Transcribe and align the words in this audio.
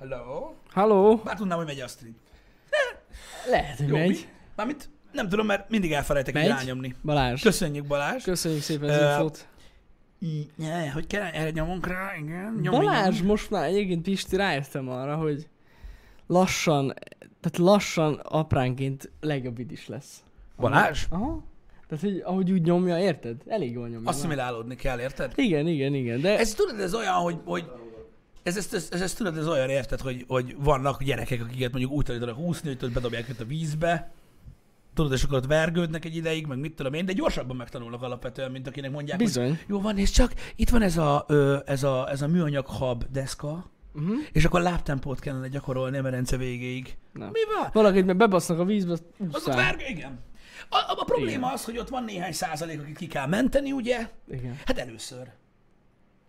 Hello? 0.00 0.54
Halló? 0.70 1.16
Bár 1.24 1.36
tudnám, 1.36 1.56
hogy 1.56 1.66
megy 1.66 1.80
a 1.80 1.86
stream. 1.86 2.16
Lehet, 3.50 3.78
hogy 3.78 3.88
Jó, 3.88 3.96
megy. 3.96 4.08
mi? 4.08 4.16
Mármint 4.56 4.88
nem 5.12 5.28
tudom, 5.28 5.46
mert 5.46 5.70
mindig 5.70 5.92
elfelejtek 5.92 6.34
Megy? 6.34 6.48
rányomni. 6.48 6.94
Balázs. 7.04 7.42
Köszönjük 7.42 7.86
Balázs. 7.86 8.22
Köszönjük 8.24 8.62
szépen 8.62 8.88
az 8.88 8.96
Ö, 8.96 9.10
infót. 9.10 9.48
Ne, 10.56 10.90
hogy 10.90 11.06
kell, 11.06 11.22
erre 11.22 11.50
nyomunk 11.50 11.86
rá, 11.86 12.16
igen. 12.16 12.58
Nyomj, 12.62 12.76
Balázs, 12.76 13.16
nyomj. 13.16 13.28
most 13.28 13.50
már 13.50 13.64
egyébként 13.64 14.02
Pisti 14.02 14.36
rájöttem 14.36 14.88
arra, 14.88 15.16
hogy 15.16 15.48
lassan, 16.26 16.94
tehát 17.18 17.56
lassan 17.58 18.14
apránként 18.14 19.10
legjobb 19.20 19.70
is 19.70 19.88
lesz. 19.88 20.22
Balázs? 20.56 21.04
Aha. 21.10 21.42
Tehát, 21.88 22.04
hogy 22.04 22.20
ahogy 22.24 22.50
úgy 22.52 22.62
nyomja, 22.62 22.98
érted? 22.98 23.36
Elég 23.46 23.72
jól 23.72 23.88
nyomja. 23.88 24.08
Asszimilálódni 24.08 24.74
kell, 24.74 25.00
érted? 25.00 25.32
Igen, 25.34 25.66
igen, 25.66 25.94
igen, 25.94 26.20
de... 26.20 26.38
Ez 26.38 26.54
tudod, 26.54 26.80
ez 26.80 26.94
olyan, 26.94 27.14
hogy, 27.14 27.40
hogy 27.44 27.70
ez, 28.42 28.56
ez, 28.56 28.68
ez, 28.74 28.88
ez, 28.90 29.00
ez, 29.00 29.14
tudod, 29.14 29.36
ez 29.36 29.46
olyan, 29.48 29.68
érted, 29.68 30.00
hogy, 30.00 30.24
hogy 30.28 30.56
vannak 30.58 31.02
gyerekek, 31.02 31.40
akiket 31.42 31.70
mondjuk 31.70 31.92
úgy 31.92 32.04
tanítanak 32.04 32.38
úszni, 32.38 32.76
hogy 32.80 32.92
bedobják 32.92 33.28
őt 33.28 33.40
a 33.40 33.44
vízbe, 33.44 34.10
tudod, 34.94 35.12
és 35.12 35.22
akkor 35.22 35.36
ott 35.36 35.46
vergődnek 35.46 36.04
egy 36.04 36.16
ideig, 36.16 36.46
meg 36.46 36.58
mit 36.58 36.74
tudom 36.74 36.94
én, 36.94 37.06
de 37.06 37.12
gyorsabban 37.12 37.56
megtanulnak 37.56 38.02
alapvetően, 38.02 38.50
mint 38.50 38.66
akinek 38.66 38.90
mondják, 38.90 39.16
hogy 39.16 39.26
Bizony. 39.26 39.58
jó 39.66 39.80
van, 39.80 39.98
és 39.98 40.10
csak 40.10 40.32
itt 40.56 40.70
van 40.70 40.82
ez 40.82 40.96
a, 40.96 41.24
ö, 41.28 41.58
ez 41.66 41.82
a, 41.82 42.10
ez 42.10 42.22
a 42.22 42.26
műanyag 42.28 42.66
hab 42.66 43.04
deszka, 43.10 43.70
Uh-huh. 43.94 44.16
és 44.32 44.44
akkor 44.44 44.60
lábtempót 44.60 45.18
kellene 45.20 45.48
gyakorolni 45.48 45.96
a 45.98 46.02
medence 46.02 46.36
végéig. 46.36 46.96
Na. 47.12 47.24
Mi 47.32 47.40
van? 47.58 47.70
Valakit 47.72 48.06
meg 48.06 48.16
bebasznak 48.16 48.58
a 48.58 48.64
vízbe, 48.64 48.92
azt 48.92 49.04
Az 49.18 49.26
ott 49.26 49.34
úszál. 49.36 49.56
vergő, 49.56 49.84
igen. 49.88 50.18
A, 50.68 50.76
a, 50.76 50.84
a 50.96 51.04
probléma 51.04 51.30
Igen. 51.30 51.42
az, 51.52 51.64
hogy 51.64 51.78
ott 51.78 51.88
van 51.88 52.04
néhány 52.04 52.32
százalék, 52.32 52.80
akit 52.80 52.96
ki 52.96 53.06
kell 53.06 53.26
menteni, 53.26 53.72
ugye? 53.72 54.08
Igen. 54.30 54.58
Hát 54.64 54.78
először. 54.78 55.30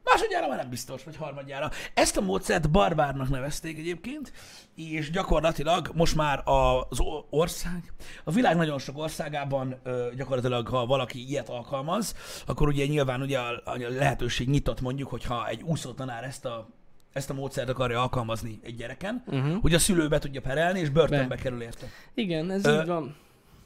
Másodjára 0.04 0.48
már 0.48 0.58
nem 0.58 0.70
biztos, 0.70 1.04
vagy 1.04 1.16
harmadjára. 1.16 1.70
Ezt 1.94 2.18
a 2.18 2.22
módszert 2.22 2.72
barbárnak 2.72 3.30
nevezték 3.30 3.78
egyébként, 3.78 4.32
és 4.76 5.12
gyakorlatilag 5.12 5.92
most 5.94 6.16
már 6.16 6.42
az 6.46 7.00
ország, 7.30 7.94
a 8.24 8.32
világ 8.32 8.56
nagyon 8.56 8.80
sok 8.80 8.98
országában 8.98 9.82
gyakorlatilag, 10.16 10.68
ha 10.68 10.86
valaki 10.86 11.28
ilyet 11.30 11.50
alkalmaz, 11.50 12.16
akkor 12.46 12.68
ugye 12.68 12.86
nyilván 12.86 13.22
ugye 13.22 13.40
a, 13.40 13.62
lehetőség 13.90 14.50
nyitott 14.50 14.82
mondjuk, 14.82 15.10
hogyha 15.10 15.48
egy 15.48 15.62
úszótanár 15.62 16.24
ezt 16.24 16.46
a 16.46 16.70
ezt 17.14 17.30
a 17.30 17.34
módszert 17.34 17.70
akarja 17.70 18.02
alkalmazni 18.02 18.60
egy 18.64 18.76
gyereken, 18.76 19.24
Uh-huh. 19.28 19.62
hogy 19.62 19.74
a 19.74 19.80
szülő 19.80 20.08
be 20.08 20.20
tudja 20.20 20.42
perelni, 20.42 20.80
és 20.80 20.90
börtönbe 20.90 21.36
Be. 21.36 21.42
kerül 21.42 21.62
érte. 21.62 21.86
Igen, 22.14 22.52
ez 22.52 22.66
Ö, 22.66 22.82
így 22.82 22.88
van. 22.88 23.16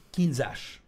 Kínzás. 0.10 0.82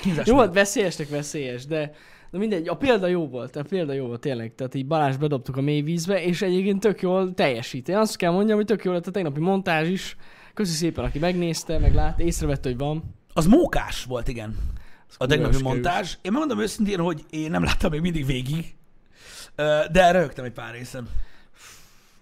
Kínzás. 0.00 0.26
Jó, 0.26 0.38
hát 0.38 0.52
veszélyesnek 0.52 1.08
veszélyes, 1.08 1.66
de, 1.66 1.92
de 2.30 2.38
mindegy, 2.38 2.68
a 2.68 2.76
példa 2.76 3.06
jó 3.06 3.28
volt, 3.28 3.56
a 3.56 3.62
példa 3.62 3.92
jó 3.92 4.06
volt 4.06 4.20
tényleg. 4.20 4.54
Tehát 4.54 4.74
így 4.74 4.86
Balázs 4.86 5.16
bedobtuk 5.16 5.56
a 5.56 5.60
mély 5.60 5.80
vízbe, 5.80 6.22
és 6.22 6.42
egyébként 6.42 6.80
tök 6.80 7.00
jól 7.02 7.34
teljesít. 7.34 7.88
Én 7.88 7.96
azt 7.96 8.16
kell 8.16 8.32
mondjam, 8.32 8.56
hogy 8.56 8.66
tök 8.66 8.84
jó 8.84 8.92
lett 8.92 9.06
a 9.06 9.10
tegnapi 9.10 9.40
montázs 9.40 9.88
is. 9.88 10.16
Köszi 10.54 10.72
szépen, 10.72 11.04
aki 11.04 11.18
megnézte, 11.18 11.78
meg 11.78 11.94
lát, 11.94 12.20
észrevette, 12.20 12.68
hogy 12.68 12.78
van. 12.78 13.14
Az 13.34 13.46
mókás 13.46 14.04
volt, 14.04 14.28
igen. 14.28 14.56
Az 15.08 15.14
A 15.18 15.26
tegnapi 15.26 15.62
montázs. 15.62 16.16
Én 16.22 16.32
megmondom 16.32 16.60
őszintén, 16.60 16.98
hogy 16.98 17.24
én 17.30 17.50
nem 17.50 17.64
láttam 17.64 17.90
még 17.90 18.00
mindig 18.00 18.26
végig, 18.26 18.74
de 19.92 20.10
rögtem 20.10 20.44
egy 20.44 20.52
pár 20.52 20.72
részen. 20.72 21.08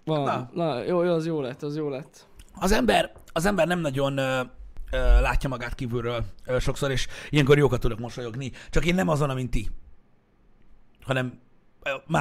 Van. 0.05 0.23
Na. 0.23 0.51
Na, 0.55 0.65
Na 0.65 0.85
jó, 0.85 1.03
jó, 1.03 1.13
az 1.13 1.27
jó 1.27 1.41
lett, 1.41 1.63
az 1.63 1.77
jó 1.77 1.89
lett. 1.89 2.27
Az 2.55 2.73
ember, 2.73 3.13
az 3.33 3.47
ember 3.47 3.67
nem 3.67 3.81
nagyon 3.81 4.15
látja 5.21 5.49
magát 5.49 5.75
kívülről 5.75 6.25
sokszor, 6.61 6.91
és 6.91 7.07
ilyenkor 7.31 7.59
jókat 7.59 7.81
tudok 7.81 7.99
mosolyogni. 7.99 8.53
Csak 8.71 8.85
én 8.85 8.95
nem 8.95 9.09
azon, 9.09 9.35
mint 9.35 9.51
ti, 9.51 9.69
hanem 11.07 11.39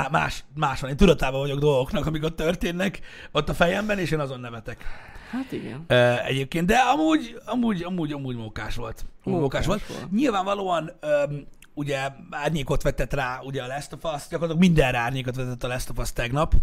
más, 0.09 0.43
más 0.55 0.81
van. 0.81 0.89
Én 0.89 0.95
tudatában 0.97 1.39
vagyok 1.39 1.59
dolgoknak, 1.59 2.05
amik 2.05 2.23
ott 2.23 2.35
történnek, 2.35 2.99
ott 3.31 3.49
a 3.49 3.53
fejemben, 3.53 3.99
és 3.99 4.11
én 4.11 4.19
azon 4.19 4.39
nevetek. 4.39 4.83
Hát 5.29 5.51
igen. 5.51 5.83
Ö, 5.87 6.13
egyébként, 6.25 6.65
de 6.67 6.75
amúgy, 6.77 7.39
amúgy, 7.45 7.83
amúgy, 7.83 8.11
amúgy 8.11 8.35
mókás 8.35 8.75
volt. 8.75 9.05
Amúgy 9.23 9.39
mókás, 9.39 9.65
Mókás 9.65 9.87
volt. 9.87 9.99
volt. 9.99 10.11
Nyilvánvalóan 10.11 10.91
öm, 10.99 11.45
ugye 11.73 11.99
árnyékot 12.29 12.81
vetett 12.81 13.13
rá 13.13 13.39
ugye 13.43 13.63
a 13.63 13.67
Last 13.67 13.93
of 13.93 14.13
Us, 14.13 14.21
gyakorlatilag 14.29 14.59
mindenre 14.69 14.97
árnyékot 14.97 15.35
vetett 15.35 15.63
a 15.63 15.67
Last 15.67 15.89
of 15.89 15.97
Us 15.97 16.13
tegnap. 16.13 16.53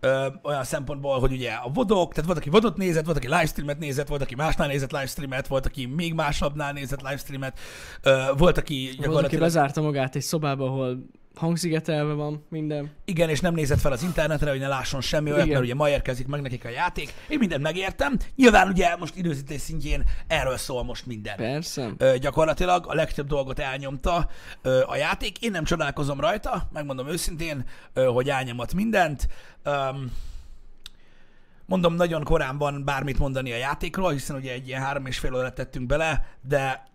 Ö, 0.00 0.26
olyan 0.42 0.64
szempontból, 0.64 1.20
hogy 1.20 1.32
ugye 1.32 1.50
a 1.52 1.70
vodok, 1.74 2.10
tehát 2.12 2.26
volt, 2.26 2.38
aki 2.38 2.50
vodot 2.50 2.76
nézett, 2.76 3.04
volt, 3.04 3.16
aki 3.16 3.26
livestreamet 3.28 3.78
nézett, 3.78 4.08
volt, 4.08 4.22
aki 4.22 4.34
másnál 4.34 4.68
nézett 4.68 4.92
livestreamet, 4.92 5.46
volt, 5.46 5.66
aki 5.66 5.86
még 5.86 6.14
másabbnál 6.14 6.72
nézett 6.72 7.00
livestreamet, 7.02 7.58
ö, 8.02 8.22
volt, 8.36 8.58
aki 8.58 8.82
Volt, 8.84 8.94
aki 8.94 9.02
gyakorlatilag 9.02 9.44
bezárta 9.44 9.80
magát 9.80 10.16
egy 10.16 10.22
szobába, 10.22 10.66
ahol 10.66 11.06
hangszigetelve 11.34 12.12
van 12.12 12.44
minden. 12.48 12.90
igen, 13.04 13.28
és 13.28 13.40
nem 13.40 13.54
nézett 13.54 13.80
fel 13.80 13.92
az 13.92 14.02
internetre, 14.02 14.50
hogy 14.50 14.58
ne 14.58 14.68
lásson 14.68 15.00
semmi 15.00 15.30
olyat, 15.32 15.44
Igen. 15.44 15.52
mert 15.52 15.64
ugye 15.64 15.74
ma 15.74 15.88
érkezik 15.88 16.26
meg 16.26 16.40
nekik 16.40 16.64
a 16.64 16.68
játék. 16.68 17.12
Én 17.28 17.38
mindent 17.38 17.62
megértem. 17.62 18.16
Nyilván 18.36 18.68
ugye 18.68 18.96
most 18.96 19.16
időzítés 19.16 19.60
szintjén 19.60 20.04
erről 20.26 20.56
szól 20.56 20.84
most 20.84 21.06
minden. 21.06 21.36
Persze. 21.36 21.90
Ö, 21.98 22.18
gyakorlatilag 22.18 22.86
a 22.88 22.94
legtöbb 22.94 23.26
dolgot 23.26 23.58
elnyomta 23.58 24.28
ö, 24.62 24.82
a 24.86 24.96
játék. 24.96 25.42
Én 25.42 25.50
nem 25.50 25.64
csodálkozom 25.64 26.20
rajta, 26.20 26.68
megmondom 26.72 27.08
őszintén, 27.08 27.64
ö, 27.92 28.04
hogy 28.04 28.28
elnyomott 28.28 28.74
mindent. 28.74 29.28
Öm, 29.62 30.12
mondom, 31.66 31.94
nagyon 31.94 32.24
korán 32.24 32.58
van 32.58 32.84
bármit 32.84 33.18
mondani 33.18 33.52
a 33.52 33.56
játékról, 33.56 34.12
hiszen 34.12 34.36
ugye 34.36 34.52
egy 34.52 34.68
ilyen 34.68 34.82
három 34.82 35.06
és 35.06 35.18
fél 35.18 35.34
órát 35.34 35.54
tettünk 35.54 35.86
bele, 35.86 36.26
de 36.40 36.88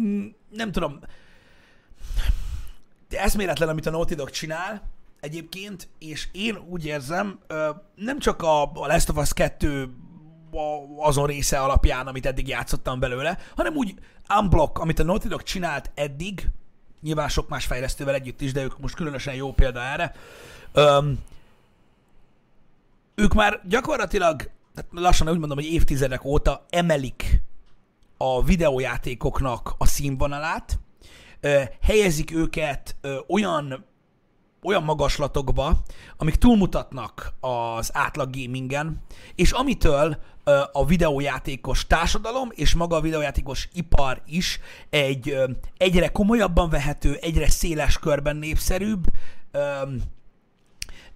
mm, 0.00 0.26
nem 0.50 0.72
tudom, 0.72 1.00
de 3.14 3.20
eszméletlen, 3.20 3.68
amit 3.68 3.86
a 3.86 3.90
Naughty 3.90 4.14
Dog 4.14 4.30
csinál 4.30 4.82
egyébként, 5.20 5.88
és 5.98 6.28
én 6.32 6.56
úgy 6.68 6.86
érzem, 6.86 7.38
nem 7.94 8.18
csak 8.18 8.42
a, 8.42 8.62
a 8.62 8.86
Last 8.86 9.08
of 9.08 9.16
Us 9.16 9.32
2 9.32 9.94
a- 10.50 11.06
azon 11.06 11.26
része 11.26 11.58
alapján, 11.58 12.06
amit 12.06 12.26
eddig 12.26 12.48
játszottam 12.48 13.00
belőle, 13.00 13.38
hanem 13.56 13.74
úgy 13.74 13.94
unblock, 14.38 14.78
amit 14.78 14.98
a 14.98 15.02
Naughty 15.02 15.26
Dog 15.28 15.42
csinált 15.42 15.90
eddig, 15.94 16.48
nyilván 17.00 17.28
sok 17.28 17.48
más 17.48 17.66
fejlesztővel 17.66 18.14
együtt 18.14 18.40
is, 18.40 18.52
de 18.52 18.62
ők 18.62 18.78
most 18.78 18.94
különösen 18.94 19.34
jó 19.34 19.52
példa 19.52 19.80
erre, 19.82 20.14
Öm, 20.72 21.18
ők 23.14 23.34
már 23.34 23.60
gyakorlatilag, 23.68 24.50
hát 24.74 24.86
lassan 24.90 25.28
úgy 25.28 25.38
mondom, 25.38 25.56
hogy 25.56 25.72
évtizedek 25.72 26.24
óta 26.24 26.66
emelik 26.70 27.40
a 28.16 28.44
videójátékoknak 28.44 29.74
a 29.78 29.86
színvonalát, 29.86 30.78
helyezik 31.80 32.34
őket 32.34 32.96
olyan 33.28 33.84
olyan 34.64 34.82
magaslatokba, 34.82 35.76
amik 36.16 36.34
túlmutatnak 36.34 37.32
az 37.40 37.90
átlag 37.92 38.30
gamingen, 38.30 39.00
és 39.34 39.50
amitől 39.50 40.16
a 40.72 40.86
videójátékos 40.86 41.86
társadalom 41.86 42.48
és 42.54 42.74
maga 42.74 42.96
a 42.96 43.00
videójátékos 43.00 43.68
ipar 43.72 44.22
is 44.26 44.60
egy 44.90 45.36
egyre 45.76 46.08
komolyabban 46.08 46.70
vehető, 46.70 47.18
egyre 47.20 47.48
széles 47.48 47.98
körben 47.98 48.36
népszerűbb, 48.36 49.04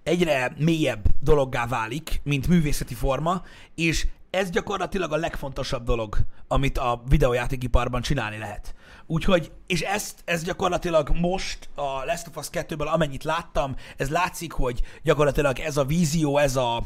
egyre 0.03 0.53
mélyebb 0.57 1.05
dologgá 1.21 1.67
válik, 1.67 2.21
mint 2.23 2.47
művészeti 2.47 2.93
forma, 2.93 3.43
és 3.75 4.07
ez 4.29 4.49
gyakorlatilag 4.49 5.11
a 5.11 5.17
legfontosabb 5.17 5.83
dolog, 5.83 6.17
amit 6.47 6.77
a 6.77 7.01
videójátékiparban 7.07 8.01
csinálni 8.01 8.37
lehet. 8.37 8.75
Úgyhogy, 9.11 9.51
és 9.67 9.81
ezt, 9.81 10.21
ez 10.25 10.43
gyakorlatilag 10.43 11.09
most 11.09 11.69
a 11.75 12.05
Last 12.05 12.27
of 12.27 12.35
Us 12.35 12.47
2-ből 12.51 12.87
amennyit 12.87 13.23
láttam, 13.23 13.75
ez 13.97 14.09
látszik, 14.09 14.51
hogy 14.51 14.81
gyakorlatilag 15.03 15.59
ez 15.59 15.77
a 15.77 15.85
vízió, 15.85 16.37
ez 16.37 16.55
a, 16.55 16.83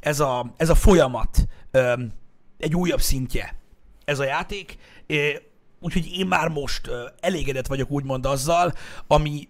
ez 0.00 0.20
a, 0.20 0.54
ez 0.56 0.68
a 0.68 0.74
folyamat 0.74 1.46
öm, 1.70 2.12
egy 2.58 2.74
újabb 2.74 3.00
szintje 3.00 3.56
ez 4.04 4.18
a 4.18 4.24
játék, 4.24 4.76
úgyhogy 5.80 6.12
én 6.12 6.26
már 6.26 6.48
most 6.48 6.90
elégedett 7.20 7.66
vagyok 7.66 7.90
úgymond 7.90 8.26
azzal, 8.26 8.72
ami, 9.06 9.48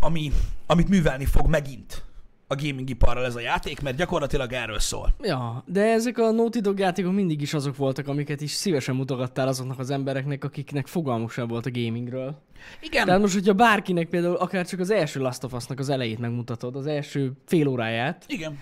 ami, 0.00 0.32
amit 0.66 0.88
művelni 0.88 1.24
fog 1.24 1.46
megint 1.46 2.04
a 2.52 2.54
gaming 2.54 2.90
iparral 2.90 3.24
ez 3.24 3.36
a 3.36 3.40
játék, 3.40 3.80
mert 3.80 3.96
gyakorlatilag 3.96 4.52
erről 4.52 4.78
szól. 4.78 5.14
Ja, 5.22 5.64
de 5.66 5.92
ezek 5.92 6.18
a 6.18 6.30
Naughty 6.30 6.58
Dog 6.58 6.78
játékok 6.78 7.12
mindig 7.12 7.40
is 7.40 7.54
azok 7.54 7.76
voltak, 7.76 8.08
amiket 8.08 8.40
is 8.40 8.50
szívesen 8.50 8.94
mutogattál 8.94 9.48
azoknak 9.48 9.78
az 9.78 9.90
embereknek, 9.90 10.44
akiknek 10.44 10.86
fogalmuk 10.86 11.30
sem 11.30 11.46
volt 11.46 11.66
a 11.66 11.70
gamingről. 11.70 12.42
Igen, 12.80 13.04
Tehát 13.04 13.20
most, 13.20 13.34
hogyha 13.34 13.52
bárkinek 13.52 14.08
például 14.08 14.34
akár 14.34 14.66
csak 14.66 14.80
az 14.80 14.90
első 14.90 15.20
Last 15.20 15.44
of 15.44 15.52
Us-nak 15.52 15.78
az 15.78 15.88
elejét 15.88 16.18
megmutatod, 16.18 16.76
az 16.76 16.86
első 16.86 17.32
fél 17.46 17.66
óráját, 17.68 18.24
igen. 18.28 18.58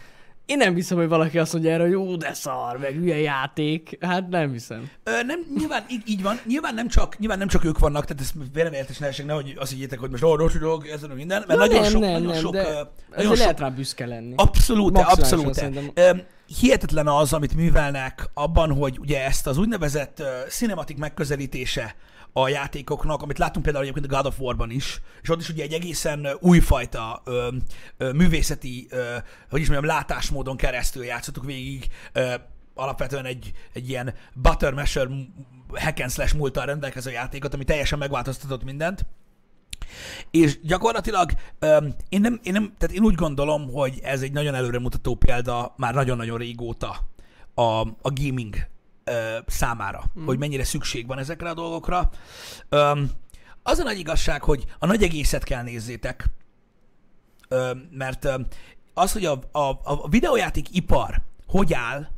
Én 0.48 0.56
nem 0.56 0.74
hiszem, 0.74 0.98
hogy 0.98 1.08
valaki 1.08 1.38
azt 1.38 1.52
mondja 1.52 1.72
erre, 1.72 1.82
hogy 1.82 1.92
jó, 1.92 2.16
de 2.16 2.32
szar, 2.32 2.78
meg 2.78 2.94
hülye 2.94 3.20
játék. 3.20 3.98
Hát 4.00 4.28
nem 4.28 4.52
hiszem. 4.52 4.90
Ö, 5.04 5.22
nem, 5.22 5.40
nyilván 5.58 5.84
így, 5.90 6.02
így 6.06 6.22
van, 6.22 6.40
nyilván 6.46 6.74
nem, 6.74 6.88
csak, 6.88 7.18
nyilván 7.18 7.38
nem 7.38 7.48
csak 7.48 7.64
ők 7.64 7.78
vannak, 7.78 8.04
tehát 8.04 8.22
ez 8.22 8.30
véleményeltes 8.52 8.98
nehézség, 8.98 9.26
nehogy 9.26 9.56
azt 9.58 9.70
higgyétek, 9.70 9.98
hogy 9.98 10.10
most 10.10 10.22
orvos 10.22 10.58
dolog, 10.58 10.86
ez 10.86 11.02
a 11.02 11.14
minden, 11.14 11.44
mert 11.46 11.58
Na 11.58 11.66
nagyon 11.66 11.80
nem, 11.80 11.90
sok, 11.90 12.00
nem, 12.00 12.12
nagyon 12.12 12.26
nem, 12.26 12.40
sok, 12.40 12.52
de 12.52 12.62
nagyon 12.62 12.88
Ezért 13.10 13.28
sok 13.28 13.36
lehet 13.38 13.60
rá 13.60 13.68
büszke 13.68 14.06
lenni. 14.06 14.32
Abszolút, 14.36 14.98
abszolút. 14.98 15.70
Hihetetlen 16.60 17.06
az, 17.06 17.32
amit 17.32 17.54
művelnek 17.54 18.30
abban, 18.34 18.72
hogy 18.72 18.98
ugye 18.98 19.24
ezt 19.24 19.46
az 19.46 19.58
úgynevezett 19.58 20.18
uh, 20.20 20.48
cinematik 20.48 20.98
megközelítése 20.98 21.94
a 22.42 22.48
játékoknak, 22.48 23.22
amit 23.22 23.38
láttunk 23.38 23.64
például 23.64 23.84
egyébként 23.84 24.12
a 24.12 24.16
God 24.16 24.26
of 24.26 24.40
War-ban 24.40 24.70
is, 24.70 25.00
és 25.22 25.28
ott 25.28 25.40
is 25.40 25.48
ugye 25.48 25.62
egy 25.62 25.72
egészen 25.72 26.28
újfajta 26.40 27.22
ö, 27.24 27.48
ö, 27.96 28.12
művészeti, 28.12 28.86
ö, 28.90 29.16
hogy 29.50 29.60
is 29.60 29.68
mondjam, 29.68 29.96
látásmódon 29.96 30.56
keresztül 30.56 31.04
játszottuk 31.04 31.44
végig 31.44 31.88
ö, 32.12 32.34
alapvetően 32.74 33.24
egy, 33.24 33.52
egy 33.72 33.88
ilyen 33.88 34.14
butter 34.34 34.72
masher 34.72 35.08
hack 35.74 36.00
and 36.00 36.10
slash 36.10 36.34
múltal 36.34 36.66
rendelkező 36.66 37.10
játékot, 37.10 37.54
ami 37.54 37.64
teljesen 37.64 37.98
megváltoztatott 37.98 38.64
mindent. 38.64 39.06
És 40.30 40.60
gyakorlatilag 40.62 41.30
um, 41.60 41.94
én, 42.08 42.20
nem, 42.20 42.40
én, 42.42 42.52
nem, 42.52 42.74
tehát 42.78 42.96
én 42.96 43.02
úgy 43.02 43.14
gondolom, 43.14 43.72
hogy 43.72 44.00
ez 44.02 44.22
egy 44.22 44.32
nagyon 44.32 44.54
előremutató 44.54 45.14
példa 45.14 45.74
már 45.76 45.94
nagyon-nagyon 45.94 46.38
régóta 46.38 46.96
a, 47.54 47.62
a 47.80 48.12
gaming 48.12 48.56
számára, 49.46 50.04
mm. 50.18 50.24
hogy 50.24 50.38
mennyire 50.38 50.64
szükség 50.64 51.06
van 51.06 51.18
ezekre 51.18 51.48
a 51.48 51.54
dolgokra. 51.54 52.10
Um, 52.70 53.10
az 53.62 53.78
a 53.78 53.82
nagy 53.82 53.98
igazság, 53.98 54.42
hogy 54.42 54.64
a 54.78 54.86
nagy 54.86 55.02
egészet 55.02 55.44
kell 55.44 55.62
nézzétek, 55.62 56.24
um, 57.50 57.88
mert 57.90 58.24
um, 58.24 58.46
az, 58.94 59.12
hogy 59.12 59.24
a, 59.24 59.40
a, 59.52 59.80
a 59.84 60.08
videójáték 60.08 60.74
ipar 60.74 61.26
hogy 61.48 61.74
áll, 61.74 62.08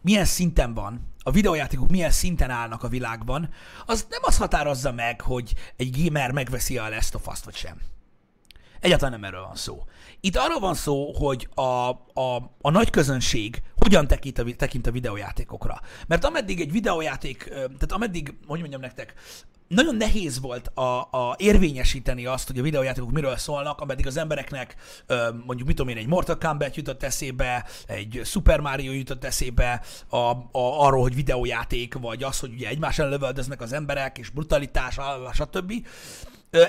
milyen 0.00 0.24
szinten 0.24 0.74
van, 0.74 1.14
a 1.22 1.30
videójátékok 1.30 1.88
milyen 1.90 2.10
szinten 2.10 2.50
állnak 2.50 2.82
a 2.82 2.88
világban, 2.88 3.48
az 3.86 4.06
nem 4.10 4.20
az 4.22 4.36
határozza 4.36 4.92
meg, 4.92 5.20
hogy 5.20 5.54
egy 5.76 6.02
gamer 6.02 6.32
megveszi 6.32 6.78
a 6.78 6.88
Last 6.88 7.14
of 7.14 7.26
Us-t 7.26 7.44
vagy 7.44 7.54
sem. 7.54 7.80
Egyáltalán 8.80 9.20
nem 9.20 9.24
erről 9.24 9.44
van 9.44 9.56
szó. 9.56 9.84
Itt 10.20 10.36
arról 10.36 10.60
van 10.60 10.74
szó, 10.74 11.12
hogy 11.12 11.48
a, 11.54 11.62
a, 12.20 12.36
a 12.60 12.70
nagy 12.70 12.90
közönség 12.90 13.62
hogyan 13.76 14.06
tekint 14.06 14.38
a, 14.38 14.44
tekint 14.56 14.86
a 14.86 14.90
videójátékokra. 14.90 15.80
Mert 16.06 16.24
ameddig 16.24 16.60
egy 16.60 16.72
videójáték, 16.72 17.44
tehát 17.48 17.92
ameddig, 17.92 18.34
hogy 18.46 18.60
mondjam 18.60 18.80
nektek, 18.80 19.14
nagyon 19.68 19.96
nehéz 19.96 20.40
volt 20.40 20.66
a, 20.66 21.00
a 21.00 21.34
érvényesíteni 21.38 22.26
azt, 22.26 22.46
hogy 22.46 22.58
a 22.58 22.62
videójátékok 22.62 23.10
miről 23.10 23.36
szólnak, 23.36 23.80
ameddig 23.80 24.06
az 24.06 24.16
embereknek 24.16 24.76
mondjuk 25.46 25.66
mit 25.66 25.76
tudom 25.76 25.88
én, 25.88 25.96
egy 25.96 26.06
Mortal 26.06 26.38
Kombat 26.38 26.76
jutott 26.76 27.02
eszébe, 27.02 27.66
egy 27.86 28.20
Super 28.24 28.60
Mario 28.60 28.92
jutott 28.92 29.24
eszébe 29.24 29.82
a, 30.08 30.16
a, 30.16 30.40
arról, 30.52 31.02
hogy 31.02 31.14
videójáték, 31.14 31.94
vagy 31.94 32.22
az, 32.22 32.38
hogy 32.38 32.52
ugye 32.52 32.68
egymás 32.68 32.98
ellen 32.98 33.10
lövöldöznek 33.10 33.60
az 33.60 33.72
emberek, 33.72 34.18
és 34.18 34.30
brutalitás, 34.30 34.98
stb. 35.32 35.72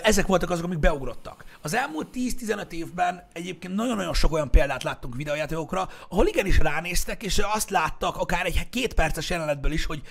Ezek 0.03 0.27
voltak 0.27 0.49
azok, 0.49 0.65
amik 0.65 0.79
beugrottak. 0.79 1.45
Az 1.61 1.73
elmúlt 1.73 2.07
10-15 2.13 2.71
évben 2.71 3.27
egyébként 3.33 3.75
nagyon-nagyon 3.75 4.13
sok 4.13 4.31
olyan 4.31 4.51
példát 4.51 4.83
láttunk 4.83 5.15
videójátékokra, 5.15 5.89
ahol 6.09 6.27
igenis 6.27 6.57
ránéztek, 6.57 7.23
és 7.23 7.37
azt 7.37 7.69
láttak, 7.69 8.17
akár 8.17 8.45
egy 8.45 8.69
két 8.69 8.93
perces 8.93 9.29
jelenetből 9.29 9.71
is, 9.71 9.85
hogy 9.85 10.01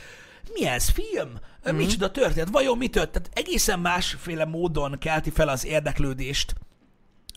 mi 0.52 0.66
ez, 0.66 0.88
film? 0.90 1.28
Mm-hmm. 1.28 1.76
Micsoda 1.76 2.10
történt? 2.10 2.50
Vajon 2.50 2.78
mi 2.78 2.88
történt? 2.88 3.30
Tehát 3.30 3.38
egészen 3.48 3.78
másféle 3.78 4.44
módon 4.44 4.98
kelti 4.98 5.30
fel 5.30 5.48
az 5.48 5.66
érdeklődést 5.66 6.54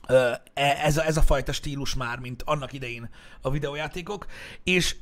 e, 0.08 0.42
ez 0.84 0.98
a, 0.98 1.06
ez 1.06 1.18
a 1.18 1.22
fajta 1.22 1.52
stílus 1.52 1.96
már, 1.96 2.20
mint 2.20 2.44
annak 2.46 2.74
idején 2.74 3.10
a 3.42 3.50
videójátékok, 3.50 4.26
és 4.64 4.96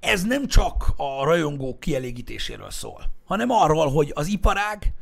ez 0.00 0.22
nem 0.22 0.46
csak 0.46 0.92
a 0.96 1.24
rajongók 1.24 1.80
kielégítéséről 1.80 2.70
szól, 2.70 3.12
hanem 3.24 3.50
arról, 3.50 3.90
hogy 3.90 4.12
az 4.14 4.26
iparág 4.26 4.92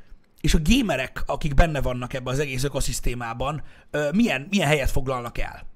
és 0.40 0.54
a 0.54 0.58
gémerek, 0.58 1.22
akik 1.26 1.54
benne 1.54 1.80
vannak 1.80 2.12
ebben 2.12 2.32
az 2.32 2.38
egész 2.38 2.64
ökoszisztémában, 2.64 3.62
milyen, 4.12 4.46
milyen 4.50 4.68
helyet 4.68 4.90
foglalnak 4.90 5.38
el. 5.38 5.66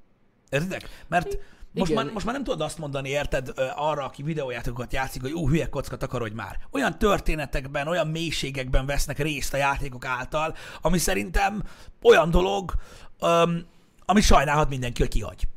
Értitek? 0.49 1.05
Mert 1.09 1.39
most 1.75 1.95
már, 1.95 2.11
most 2.13 2.25
már 2.25 2.35
nem 2.35 2.45
tudod 2.45 2.61
azt 2.61 2.79
mondani, 2.79 3.09
érted, 3.09 3.53
arra, 3.75 4.05
aki 4.05 4.23
videójátékokat 4.23 4.93
játszik, 4.93 5.23
hogy 5.23 5.33
ú, 5.33 5.49
hülye 5.49 5.69
kocka, 5.69 5.97
takarodj 5.97 6.35
már. 6.35 6.59
Olyan 6.71 6.99
történetekben, 6.99 7.89
olyan 7.89 8.07
mélységekben 8.07 8.87
vesznek 8.87 9.19
részt 9.19 9.55
a 9.55 9.57
játékok 9.57 10.05
által, 10.05 10.55
ami 10.81 10.99
szerintem 10.99 11.63
olyan 12.03 12.31
dolog, 12.31 12.73
um, 13.21 13.67
ami 14.05 14.21
sajnálhat 14.21 14.69
mindenki, 14.69 15.03
hogy 15.03 15.11
kihagy. 15.11 15.49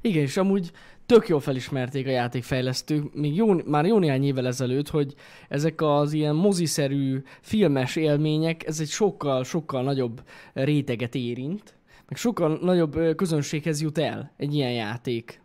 Igen, 0.00 0.22
és 0.22 0.36
amúgy 0.36 0.70
tök 1.06 1.28
jól 1.28 1.40
felismerték 1.40 2.06
a 2.06 2.10
játékfejlesztők, 2.10 3.14
még 3.14 3.34
jó, 3.34 3.54
már 3.64 3.86
jó 3.86 3.98
néhány 3.98 4.24
évvel 4.24 4.46
ezelőtt, 4.46 4.88
hogy 4.88 5.14
ezek 5.48 5.80
az 5.80 6.12
ilyen 6.12 6.34
moziszerű 6.34 7.22
filmes 7.40 7.96
élmények, 7.96 8.66
ez 8.66 8.80
egy 8.80 8.88
sokkal, 8.88 9.44
sokkal 9.44 9.82
nagyobb 9.82 10.22
réteget 10.52 11.14
érint, 11.14 11.76
meg 12.08 12.18
sokkal 12.18 12.58
nagyobb 12.62 13.14
közönséghez 13.16 13.80
jut 13.80 13.98
el 13.98 14.32
egy 14.36 14.54
ilyen 14.54 14.72
játék 14.72 15.42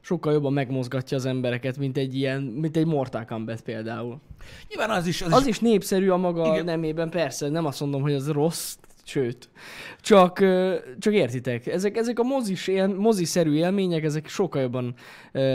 sokkal 0.00 0.32
jobban 0.32 0.52
megmozgatja 0.52 1.16
az 1.16 1.24
embereket, 1.24 1.78
mint 1.78 1.96
egy 1.96 2.14
ilyen, 2.14 2.42
mint 2.42 2.76
egy 2.76 2.86
Mortal 2.86 3.24
Kombat 3.24 3.60
például. 3.60 4.20
Nyilván 4.68 4.90
az 4.90 5.06
is... 5.06 5.22
Az, 5.22 5.32
az 5.32 5.40
is, 5.40 5.48
is 5.48 5.58
népszerű 5.58 6.08
a 6.08 6.16
maga 6.16 6.52
Igen. 6.52 6.64
nemében, 6.64 7.10
persze, 7.10 7.48
nem 7.48 7.66
azt 7.66 7.80
mondom, 7.80 8.02
hogy 8.02 8.14
az 8.14 8.28
rossz, 8.28 8.76
sőt. 9.10 9.48
Csak, 10.00 10.44
csak 10.98 11.12
értitek, 11.12 11.66
ezek, 11.66 11.96
ezek 11.96 12.18
a 12.18 12.22
mozis, 12.22 12.66
él, 12.66 12.86
moziszerű 12.86 13.54
élmények, 13.54 14.04
ezek 14.04 14.28
sokkal 14.28 14.62
jobban 14.62 14.94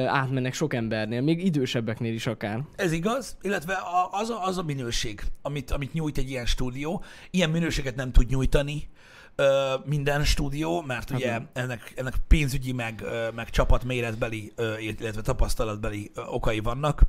átmennek 0.08 0.54
sok 0.54 0.74
embernél, 0.74 1.22
még 1.22 1.46
idősebbeknél 1.46 2.14
is 2.14 2.28
akár. 2.28 2.62
Ez 2.76 2.92
igaz, 2.92 3.38
illetve 3.42 3.78
az 4.12 4.30
a, 4.30 4.46
az 4.46 4.58
a 4.58 4.64
minőség, 4.64 5.22
amit, 5.42 5.72
amit 5.72 5.94
nyújt 5.94 6.18
egy 6.18 6.30
ilyen 6.30 6.46
stúdió, 6.46 7.04
ilyen 7.32 7.50
minőséget 7.50 7.96
nem 7.96 8.12
tud 8.12 8.30
nyújtani 8.30 8.90
ö, 9.36 9.74
minden 9.86 10.24
stúdió, 10.24 10.82
mert 10.82 11.12
ugye 11.12 11.34
okay. 11.34 11.46
ennek, 11.54 11.94
ennek 11.96 12.14
pénzügyi, 12.28 12.72
meg, 12.72 13.02
ö, 13.04 13.28
meg 13.36 13.50
csapatméretbeli, 13.50 14.52
ö, 14.56 14.78
illetve 14.78 15.22
tapasztalatbeli 15.22 16.12
ö, 16.16 16.22
okai 16.26 16.60
vannak. 16.60 17.02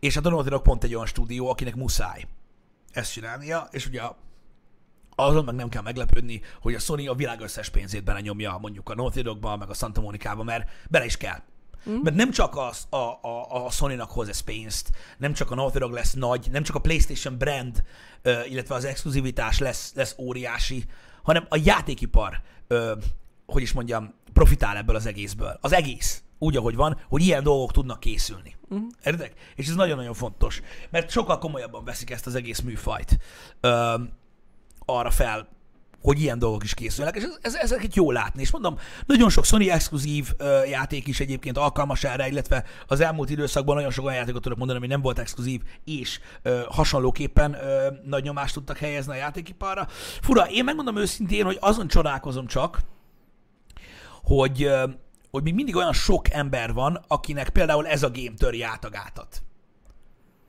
És 0.00 0.16
a 0.16 0.20
Naughty 0.20 0.48
Dog 0.48 0.62
pont 0.62 0.84
egy 0.84 0.94
olyan 0.94 1.06
stúdió, 1.06 1.50
akinek 1.50 1.74
muszáj 1.74 2.24
ezt 2.92 3.12
csinálnia, 3.12 3.68
és 3.70 3.86
ugye 3.86 4.00
azon 5.20 5.44
meg 5.44 5.54
nem 5.54 5.68
kell 5.68 5.82
meglepődni, 5.82 6.40
hogy 6.60 6.74
a 6.74 6.78
Sony 6.78 7.08
a 7.08 7.14
világ 7.14 7.40
összes 7.40 7.68
pénzét 7.68 8.04
belenyomja 8.04 8.58
mondjuk 8.60 8.88
a 8.88 8.94
Naughty 8.94 9.20
Dogba, 9.20 9.56
meg 9.56 9.70
a 9.70 9.74
Santa 9.74 10.00
Monica-ba, 10.00 10.42
mert 10.42 10.70
bele 10.90 11.04
is 11.04 11.16
kell. 11.16 11.42
Mm. 11.90 11.94
Mert 12.02 12.16
nem 12.16 12.30
csak 12.30 12.56
az, 12.56 12.86
a, 12.90 12.96
a, 12.96 13.64
a 13.64 13.70
Sony-nak 13.70 14.10
hoz 14.10 14.28
ez 14.28 14.40
pénzt, 14.40 14.90
nem 15.18 15.32
csak 15.32 15.50
a 15.50 15.54
Naughty 15.54 15.78
Dog 15.78 15.92
lesz 15.92 16.12
nagy, 16.12 16.48
nem 16.50 16.62
csak 16.62 16.76
a 16.76 16.80
PlayStation 16.80 17.38
brand, 17.38 17.82
illetve 18.48 18.74
az 18.74 18.84
exkluzivitás 18.84 19.58
lesz, 19.58 19.92
lesz 19.94 20.14
óriási, 20.18 20.84
hanem 21.22 21.46
a 21.48 21.60
játékipar, 21.64 22.40
hogy 23.46 23.62
is 23.62 23.72
mondjam, 23.72 24.14
profitál 24.32 24.76
ebből 24.76 24.96
az 24.96 25.06
egészből. 25.06 25.58
Az 25.60 25.72
egész 25.72 26.22
úgy, 26.38 26.56
ahogy 26.56 26.74
van, 26.74 27.00
hogy 27.08 27.22
ilyen 27.22 27.42
dolgok 27.42 27.72
tudnak 27.72 28.00
készülni. 28.00 28.56
Uh-huh. 28.68 28.88
Érted? 29.04 29.32
És 29.54 29.68
ez 29.68 29.74
nagyon-nagyon 29.74 30.14
fontos, 30.14 30.60
mert 30.90 31.10
sokkal 31.10 31.38
komolyabban 31.38 31.84
veszik 31.84 32.10
ezt 32.10 32.26
az 32.26 32.34
egész 32.34 32.60
műfajt 32.60 33.18
ö, 33.60 33.94
arra 34.88 35.10
fel, 35.10 35.48
hogy 36.02 36.20
ilyen 36.20 36.38
dolgok 36.38 36.64
is 36.64 36.74
készülnek, 36.74 37.16
és 37.16 37.22
ez, 37.22 37.38
ez, 37.40 37.54
ezeket 37.54 37.94
jó 37.94 38.10
látni. 38.10 38.40
És 38.40 38.50
mondom, 38.50 38.78
nagyon 39.06 39.30
sok 39.30 39.44
Sony 39.44 39.68
exkluzív 39.68 40.32
ö, 40.36 40.64
játék 40.64 41.06
is 41.06 41.20
egyébként 41.20 41.58
alkalmas 41.58 42.04
erre, 42.04 42.28
illetve 42.28 42.64
az 42.86 43.00
elmúlt 43.00 43.30
időszakban 43.30 43.76
nagyon 43.76 43.90
sok 43.90 44.04
olyan 44.04 44.16
játékot 44.16 44.42
tudok 44.42 44.58
mondani, 44.58 44.78
ami 44.78 44.88
nem 44.88 45.00
volt 45.00 45.18
exkluzív, 45.18 45.62
és 45.84 46.20
ö, 46.42 46.60
hasonlóképpen 46.68 47.54
ö, 47.54 47.88
nagy 48.04 48.22
nyomást 48.22 48.54
tudtak 48.54 48.78
helyezni 48.78 49.12
a 49.12 49.16
játékiparra. 49.16 49.86
Fura, 50.22 50.48
én 50.50 50.64
megmondom 50.64 50.96
őszintén, 50.96 51.44
hogy 51.44 51.58
azon 51.60 51.88
csodálkozom 51.88 52.46
csak, 52.46 52.80
hogy, 54.22 54.62
ö, 54.62 54.84
hogy 55.30 55.42
még 55.42 55.54
mindig 55.54 55.76
olyan 55.76 55.92
sok 55.92 56.30
ember 56.30 56.72
van, 56.72 57.04
akinek 57.08 57.48
például 57.48 57.86
ez 57.86 58.02
a 58.02 58.10
game 58.10 58.36
töri 58.36 58.62
át 58.62 58.84
a 58.84 58.90
gátat. 58.90 59.42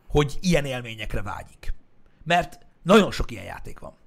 Hogy 0.08 0.38
ilyen 0.42 0.66
élményekre 0.66 1.22
vágyik. 1.22 1.74
Mert 2.24 2.60
nagyon 2.84 3.12
sok 3.12 3.32
ilyen 3.32 3.44
játék 3.44 3.80
van 3.80 3.99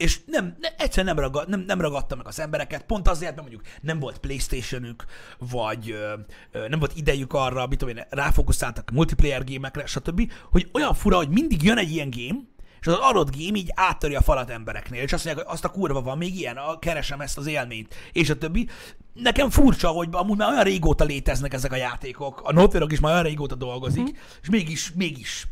és 0.00 0.20
nem, 0.26 0.56
ne, 0.60 0.68
egyszerűen 0.76 1.14
nem, 1.14 1.24
ragad, 1.24 1.48
nem, 1.48 1.60
nem 1.60 1.80
ragadta 1.80 2.16
meg 2.16 2.26
az 2.26 2.40
embereket, 2.40 2.82
pont 2.82 3.08
azért, 3.08 3.30
mert 3.30 3.40
mondjuk 3.40 3.62
nem 3.80 3.98
volt 3.98 4.18
Playstation-ük, 4.18 5.04
vagy 5.38 5.90
ö, 5.90 6.14
ö, 6.52 6.68
nem 6.68 6.78
volt 6.78 6.96
idejük 6.96 7.32
arra, 7.32 7.66
mit 7.66 7.78
tudom 7.78 7.96
én, 7.96 8.04
ráfókuszáltak 8.10 8.90
multiplayer 8.90 9.44
gémekre, 9.44 9.86
stb., 9.86 10.32
hogy 10.50 10.68
olyan 10.72 10.94
fura, 10.94 11.16
hogy 11.16 11.28
mindig 11.28 11.62
jön 11.62 11.78
egy 11.78 11.90
ilyen 11.90 12.10
game, 12.10 12.40
és 12.80 12.86
az 12.86 12.94
adott 12.94 13.36
game 13.36 13.58
így 13.58 13.72
áttörje 13.74 14.18
a 14.18 14.22
falat 14.22 14.50
embereknél, 14.50 15.02
és 15.02 15.12
azt 15.12 15.24
mondják, 15.24 15.46
hogy 15.46 15.54
azt 15.54 15.64
a 15.64 15.68
kurva 15.68 16.02
van, 16.02 16.18
még 16.18 16.38
ilyen, 16.38 16.58
keresem 16.78 17.20
ezt 17.20 17.38
az 17.38 17.46
élményt, 17.46 17.94
és 18.12 18.30
a 18.30 18.38
többi. 18.38 18.68
Nekem 19.14 19.50
furcsa, 19.50 19.88
hogy 19.88 20.08
amúgy 20.10 20.38
már 20.38 20.50
olyan 20.50 20.64
régóta 20.64 21.04
léteznek 21.04 21.52
ezek 21.52 21.72
a 21.72 21.76
játékok, 21.76 22.40
a 22.44 22.52
Naughty 22.52 22.92
is 22.92 23.00
már 23.00 23.12
olyan 23.12 23.24
régóta 23.24 23.54
dolgozik, 23.54 24.02
mm-hmm. 24.02 24.38
és 24.42 24.48
mégis, 24.48 24.92
mégis 24.92 25.46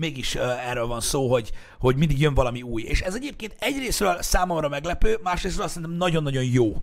mégis 0.00 0.34
uh, 0.34 0.68
erről 0.68 0.86
van 0.86 1.00
szó, 1.00 1.30
hogy, 1.30 1.50
hogy 1.78 1.96
mindig 1.96 2.20
jön 2.20 2.34
valami 2.34 2.62
új. 2.62 2.82
És 2.82 3.00
ez 3.00 3.14
egyébként 3.14 3.56
egyrésztről 3.58 4.22
számomra 4.22 4.68
meglepő, 4.68 5.18
másrésztről 5.22 5.64
azt 5.64 5.74
szerintem 5.74 5.98
nagyon-nagyon 5.98 6.44
jó, 6.44 6.82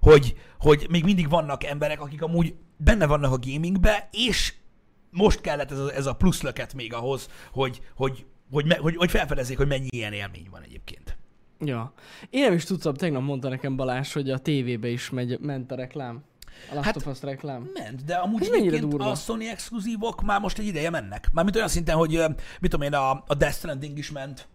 hogy, 0.00 0.34
hogy 0.58 0.86
még 0.90 1.04
mindig 1.04 1.28
vannak 1.28 1.64
emberek, 1.64 2.00
akik 2.00 2.22
amúgy 2.22 2.54
benne 2.76 3.06
vannak 3.06 3.32
a 3.32 3.38
gamingbe, 3.38 4.08
és 4.12 4.54
most 5.10 5.40
kellett 5.40 5.70
ez 5.70 5.78
a, 5.78 5.94
ez 5.94 6.06
a 6.06 6.14
pluszlöket 6.14 6.74
még 6.74 6.94
ahhoz, 6.94 7.28
hogy, 7.52 7.80
hogy, 7.94 8.26
hogy, 8.50 8.72
hogy, 8.72 8.96
hogy 8.96 9.10
felfedezzék, 9.10 9.56
hogy 9.56 9.68
mennyi 9.68 9.88
ilyen 9.90 10.12
élmény 10.12 10.48
van 10.50 10.62
egyébként. 10.62 11.18
Ja. 11.60 11.92
Én 12.30 12.42
nem 12.42 12.52
is 12.52 12.64
tudtam, 12.64 12.94
tegnap 12.94 13.22
mondta 13.22 13.48
nekem 13.48 13.76
Balázs, 13.76 14.12
hogy 14.12 14.30
a 14.30 14.38
tévébe 14.38 14.88
is 14.88 15.10
megy, 15.10 15.38
ment 15.40 15.72
a 15.72 15.74
reklám. 15.74 16.24
A 16.70 16.74
Last 16.74 16.84
Hát- 16.86 16.96
of 16.96 17.06
Us 17.06 17.22
reklám. 17.22 17.70
Ment, 17.74 18.04
de 18.04 18.14
amúgy 18.14 18.42
Ez 18.42 18.48
egyébként 18.52 18.88
durva? 18.88 19.10
a 19.10 19.14
Sony 19.14 19.42
exkluzívok 19.44 20.22
már 20.22 20.40
most 20.40 20.58
egy 20.58 20.66
ideje 20.66 20.90
mennek. 20.90 21.28
Mármint 21.32 21.56
olyan 21.56 21.68
szinten, 21.68 21.96
hogy 21.96 22.10
mit 22.60 22.70
tudom 22.70 22.82
én, 22.86 22.94
a, 22.94 23.10
a 23.26 23.34
Death 23.38 23.56
Stranding 23.56 23.98
is 23.98 24.10
ment, 24.10 24.48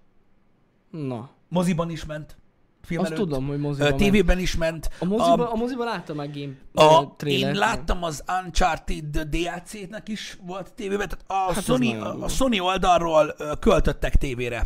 Na, 0.89 1.29
moziban 1.47 1.89
is 1.89 2.05
ment, 2.05 2.37
film 2.83 3.01
azt 3.01 3.11
előtt, 3.11 3.23
tudom, 3.23 3.47
hogy 3.47 3.59
moziban 3.59 3.87
ment. 3.89 4.01
tévében 4.01 4.39
is 4.39 4.55
ment. 4.55 4.89
A 4.99 5.05
moziba, 5.05 5.51
a 5.51 5.55
moziba 5.55 5.83
láttam 5.83 6.15
már 6.15 6.29
game 6.33 6.53
A, 6.73 7.01
ö, 7.01 7.05
trailert. 7.17 7.53
én 7.53 7.59
láttam 7.59 8.03
az 8.03 8.23
Uncharted 8.43 9.17
DLC-nek 9.19 10.07
is 10.07 10.37
volt 10.41 10.73
tévében, 10.73 11.09
tehát 11.09 11.49
a, 11.49 11.53
Hát 11.53 11.63
Sony, 11.63 11.95
a, 11.95 12.23
a 12.23 12.27
Sony 12.27 12.59
oldalról 12.59 13.35
költöttek 13.59 14.15
tévére 14.15 14.63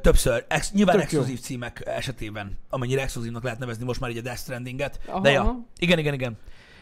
többször, 0.00 0.44
ex, 0.48 0.72
nyilván 0.72 0.98
Tök 0.98 1.10
jó. 1.12 1.18
exkluzív 1.18 1.40
címek 1.44 1.82
esetében, 1.86 2.58
amennyire 2.70 3.02
exkluzívnak 3.02 3.42
lehet 3.42 3.58
nevezni 3.58 3.84
most 3.84 4.00
már 4.00 4.10
így 4.10 4.16
a 4.18 4.20
Death 4.20 4.40
Strandinget, 4.40 5.00
Aha, 5.06 5.20
de 5.20 5.30
ja, 5.30 5.40
aha. 5.40 5.66
igen, 5.78 5.98
igen, 5.98 6.36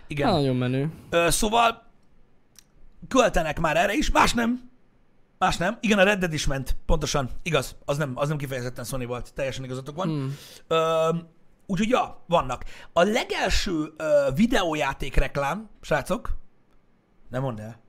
igen. 0.09 0.27
Hát, 0.27 0.37
nagyon 0.37 0.57
menő. 0.57 0.91
Ö, 1.11 1.31
szóval 1.31 1.87
költenek 3.09 3.61
már 3.61 3.77
erre 3.77 3.93
is, 3.93 4.11
más 4.11 4.33
nem. 4.33 4.71
Más 5.38 5.57
nem. 5.57 5.79
Igen, 5.81 5.99
a 5.99 6.03
Red 6.03 6.19
Dead 6.19 6.33
is 6.33 6.47
ment, 6.47 6.77
pontosan. 6.87 7.31
Igaz, 7.43 7.77
az 7.85 7.97
nem, 7.97 8.12
az 8.15 8.29
nem 8.29 8.37
kifejezetten 8.37 8.85
Sony 8.85 9.07
volt, 9.07 9.35
teljesen 9.35 9.65
igazatok 9.65 9.97
van. 9.97 10.37
Ö, 10.67 11.09
úgyhogy 11.67 11.88
ja, 11.88 12.25
vannak. 12.27 12.65
A 12.93 13.03
legelső 13.03 13.93
ö, 13.97 14.29
videójáték 14.35 15.17
reklám, 15.17 15.69
srácok, 15.81 16.37
nem 17.29 17.43
mondd 17.43 17.61
el. 17.61 17.81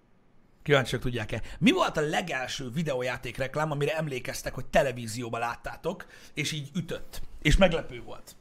Kíváncsiak 0.63 1.01
tudják-e. 1.01 1.41
Mi 1.59 1.71
volt 1.71 1.97
a 1.97 2.01
legelső 2.01 2.69
videójáték 2.69 3.37
reklám, 3.37 3.71
amire 3.71 3.95
emlékeztek, 3.95 4.53
hogy 4.53 4.65
televízióban 4.65 5.39
láttátok, 5.39 6.05
és 6.33 6.51
így 6.51 6.69
ütött, 6.75 7.21
és 7.41 7.57
meglepő 7.57 8.01
volt? 8.01 8.35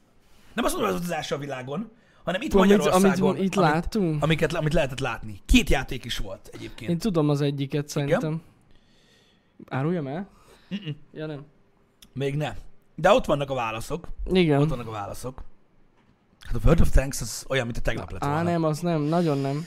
Nem 0.53 0.65
azt 0.65 0.73
mondom, 0.73 0.91
hogy 0.91 0.99
volt 0.99 1.11
az 1.11 1.17
első 1.17 1.35
a 1.35 1.37
világon, 1.37 1.91
hanem 2.29 2.41
itt 2.41 2.53
amit, 2.53 2.69
Magyarországon, 2.69 3.29
amit 3.29 3.43
itt 3.43 3.55
amit, 3.55 3.71
láttunk? 3.71 4.23
amiket, 4.23 4.53
amit 4.53 4.73
lehetett 4.73 4.99
látni. 4.99 5.41
Két 5.45 5.69
játék 5.69 6.05
is 6.05 6.17
volt 6.17 6.49
egyébként. 6.53 6.91
Én 6.91 6.97
tudom 6.97 7.29
az 7.29 7.41
egyiket 7.41 7.87
szerintem. 7.87 8.41
Áruljam 9.69 10.07
el? 10.07 10.27
Mm-mm. 10.75 10.95
Ja 11.13 11.25
nem. 11.25 11.45
Még 12.13 12.35
ne. 12.35 12.55
De 12.95 13.11
ott 13.11 13.25
vannak 13.25 13.49
a 13.49 13.53
válaszok. 13.53 14.07
Igen. 14.31 14.61
Ott 14.61 14.69
vannak 14.69 14.87
a 14.87 14.91
válaszok. 14.91 15.43
Hát 16.39 16.55
a 16.55 16.59
World 16.63 16.81
of 16.81 16.89
Tanks 16.89 17.21
az 17.21 17.45
olyan, 17.47 17.65
mint 17.65 17.77
a 17.77 17.81
tegnap 17.81 18.11
lett 18.11 18.23
volna. 18.23 18.37
Á, 18.37 18.43
nem, 18.43 18.63
az 18.63 18.79
nem, 18.79 19.01
nagyon 19.01 19.37
nem. 19.37 19.65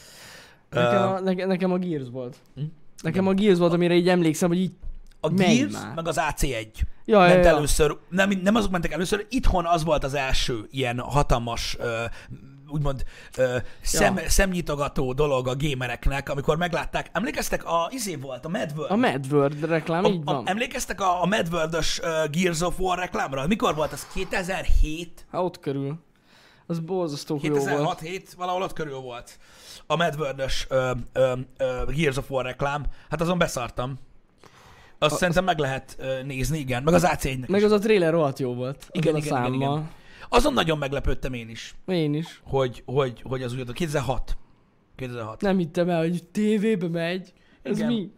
Nekem, 0.70 1.08
a, 1.08 1.20
neke, 1.20 1.46
nekem 1.46 1.72
a 1.72 1.78
Gears 1.78 2.08
volt. 2.10 2.36
Hm? 2.54 2.62
Nekem 3.02 3.26
a 3.26 3.32
Gears 3.32 3.58
volt, 3.58 3.72
amire 3.72 3.94
így 3.94 4.08
emlékszem, 4.08 4.48
hogy 4.48 4.58
így... 4.58 4.72
A 5.20 5.28
Gears, 5.28 5.72
már. 5.72 5.94
meg 5.94 6.08
az 6.08 6.20
AC1 6.20 6.66
Ja, 7.04 7.26
ja, 7.26 7.32
ment 7.32 7.44
ja. 7.44 7.50
először, 7.56 7.96
nem, 8.08 8.30
nem 8.42 8.54
azok 8.54 8.70
mentek 8.70 8.92
először, 8.92 9.26
itthon 9.28 9.66
az 9.66 9.84
volt 9.84 10.04
az 10.04 10.14
első 10.14 10.66
ilyen 10.70 10.98
hatalmas, 10.98 11.76
ö, 11.78 12.04
úgymond 12.72 13.04
ö, 13.36 13.56
szem, 13.80 14.16
Ja. 14.16 14.28
szemnyitogató 14.28 15.12
dolog 15.12 15.48
a 15.48 15.56
gamereknek, 15.56 16.28
amikor 16.28 16.56
meglátták. 16.56 17.08
Emlékeztek, 17.12 17.64
a 17.64 17.88
izé 17.90 18.14
volt, 18.14 18.44
a 18.44 18.48
Mad 18.48 18.70
World. 18.76 18.90
A 18.90 18.96
Mad 18.96 19.26
World 19.32 19.64
reklám, 19.64 20.04
így 20.04 20.20
a, 20.24 20.30
a, 20.30 20.34
van. 20.34 20.48
emlékeztek 20.48 21.00
a, 21.00 21.22
a 21.22 21.26
Mad 21.26 21.48
World-ös 21.52 21.98
uh, 21.98 22.30
Gears 22.30 22.60
of 22.60 22.78
War 22.78 22.98
reklámra? 22.98 23.46
Mikor 23.46 23.74
volt 23.74 23.92
az? 23.92 24.06
2007? 24.14 25.26
Hát 25.32 25.40
ott 25.42 25.60
körül. 25.60 25.98
Az 26.66 26.78
borzasztó 26.78 27.38
jó 27.42 27.54
volt. 27.54 28.00
2006-7, 28.02 28.22
valahol 28.36 28.62
ott 28.62 28.72
körül 28.72 28.98
volt. 28.98 29.38
A 29.86 29.96
Mad 29.96 30.14
World-ös 30.18 30.66
ö, 30.68 30.90
ö, 31.12 31.32
ö, 31.56 31.82
Gears 31.88 32.16
of 32.16 32.30
War 32.30 32.44
reklám. 32.44 32.84
Hát 33.10 33.20
azon 33.20 33.38
beszartam. 33.38 33.98
Azt 34.98 35.14
A- 35.14 35.16
szerintem 35.16 35.44
meg 35.44 35.58
lehet 35.58 35.96
nézni, 36.24 36.58
igen. 36.58 36.82
Meg 36.82 36.94
az 36.94 37.06
AC1-nek 37.06 37.46
Meg 37.48 37.60
is. 37.60 37.66
az 37.66 37.72
a 37.72 37.78
trailer 37.78 38.12
rohadt 38.12 38.38
jó 38.38 38.54
volt. 38.54 38.86
Igen, 38.90 39.14
Azzal 39.14 39.36
a 39.36 39.40
igen, 39.46 39.52
igen. 39.54 39.90
Azon 40.34 40.52
nagyon 40.52 40.78
meglepődtem 40.78 41.32
én 41.32 41.48
is, 41.48 41.74
Én 41.86 42.14
is. 42.14 42.40
hogy, 42.44 42.82
hogy, 42.86 43.22
hogy 43.22 43.42
az 43.42 43.52
úgy 43.52 43.72
2006. 43.72 44.36
2006. 44.96 45.40
Nem 45.40 45.58
hittem 45.58 45.88
el, 45.88 45.98
hogy 45.98 46.24
tévébe 46.24 46.88
megy. 46.88 47.32
Ez 47.62 47.78
Igen. 47.78 47.92
mi? 47.92 48.10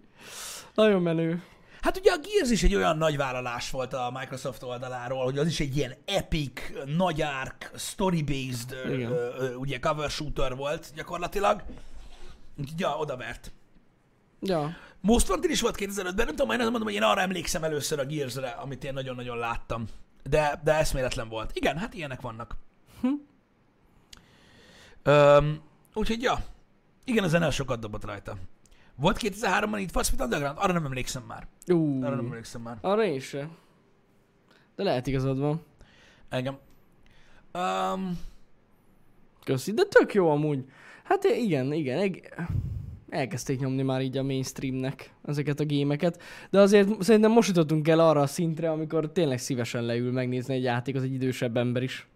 Nagyon 0.75 1.03
menő. 1.03 1.43
Hát 1.81 1.97
ugye 1.97 2.11
a 2.13 2.19
Gears 2.19 2.51
is 2.51 2.63
egy 2.63 2.75
olyan 2.75 2.97
nagy 2.97 3.17
vállalás 3.17 3.71
volt 3.71 3.93
a 3.93 4.13
Microsoft 4.19 4.63
oldaláról, 4.63 5.25
hogy 5.25 5.39
az 5.39 5.47
is 5.47 5.61
egy 5.61 5.77
ilyen 5.77 5.95
epic, 6.05 6.61
nagy 6.97 7.23
arc, 7.23 7.81
story-based, 7.81 8.73
ö, 8.85 9.09
ö, 9.39 9.55
ugye 9.55 9.79
cover 9.79 10.11
shooter 10.11 10.57
volt 10.57 10.93
gyakorlatilag. 10.95 11.63
Úgyhogy 12.59 12.81
ja, 12.81 12.97
odavert. 12.97 13.53
Ja. 14.41 14.77
Most 15.01 15.29
Wanted 15.29 15.51
is 15.51 15.61
volt 15.61 15.77
2005-ben, 15.79 16.27
nem 16.27 16.37
tudom, 16.37 16.51
én 16.51 16.61
azt 16.61 16.71
mondom, 16.71 16.83
hogy 16.83 16.95
én 16.95 17.03
arra 17.03 17.21
emlékszem 17.21 17.65
először 17.65 17.99
a 17.99 18.05
Gears-re, 18.05 18.49
amit 18.49 18.85
én 18.85 18.93
nagyon-nagyon 18.93 19.39
láttam. 19.39 19.87
De, 20.31 20.61
de 20.65 20.73
eszméletlen 20.75 21.29
volt. 21.29 21.51
Igen, 21.57 21.77
hát 21.79 21.95
ilyenek 21.95 22.21
vannak. 22.21 22.57
Hm. 23.01 23.09
Öm, 25.03 25.61
úgyhogy 25.95 26.23
ja, 26.23 26.39
igen, 27.05 27.25
a 27.25 27.29
zene 27.29 27.51
sokat 27.51 27.81
dobott 27.81 28.05
rajta. 28.05 28.37
Volt 28.97 29.19
2003-ban 29.21 29.77
itt 29.81 29.91
Fast 29.91 30.21
Underground? 30.21 30.59
Arra 30.61 30.73
nem 30.73 30.85
emlékszem 30.85 31.23
már. 31.23 31.47
Ú, 31.67 32.03
Arra 32.05 32.15
nem 32.15 32.25
emlékszem 32.27 32.61
már. 32.63 32.79
arra 32.81 33.05
én 33.05 33.21
se. 33.21 33.49
De 34.77 34.83
lehet 34.83 35.07
igazad 35.07 35.39
van. 35.39 35.63
Engem. 36.29 36.59
Um, 37.55 38.19
Köszi, 39.45 39.73
de 39.73 39.83
tök 39.85 40.15
jó 40.15 40.31
amúgy. 40.31 40.65
Hát 41.05 41.25
igen, 41.25 41.73
igen, 41.73 41.99
eg- 41.99 42.35
elkezdték 43.15 43.61
nyomni 43.61 43.83
már 43.83 44.03
így 44.03 44.17
a 44.17 44.23
mainstreamnek 44.23 45.15
ezeket 45.25 45.61
a 45.61 45.65
gémeket, 45.65 46.23
de 46.51 46.61
azért 46.61 47.03
szerintem 47.03 47.31
most 47.31 47.49
jutottunk 47.49 47.89
el 47.89 47.99
arra 47.99 48.21
a 48.21 48.27
szintre, 48.27 48.71
amikor 48.71 49.13
tényleg 49.13 49.39
szívesen 49.39 49.83
leül 49.83 50.13
megnézni 50.13 50.55
egy 50.55 50.63
játék 50.63 50.95
az 50.97 51.03
egy 51.03 51.13
idősebb 51.13 51.57
ember 51.57 51.83
is. 51.83 52.09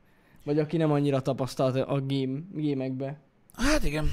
Vagy 0.45 0.59
aki 0.59 0.77
nem 0.77 0.93
annyira 0.93 1.21
tapasztalt 1.21 1.77
a 1.77 2.03
game, 2.07 2.39
gémekbe. 2.53 3.21
hát 3.57 3.85
igen. 3.85 4.09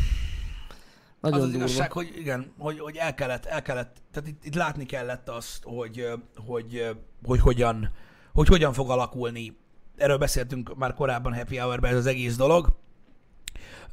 Nagyon 1.19 1.39
az 1.39 1.45
az 1.45 1.51
durva. 1.51 1.65
igazság, 1.65 1.91
hogy 1.91 2.13
igen, 2.17 2.51
hogy, 2.57 2.79
hogy 2.79 2.95
el 2.95 3.13
kellett, 3.13 3.45
el 3.45 3.61
kellett, 3.61 3.97
tehát 4.11 4.29
itt, 4.29 4.45
itt 4.45 4.55
látni 4.55 4.85
kellett 4.85 5.29
azt, 5.29 5.63
hogy, 5.63 6.07
hogy, 6.45 6.85
hogy, 7.23 7.39
hogyan, 7.39 7.91
hogy 8.33 8.47
hogyan 8.47 8.73
fog 8.73 8.89
alakulni. 8.89 9.57
Erről 9.95 10.17
beszéltünk 10.17 10.75
már 10.75 10.93
korábban 10.93 11.35
Happy 11.35 11.57
Hour-ben 11.57 11.91
ez 11.91 11.97
az 11.97 12.05
egész 12.05 12.35
dolog. 12.35 12.67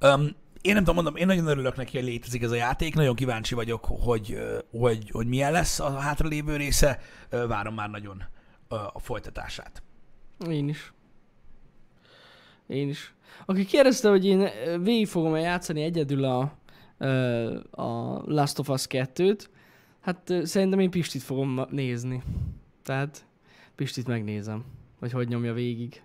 Um, 0.00 0.28
én 0.62 0.74
nem 0.74 0.84
tudom, 0.84 0.94
mondom, 0.94 1.16
én 1.16 1.26
nagyon 1.26 1.46
örülök 1.46 1.76
neki, 1.76 1.96
hogy 1.96 2.06
létezik 2.06 2.42
ez 2.42 2.50
a 2.50 2.54
játék, 2.54 2.94
nagyon 2.94 3.14
kíváncsi 3.14 3.54
vagyok, 3.54 3.84
hogy, 3.84 4.38
hogy, 4.70 5.10
hogy 5.10 5.26
milyen 5.26 5.52
lesz 5.52 5.80
a 5.80 5.90
hátralévő 5.90 6.56
része, 6.56 7.00
várom 7.30 7.74
már 7.74 7.90
nagyon 7.90 8.24
a 8.92 8.98
folytatását. 8.98 9.82
Én 10.48 10.68
is. 10.68 10.92
Én 12.66 12.88
is. 12.88 13.14
Aki 13.46 13.64
kérdezte, 13.64 14.08
hogy 14.08 14.24
én 14.24 14.48
végig 14.82 15.06
fogom 15.06 15.36
játszani 15.36 15.82
egyedül 15.82 16.24
a, 16.24 16.40
a 17.70 18.22
Last 18.26 18.58
of 18.58 18.68
Us 18.68 18.86
2-t, 18.88 19.46
hát 20.00 20.32
szerintem 20.42 20.78
én 20.78 20.90
Pistit 20.90 21.22
fogom 21.22 21.66
nézni. 21.70 22.22
Tehát 22.82 23.26
Pistit 23.74 24.06
megnézem, 24.06 24.64
hogy 24.98 25.12
hogy 25.12 25.28
nyomja 25.28 25.52
végig. 25.52 26.02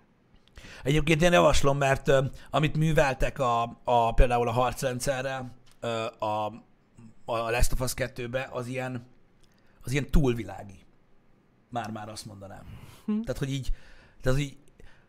Egyébként 0.82 1.22
én 1.22 1.32
javaslom, 1.32 1.78
mert 1.78 2.08
ö, 2.08 2.24
amit 2.50 2.76
műveltek 2.76 3.38
a, 3.38 3.80
a, 3.84 4.14
például 4.14 4.48
a 4.48 4.52
harcrendszerrel, 4.52 5.52
ö, 5.80 6.04
a, 6.18 6.46
a 7.24 7.50
Last 7.50 7.72
of 7.72 7.80
Us 7.80 7.92
2-be, 7.96 8.48
az 8.52 8.66
ilyen, 8.66 9.06
az 9.84 9.92
ilyen 9.92 10.10
túlvilági. 10.10 10.78
Már-már 11.70 12.08
azt 12.08 12.26
mondanám. 12.26 12.62
Hm. 13.04 13.20
Tehát, 13.20 13.38
hogy 13.38 13.50
így, 13.50 13.70
tehát, 14.20 14.38
hogy 14.38 14.56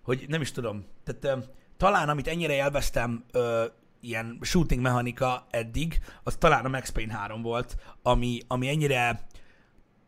hogy 0.10 0.26
nem 0.28 0.42
is 0.42 0.52
tudom. 0.52 0.86
Tehát 1.04 1.38
ö, 1.40 1.44
talán, 1.78 2.10
amit 2.10 2.28
ennyire 2.28 2.54
élveztem, 2.54 3.24
ö, 3.32 3.66
ilyen 4.00 4.38
shooting 4.42 4.82
mechanika 4.82 5.48
eddig, 5.50 6.00
az 6.24 6.36
talán 6.36 6.66
a 6.66 6.70
Max 6.70 6.90
Payne 6.90 7.14
3 7.14 7.42
volt, 7.42 7.78
ami, 8.02 8.42
ami 8.48 8.68
ennyire, 8.68 9.28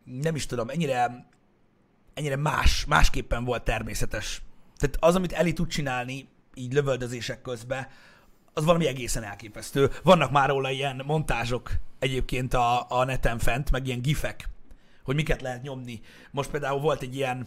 nem 0.04 0.34
is 0.34 0.46
tudom, 0.46 0.68
ennyire, 0.68 1.26
ennyire 2.14 2.36
más, 2.36 2.84
másképpen 2.84 3.44
volt 3.44 3.64
természetes. 3.64 4.42
Tehát 4.82 4.96
az, 5.00 5.14
amit 5.14 5.32
Eli 5.32 5.52
tud 5.52 5.68
csinálni, 5.68 6.28
így 6.54 6.72
lövöldözések 6.72 7.42
közben, 7.42 7.88
az 8.52 8.64
valami 8.64 8.86
egészen 8.86 9.22
elképesztő. 9.22 9.90
Vannak 10.02 10.30
már 10.30 10.48
róla 10.48 10.70
ilyen 10.70 11.02
montázsok 11.06 11.70
egyébként 11.98 12.54
a, 12.54 12.90
a 12.90 13.04
neten 13.04 13.38
fent, 13.38 13.70
meg 13.70 13.86
ilyen 13.86 14.02
gifek, 14.02 14.48
hogy 15.02 15.14
miket 15.14 15.42
lehet 15.42 15.62
nyomni. 15.62 16.00
Most 16.30 16.50
például 16.50 16.80
volt 16.80 17.02
egy 17.02 17.16
ilyen, 17.16 17.46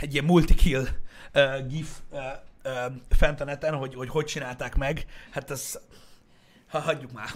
egy 0.00 0.12
ilyen 0.12 0.24
multi-kill 0.24 0.86
uh, 1.34 1.66
gif 1.66 1.88
uh, 2.10 2.20
uh, 2.64 2.92
fent 3.08 3.40
a 3.40 3.44
neten, 3.44 3.74
hogy, 3.74 3.94
hogy 3.94 4.08
hogy 4.08 4.24
csinálták 4.24 4.76
meg. 4.76 5.04
Hát 5.30 5.50
ez, 5.50 5.78
ha 6.68 6.78
hagyjuk 6.78 7.12
már, 7.12 7.28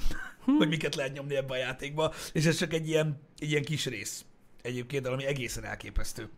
hogy 0.59 0.69
miket 0.69 0.95
lehet 0.95 1.13
nyomni 1.13 1.37
ebbe 1.37 1.55
a 1.55 1.57
játékba. 1.57 2.13
És 2.33 2.47
ez 2.47 2.57
csak 2.57 2.73
egy 2.73 2.89
ilyen, 2.89 3.21
egy 3.39 3.51
ilyen 3.51 3.65
kis 3.65 3.87
rész 3.87 4.25
egyébként, 4.63 5.07
ami 5.07 5.27
egészen 5.27 5.65
elképesztő, 5.65 6.31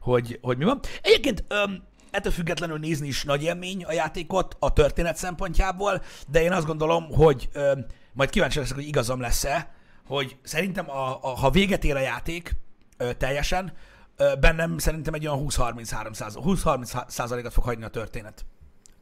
hogy, 0.00 0.38
hogy 0.42 0.58
mi 0.58 0.64
van. 0.64 0.80
Egyébként 1.02 1.44
um, 1.50 1.90
ettől 2.12 2.32
függetlenül 2.32 2.78
nézni 2.78 3.06
is 3.06 3.24
nagy 3.24 3.42
élmény 3.42 3.84
a 3.84 3.92
játékot 3.92 4.56
a 4.58 4.72
történet 4.72 5.16
szempontjából, 5.16 6.02
de 6.28 6.42
én 6.42 6.52
azt 6.52 6.66
gondolom, 6.66 7.12
hogy 7.12 7.48
um, 7.54 7.84
majd 8.12 8.30
kíváncsi 8.30 8.58
leszek, 8.58 8.74
hogy 8.74 8.86
igazam 8.86 9.20
lesz-e, 9.20 9.70
hogy 10.06 10.36
szerintem 10.42 10.90
a, 10.90 11.18
a, 11.22 11.28
ha 11.28 11.50
véget 11.50 11.84
ér 11.84 11.96
a 11.96 12.00
játék 12.00 12.56
ö, 12.96 13.14
teljesen, 13.14 13.72
ö, 14.16 14.32
bennem 14.40 14.78
szerintem 14.78 15.14
egy 15.14 15.26
olyan 15.26 15.46
20-33 15.48 16.12
százalék, 16.12 16.46
20-30 16.46 17.08
százalékot 17.08 17.52
fog 17.52 17.64
hagyni 17.64 17.84
a 17.84 17.88
történet. 17.88 18.44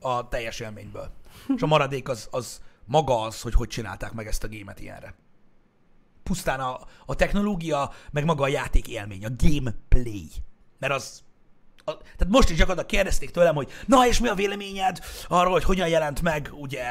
a 0.00 0.28
teljes 0.28 0.60
élményből. 0.60 1.10
És 1.56 1.62
a 1.62 1.66
maradék 1.66 2.08
az, 2.08 2.28
az 2.30 2.60
maga 2.84 3.20
az, 3.20 3.40
hogy 3.40 3.54
hogy 3.54 3.68
csinálták 3.68 4.12
meg 4.12 4.26
ezt 4.26 4.44
a 4.44 4.48
gémet 4.48 4.80
ilyenre. 4.80 5.14
Pusztán 6.22 6.60
a, 6.60 6.80
a 7.06 7.14
technológia, 7.14 7.90
meg 8.10 8.24
maga 8.24 8.42
a 8.42 8.48
játék 8.48 8.88
élmény, 8.88 9.24
a 9.24 9.30
gameplay. 9.36 10.28
Mert 10.78 10.92
az, 10.92 11.22
a, 11.90 11.96
tehát 11.96 12.28
most 12.28 12.50
is 12.50 12.56
gyakorlatilag 12.56 12.90
kérdezték 12.90 13.30
tőlem, 13.30 13.54
hogy 13.54 13.72
na 13.86 14.06
és 14.06 14.20
mi 14.20 14.28
a 14.28 14.34
véleményed 14.34 14.98
arról, 15.28 15.52
hogy 15.52 15.64
hogyan 15.64 15.88
jelent 15.88 16.22
meg 16.22 16.50
ugye 16.52 16.82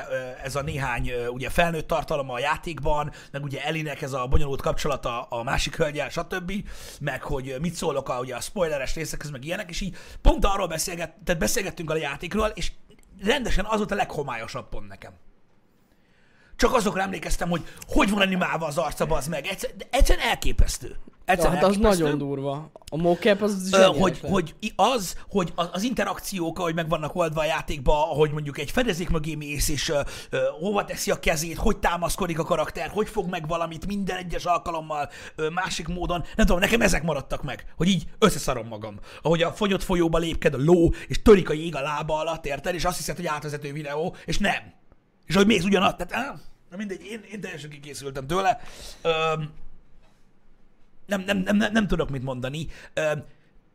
ez 0.43 0.55
a 0.55 0.61
néhány 0.61 1.11
ugye 1.29 1.49
felnőtt 1.49 1.87
tartalom 1.87 2.29
a 2.29 2.39
játékban, 2.39 3.11
meg 3.31 3.43
ugye 3.43 3.63
Elinek 3.63 4.01
ez 4.01 4.13
a 4.13 4.27
bonyolult 4.27 4.61
kapcsolata 4.61 5.21
a 5.21 5.43
másik 5.43 5.75
hölgyel, 5.75 6.09
stb. 6.09 6.51
Meg 6.99 7.23
hogy 7.23 7.55
mit 7.61 7.73
szólok 7.73 8.09
a, 8.09 8.19
ugye 8.19 8.35
a 8.35 8.41
spoileres 8.41 8.95
részekhez, 8.95 9.29
meg 9.29 9.45
ilyenek, 9.45 9.69
és 9.69 9.81
így 9.81 9.97
pont 10.21 10.45
arról 10.45 10.67
beszélget, 10.67 11.13
tehát 11.23 11.41
beszélgettünk 11.41 11.89
a 11.89 11.95
játékról, 11.95 12.51
és 12.53 12.71
rendesen 13.23 13.65
az 13.65 13.77
volt 13.77 13.91
a 13.91 13.95
leghomályosabb 13.95 14.69
pont 14.69 14.87
nekem. 14.87 15.13
Csak 16.55 16.73
azokra 16.73 17.01
emlékeztem, 17.01 17.49
hogy 17.49 17.67
hogy 17.87 18.09
van 18.09 18.21
animálva 18.21 18.65
az 18.65 18.77
arca, 18.77 19.05
az 19.05 19.27
meg. 19.27 19.45
Egyszer, 19.45 19.69
egyszerűen 19.89 20.27
elképesztő. 20.27 20.95
Ja, 21.29 21.35
Egyszerűen 21.35 21.61
hát 21.61 21.69
az 21.69 21.77
nagyon 21.77 22.17
durva. 22.17 22.71
A 22.91 22.97
mocap 22.97 23.41
az 23.41 23.69
Ö, 23.73 23.83
hogy, 23.83 24.19
hogy 24.21 24.55
az, 24.75 25.15
hogy 25.29 25.51
az, 25.55 25.69
az 25.71 25.83
interakciók, 25.83 26.59
ahogy 26.59 26.75
meg 26.75 26.89
vannak 26.89 27.15
oldva 27.15 27.41
a 27.41 27.45
játékba, 27.45 28.11
ahogy 28.11 28.31
mondjuk 28.31 28.57
egy 28.57 28.71
fedezék 28.71 29.09
mögé 29.09 29.35
mész, 29.35 29.69
és 29.69 29.89
ö, 29.89 30.01
ö, 30.29 30.39
hova 30.59 30.85
teszi 30.85 31.11
a 31.11 31.19
kezét, 31.19 31.57
hogy 31.57 31.77
támaszkodik 31.77 32.39
a 32.39 32.43
karakter, 32.43 32.89
hogy 32.89 33.09
fog 33.09 33.29
meg 33.29 33.47
valamit 33.47 33.85
minden 33.85 34.17
egyes 34.17 34.45
alkalommal 34.45 35.09
ö, 35.35 35.49
másik 35.49 35.87
módon. 35.87 36.23
Nem 36.35 36.45
tudom, 36.45 36.61
nekem 36.61 36.81
ezek 36.81 37.03
maradtak 37.03 37.43
meg, 37.43 37.73
hogy 37.77 37.87
így 37.87 38.03
összeszarom 38.19 38.67
magam. 38.67 38.99
Ahogy 39.21 39.41
a 39.41 39.51
fogyott 39.51 39.83
folyóba 39.83 40.17
lépked 40.17 40.53
a 40.53 40.57
ló, 40.59 40.93
és 41.07 41.21
törik 41.21 41.49
a 41.49 41.53
jég 41.53 41.75
a 41.75 41.81
lába 41.81 42.19
alatt, 42.19 42.45
érted, 42.45 42.73
és 42.73 42.85
azt 42.85 42.97
hiszed, 42.97 43.15
hogy 43.15 43.27
átvezető 43.27 43.71
videó, 43.71 44.15
és 44.25 44.37
nem. 44.37 44.73
És 45.25 45.35
hogy 45.35 45.45
mész 45.45 45.63
ugyanaz, 45.63 45.93
tehát 45.97 46.13
á, 46.13 46.35
na 46.69 46.77
mindegy, 46.77 47.05
én, 47.05 47.21
én 47.31 47.41
teljesen 47.41 47.69
kikészültem 47.69 48.27
tőle. 48.27 48.59
Öm, 49.01 49.49
nem, 51.09 51.21
nem, 51.21 51.37
nem, 51.37 51.57
nem, 51.57 51.71
nem 51.71 51.87
tudok 51.87 52.09
mit 52.09 52.23
mondani. 52.23 52.67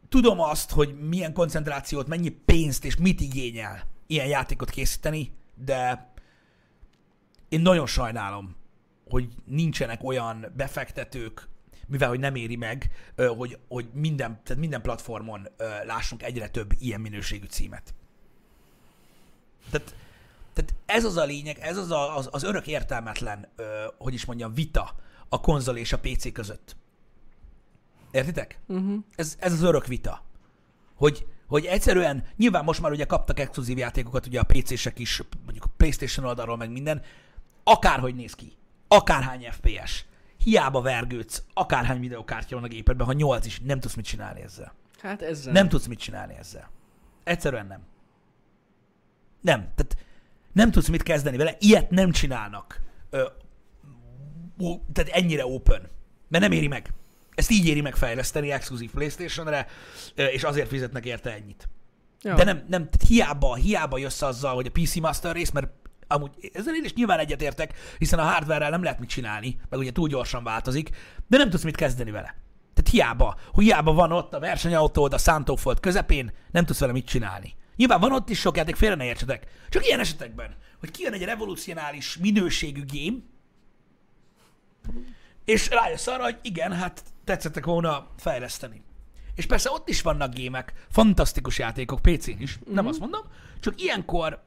Tudom 0.09 0.41
azt, 0.41 0.71
hogy 0.71 0.99
milyen 1.09 1.33
koncentrációt, 1.33 2.09
mennyi 2.09 2.29
pénzt 2.29 2.85
és 2.85 2.97
mit 2.97 3.21
igényel 3.21 3.87
ilyen 4.07 4.27
játékot 4.27 4.71
készíteni, 4.71 5.33
de 5.65 6.13
én 7.49 7.61
nagyon 7.61 7.87
sajnálom, 7.87 8.57
hogy 9.11 9.29
nincsenek 9.45 10.05
olyan 10.05 10.53
befektetők, 10.57 11.49
mivel 11.87 12.09
hogy 12.09 12.19
nem 12.19 12.35
éri 12.35 12.57
meg, 12.57 12.91
hogy, 13.37 13.59
hogy 13.69 13.89
minden, 13.93 14.41
tehát 14.43 14.61
minden 14.61 14.83
platformon 14.83 15.49
lássunk 15.85 16.23
egyre 16.23 16.49
több 16.49 16.73
ilyen 16.79 17.01
minőségű 17.01 17.47
címet. 17.47 17.95
Tehát, 19.71 19.95
tehát 20.53 20.75
ez 20.87 21.05
az 21.05 21.17
a 21.17 21.25
lényeg, 21.25 21.59
ez 21.59 21.77
az 21.77 21.91
a, 21.91 22.17
az, 22.17 22.29
az 22.31 22.43
örök 22.43 22.67
értelmetlen, 22.67 23.49
hogy 23.99 24.15
is 24.15 24.25
mondjam, 24.25 24.55
vita 24.55 24.95
a 25.29 25.41
konzol 25.41 25.77
és 25.77 25.93
a 25.93 25.99
PC 25.99 26.33
között. 26.33 26.77
Értitek? 28.15 28.59
Uh-huh. 28.67 29.05
Ez, 29.17 29.37
ez 29.41 29.53
az 29.53 29.63
örök 29.63 29.87
vita. 29.87 30.23
Hogy, 30.95 31.27
hogy 31.47 31.65
egyszerűen, 31.65 32.25
nyilván 32.37 32.65
most 32.65 32.81
már 32.81 32.91
ugye 32.91 33.05
kaptak 33.05 33.39
exkluzív 33.39 33.79
játékokat, 33.79 34.27
ugye 34.27 34.41
a 34.41 34.45
PC-sek 34.45 34.99
is, 34.99 35.23
mondjuk 35.45 35.65
a 35.65 35.73
PlayStation 35.77 36.27
oldalról, 36.27 36.57
meg 36.57 36.71
minden, 36.71 37.03
akárhogy 37.65 38.15
néz 38.15 38.35
ki, 38.35 38.53
akárhány 38.89 39.49
FPS, 39.51 40.05
hiába 40.45 40.81
vergődsz, 40.81 41.43
akárhány 41.55 42.01
videokártya 42.01 42.55
van 42.55 42.65
a 42.65 42.69
gépedben, 42.69 43.07
ha 43.07 43.13
8 43.13 43.47
is, 43.47 43.61
nem 43.61 43.81
tudsz 43.81 43.95
mit 43.95 44.05
csinálni 44.05 44.41
ezzel. 44.41 44.75
Hát 45.01 45.23
ezzel. 45.23 45.53
Nem 45.53 45.69
tudsz 45.69 45.87
mit 45.87 45.99
csinálni 45.99 46.35
ezzel. 46.39 46.71
Egyszerűen 47.25 47.67
nem. 47.67 47.81
Nem. 49.41 49.61
Tehát 49.61 49.97
nem 50.53 50.71
tudsz 50.71 50.89
mit 50.89 51.03
kezdeni 51.03 51.37
vele. 51.37 51.57
Ilyet 51.59 51.91
nem 51.91 52.11
csinálnak. 52.11 52.81
Ö, 53.11 53.27
ó, 54.61 54.81
tehát 54.93 55.11
ennyire 55.11 55.47
open. 55.47 55.89
Mert 56.29 56.43
nem 56.43 56.53
éri 56.53 56.69
meg. 56.69 56.93
Ezt 57.35 57.51
így 57.51 57.67
éri 57.67 57.81
meg 57.81 57.97
fejleszteni 57.97 58.51
exkluzív 58.51 58.91
Playstation-re, 58.91 59.67
és 60.15 60.43
azért 60.43 60.69
fizetnek 60.69 61.05
érte 61.05 61.33
ennyit. 61.33 61.69
Ja. 62.23 62.35
De 62.35 62.45
nem, 62.45 62.65
nem 62.69 62.89
hiába, 63.09 63.55
hiába 63.55 63.99
jössz 63.99 64.23
azzal, 64.23 64.55
hogy 64.55 64.67
a 64.67 64.81
PC 64.81 64.95
Master 64.95 65.35
rész, 65.35 65.51
mert 65.51 65.69
amúgy 66.07 66.51
ezzel 66.53 66.75
én 66.75 66.85
is 66.85 66.95
nyilván 66.95 67.19
egyetértek, 67.19 67.75
hiszen 67.99 68.19
a 68.19 68.23
hardware 68.23 68.69
nem 68.69 68.83
lehet 68.83 68.99
mit 68.99 69.09
csinálni, 69.09 69.61
meg 69.69 69.79
ugye 69.79 69.93
túl 69.93 70.09
gyorsan 70.09 70.45
változik, 70.45 70.91
de 71.29 71.37
nem 71.37 71.51
tudsz 71.51 71.63
mit 71.63 71.77
kezdeni 71.77 72.11
vele. 72.11 72.37
Tehát 72.75 72.91
hiába, 72.91 73.39
hiába 73.55 73.93
van 73.93 74.13
ott 74.13 74.35
a 74.35 74.39
versenyautód 74.39 75.13
a 75.13 75.19
Santofold 75.19 75.81
közepén, 75.81 76.33
nem 76.51 76.65
tudsz 76.65 76.81
vele 76.81 76.93
mit 76.93 77.07
csinálni. 77.07 77.55
Nyilván 77.77 78.01
van 78.01 78.13
ott 78.13 78.29
is 78.29 78.41
sok 78.41 78.57
játék, 78.57 78.77
félre 78.77 78.95
ne 78.95 79.05
értsetek. 79.05 79.47
Csak 79.69 79.87
ilyen 79.87 80.01
esetekben, 80.01 80.57
hogy 80.81 80.91
kijön 80.91 81.13
egy 81.13 81.25
revolucionális 81.25 82.17
minőségű 82.17 82.85
game, 82.93 83.19
és 85.45 85.69
rájössz 85.69 86.07
arra, 86.07 86.23
hogy 86.23 86.39
igen, 86.43 86.73
hát 86.73 87.03
tetszettek 87.25 87.65
volna 87.65 88.07
fejleszteni. 88.17 88.83
És 89.35 89.47
persze 89.47 89.71
ott 89.71 89.89
is 89.89 90.03
vannak 90.03 90.35
gémek, 90.35 90.73
fantasztikus 90.91 91.59
játékok 91.59 92.03
PC-n 92.03 92.31
is, 92.39 92.59
mm-hmm. 92.59 92.75
nem 92.75 92.87
azt 92.87 92.99
mondom, 92.99 93.23
csak 93.61 93.81
ilyenkor 93.81 94.43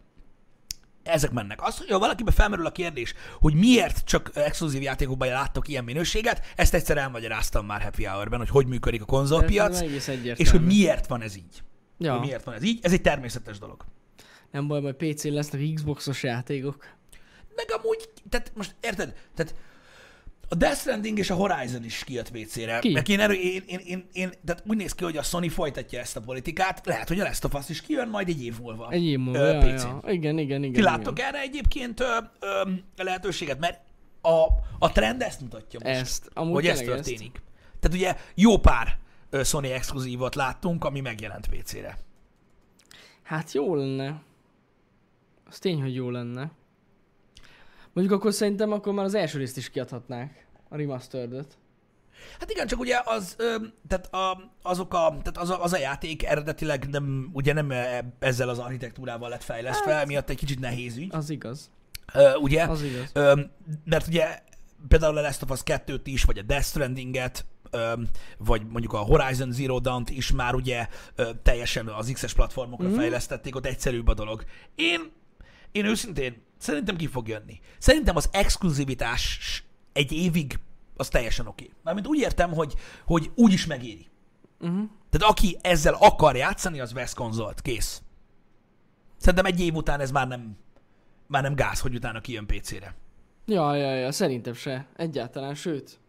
ezek 1.04 1.32
mennek. 1.32 1.64
Az, 1.64 1.78
hogy 1.78 1.90
ha 1.90 2.00
valakiben 2.00 2.34
felmerül 2.34 2.66
a 2.66 2.72
kérdés, 2.72 3.14
hogy 3.40 3.54
miért 3.54 4.06
csak 4.06 4.32
exkluzív 4.34 4.82
játékokban 4.82 5.28
láttok 5.28 5.68
ilyen 5.68 5.84
minőséget, 5.84 6.46
ezt 6.56 6.74
egyszer 6.74 6.98
elmagyaráztam 6.98 7.66
már 7.66 7.82
Happy 7.82 8.04
Hour-ben, 8.04 8.40
hogy 8.40 8.50
hogy 8.50 8.68
működik 8.68 9.02
a 9.02 9.06
konzolpiac, 9.06 9.82
és 10.36 10.50
hogy 10.50 10.66
miért 10.66 11.08
van 11.08 11.22
ez 11.22 11.36
így. 11.36 11.64
Ja. 11.98 12.12
Hogy 12.12 12.22
miért 12.22 12.44
van 12.44 12.56
ez 12.56 12.64
így. 12.64 12.80
Ez 12.82 12.94
egy 12.94 13.02
természetes 13.02 13.60
dolog. 13.60 13.86
Nem 14.52 14.68
baj, 14.68 14.82
majd 14.82 14.96
PC-n 14.96 15.30
lesznek 15.30 15.62
Xboxos 15.74 16.24
játékok. 16.24 16.88
Meg 17.56 17.66
amúgy, 17.82 18.10
tehát 18.30 18.52
most 18.56 18.76
érted? 18.82 19.14
Tehát 19.36 19.56
a 20.50 20.56
Death 20.56 20.78
Stranding 20.80 21.18
és 21.18 21.30
a 21.30 21.36
Horizon 21.36 21.84
is 21.84 22.04
kijött 22.04 22.32
PC-re. 22.32 22.80
Ki? 22.80 22.92
Meg 22.92 23.08
én, 23.10 23.20
erő, 23.20 23.34
én, 23.34 23.64
én, 23.68 23.80
én, 23.86 24.08
én, 24.14 24.32
tehát 24.46 24.64
úgy 24.68 24.78
néz 24.78 24.94
ki, 24.94 25.04
hogy 25.04 25.18
a 25.18 25.24
Sony 25.24 25.50
folytatja 25.50 26.00
ezt 26.00 26.16
a 26.18 26.22
politikát. 26.22 26.86
Lehet, 26.86 27.08
hogy 27.08 27.20
a 27.20 27.24
Last 27.24 27.44
of 27.44 27.54
Us 27.54 27.70
is 27.70 27.82
kijön 27.82 28.08
majd 28.10 28.28
egy 28.30 28.44
év 28.44 28.60
múlva. 28.60 28.90
Egy 28.92 29.04
év 29.04 29.20
múlva, 29.20 29.40
Ö, 29.40 29.54
ja, 29.54 29.60
PC-n. 29.76 29.88
ja. 29.88 30.02
Igen, 30.12 30.38
igen, 30.38 30.40
igen. 30.40 30.62
Ti 30.62 30.68
igen. 30.68 30.84
láttok 30.84 31.20
erre 31.20 31.40
egyébként 31.42 32.00
ö, 32.00 32.18
ö, 32.40 33.04
lehetőséget? 33.04 33.60
Mert 33.60 33.82
a, 34.22 34.46
a 34.80 34.92
trend 34.92 35.22
ezt 35.22 35.42
mutatja 35.42 35.80
most, 35.84 35.96
Ezt, 35.96 36.30
amúgy 36.34 36.54
hogy 36.54 36.68
ez 36.68 36.78
tényleg 36.78 36.98
ezt. 36.98 37.08
történik. 37.08 37.42
Tehát 37.80 37.98
ugye 37.98 38.16
jó 38.36 38.58
pár 38.58 38.98
Sony 39.44 39.66
exkluzívot 39.66 40.36
láttunk, 40.36 40.84
ami 40.84 41.00
megjelent 41.00 41.48
PC-re. 41.48 41.98
Hát 43.24 43.52
jó 43.54 43.76
lenne. 43.76 44.22
Az 45.50 45.60
tény, 45.60 45.82
hogy 45.82 45.96
jó 45.96 46.10
lenne. 46.10 46.52
Mondjuk 47.98 48.20
akkor 48.20 48.34
szerintem 48.34 48.72
akkor 48.72 48.94
már 48.94 49.06
az 49.06 49.14
első 49.14 49.38
részt 49.38 49.58
is 49.58 49.70
kiadhatnák. 49.70 50.48
A 50.70 50.76
remastered 50.78 51.46
Hát 52.40 52.52
igen, 52.52 52.68
csak 52.68 52.80
ugye 52.80 53.02
az, 53.06 53.36
ö, 53.38 53.56
tehát 53.88 54.14
a, 54.14 54.52
azok 54.62 54.94
a, 54.94 55.08
tehát 55.24 55.38
az 55.38 55.50
a, 55.50 55.64
az 55.64 55.74
a 55.74 55.78
játék 55.78 56.24
eredetileg 56.26 56.88
nem, 56.90 57.30
ugye 57.34 57.54
nem 57.54 57.72
e- 57.72 58.14
ezzel 58.20 58.50
az 58.50 58.60
architektúrával 58.60 59.30
lett 59.30 59.44
fejlesztve, 59.44 59.94
Hát- 59.94 60.06
miatt 60.08 60.30
egy 60.30 60.38
kicsit 60.38 60.60
nehéz 60.60 60.98
ügy, 60.98 61.16
Az 61.16 61.30
igaz. 61.30 61.72
ö, 62.14 62.34
ugye? 62.36 62.64
Az 62.64 62.82
igaz. 62.84 63.10
Ö, 63.14 63.42
mert 63.86 64.08
ugye 64.08 64.40
például 64.88 65.18
a 65.18 65.22
Last 65.22 65.42
of 65.44 65.50
Us 65.50 65.62
2-t 65.66 66.02
is, 66.04 66.24
vagy 66.24 66.38
a 66.38 66.42
Death 66.42 66.66
Stranding-et, 66.66 67.46
vagy 68.38 68.62
mondjuk 68.70 68.94
a 68.94 68.98
Horizon 68.98 69.52
Zero 69.52 69.80
Dawn-t 69.80 70.10
is 70.10 70.32
már 70.32 70.56
ugye 70.56 70.88
teljesen 71.44 71.88
az 71.88 72.10
X-es 72.14 72.34
platformokra 72.34 72.88
Mhm. 72.88 72.98
fejlesztették, 72.98 73.56
ott 73.56 73.66
egyszerűbb 73.66 74.08
a 74.08 74.14
dolog. 74.14 74.44
Én, 74.76 75.00
én 75.72 75.86
őszintén 75.86 76.42
szerintem 76.58 76.96
ki 76.96 77.08
fog 77.08 77.28
jönni. 77.28 77.60
Szerintem 77.78 78.16
az 78.16 78.30
exkluzivitás 78.32 79.64
egy 79.94 80.12
évig 80.12 80.60
az 80.96 81.08
teljesen 81.08 81.48
oké. 81.48 81.64
Okay. 81.64 81.76
Mármint 81.84 82.08
úgy 82.08 82.20
értem, 82.20 82.52
hogy, 82.52 82.74
hogy 83.06 83.32
úgy 83.36 83.54
is 83.54 83.66
megéri. 83.66 84.08
Uh-huh. 84.60 84.90
Tehát 85.10 85.32
aki 85.32 85.58
ezzel 85.62 85.94
akar 86.00 86.36
játszani, 86.36 86.80
az 86.80 86.94
vesz 86.94 87.14
konzolt. 87.14 87.62
Kész. 87.62 88.02
Szerintem 89.18 89.46
egy 89.46 89.62
év 89.62 89.76
után 89.76 90.00
ez 90.00 90.12
már 90.12 90.28
nem, 90.28 90.58
már 91.28 91.44
nem 91.44 91.56
gáz, 91.56 91.80
hogy 91.80 91.96
utána 91.96 92.22
kijön 92.22 92.46
PC-re. 92.46 92.96
Ja, 93.46 93.76
ja, 93.76 93.96
ja, 93.96 94.12
szerintem 94.12 94.54
se. 94.54 94.88
Egyáltalán, 94.96 95.56
sőt. 95.56 96.00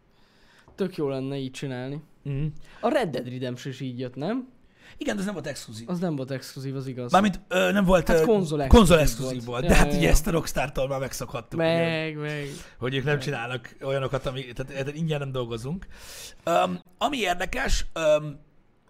Tök 0.75 0.95
jó 0.95 1.09
lenne 1.09 1.37
így 1.37 1.51
csinálni. 1.51 2.01
Mm. 2.29 2.45
A 2.81 2.89
Red 2.89 3.09
Dead 3.09 3.29
Redemption 3.29 3.73
is 3.73 3.79
így 3.79 3.99
jött, 3.99 4.15
nem? 4.15 4.47
Igen, 4.97 5.13
de 5.13 5.19
ez 5.19 5.25
nem 5.25 5.33
volt 5.33 5.47
exkluzív. 5.47 5.89
Az 5.89 5.99
nem 5.99 6.15
volt 6.15 6.31
exkluzív, 6.31 6.75
az 6.75 6.87
igaz. 6.87 7.11
Mármint 7.11 7.39
ö, 7.47 7.71
nem 7.71 7.85
volt 7.85 8.07
Hát 8.07 8.21
konzol 8.25 8.67
konzol 8.67 8.99
exkluzív 8.99 8.99
exkluzív 8.99 9.45
volt. 9.45 9.45
volt. 9.45 9.61
De 9.61 9.69
Ja, 9.69 9.75
hát 9.75 9.91
ja, 9.91 9.97
ugye 9.97 10.09
ezt 10.09 10.27
a 10.27 10.31
Rockstar-tól 10.31 10.87
már 10.87 10.99
megszokhattuk. 10.99 11.59
ugye, 11.59 11.85
meg, 11.87 12.17
meg. 12.17 12.47
hogy 12.79 12.95
ők 12.95 13.03
nem 13.03 13.19
csinálnak 13.19 13.75
olyanokat, 13.83 14.25
ami, 14.25 14.41
tehát, 14.41 14.71
tehát 14.71 14.95
ingyen 14.95 15.19
nem 15.19 15.31
dolgozunk. 15.31 15.87
Um, 16.45 16.79
ami 16.97 17.17
érdekes, 17.17 17.85
um, 18.19 18.39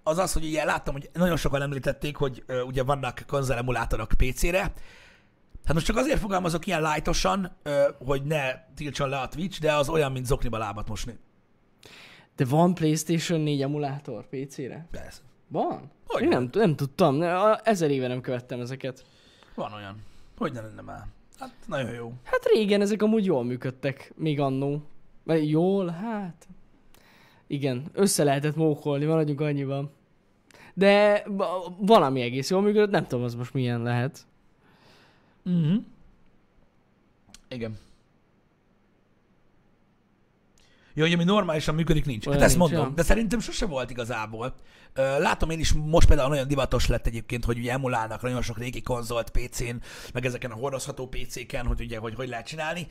az 0.04 0.18
az, 0.18 0.34
hogy 0.34 0.44
ugye 0.46 0.64
láttam, 0.64 0.94
hogy 0.94 1.10
nagyon 1.14 1.38
sokan 1.38 1.62
említették, 1.62 2.16
hogy 2.16 2.44
uh, 2.48 2.68
ugye 2.68 2.84
vannak 2.84 3.24
konzolemulátorok 3.28 4.12
PC-re. 4.18 4.60
Hát 5.66 5.74
most 5.74 5.86
csak 5.86 5.98
azért 5.98 6.20
fogalmazok 6.20 6.68
ilyen 6.68 6.82
lájtosan, 6.82 7.58
uh, 7.66 7.74
hogy 8.06 8.24
ne 8.24 8.54
tiltson 8.76 9.10
le 9.10 9.18
a 9.18 9.28
Twitch, 9.28 9.60
de 9.60 9.74
az 9.74 9.90
olyan, 9.90 10.12
mint 10.12 10.26
zokniba 10.26 10.58
lábat 10.58 10.88
mosni. 10.88 11.18
De 12.36 12.46
van 12.46 12.74
PlayStation 12.74 13.40
4 13.40 13.62
emulátor 13.62 14.28
PC-re? 14.30 14.88
Persze. 14.92 15.22
Van? 15.50 15.92
Hogy 16.08 16.22
Én 16.22 16.28
nem, 16.28 16.50
nem 16.52 16.76
tudtam. 16.76 17.22
Ezer 17.64 17.92
éve 17.92 18.08
nem 18.08 18.22
követtem 18.22 18.60
ezeket. 18.60 19.06
Van 19.56 19.74
olyan. 19.74 19.96
Hogy 20.38 20.54
ne 20.54 20.62
lenne 20.62 20.82
már? 20.82 21.06
Hát 21.40 21.54
nagyon 21.66 21.94
jó. 21.94 22.14
Hát 22.24 22.46
régen 22.54 22.82
ezek 22.82 23.02
amúgy 23.02 23.26
jól 23.26 23.44
működtek, 23.44 24.12
még 24.16 24.40
annó. 24.40 24.82
Vagy 25.24 25.50
jól, 25.50 25.88
hát... 25.88 26.48
Igen, 27.48 27.86
össze 27.94 28.24
lehetett 28.24 28.56
mókolni, 28.56 29.06
maradjunk 29.06 29.42
annyiban. 29.42 29.92
De 30.74 31.26
valami 31.78 32.22
egész 32.22 32.50
jól 32.50 32.62
működött, 32.62 32.90
nem 32.90 33.08
tudom, 33.08 33.24
az 33.24 33.36
most 33.36 33.54
milyen 33.54 33.82
lehet. 33.82 34.28
Mhm. 35.44 35.76
Igen. 37.48 37.78
Jó, 40.94 41.04
hogy 41.04 41.14
ami 41.14 41.24
normálisan 41.24 41.76
működik, 41.76 42.06
nincs. 42.06 42.26
Hát 42.26 42.34
Olyan 42.34 42.46
ezt 42.46 42.58
nincs, 42.58 42.70
mondom, 42.70 42.90
ja. 42.90 42.96
de 42.96 43.04
szerintem 43.04 43.40
sose 43.40 43.66
volt 43.66 43.90
igazából. 43.90 44.54
Látom 44.96 45.50
én 45.50 45.60
is, 45.60 45.74
most 45.74 46.08
például 46.08 46.30
nagyon 46.30 46.48
divatos 46.48 46.88
lett 46.88 47.08
egyébként, 47.08 47.46
hogy 47.46 47.58
ugye 47.58 47.72
emulálnak 47.72 48.22
nagyon 48.22 48.42
sok 48.42 48.58
régi 48.58 48.82
konzolt 48.82 49.30
PC-n, 49.30 49.76
meg 50.14 50.26
ezeken 50.26 50.52
a 50.52 50.56
hordozható 50.56 51.08
PC-ken, 51.08 51.66
hogy 51.66 51.82
ugye, 51.82 51.98
hogy 51.98 52.16
hogy 52.16 52.28
lehet 52.28 52.48
csinálni. 52.48 52.88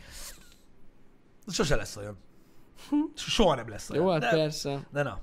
Sose 1.47 1.77
lesz 1.77 1.97
olyan. 1.97 2.19
Soha 3.15 3.55
nem 3.55 3.69
lesz 3.69 3.91
olyan. 3.91 4.05
Jó, 4.05 4.11
hát 4.11 4.21
de, 4.21 4.31
persze. 4.31 4.87
de 4.93 5.03
na. 5.03 5.21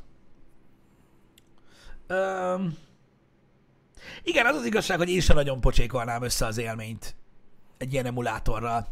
Öm, 2.07 2.77
igen, 4.23 4.45
az 4.45 4.55
az 4.55 4.65
igazság, 4.65 4.97
hogy 4.97 5.09
én 5.09 5.19
sem 5.19 5.35
nagyon 5.35 5.61
pocsékolnám 5.61 6.23
össze 6.23 6.45
az 6.45 6.57
élményt 6.57 7.15
egy 7.77 7.93
ilyen 7.93 8.05
emulátorral. 8.05 8.87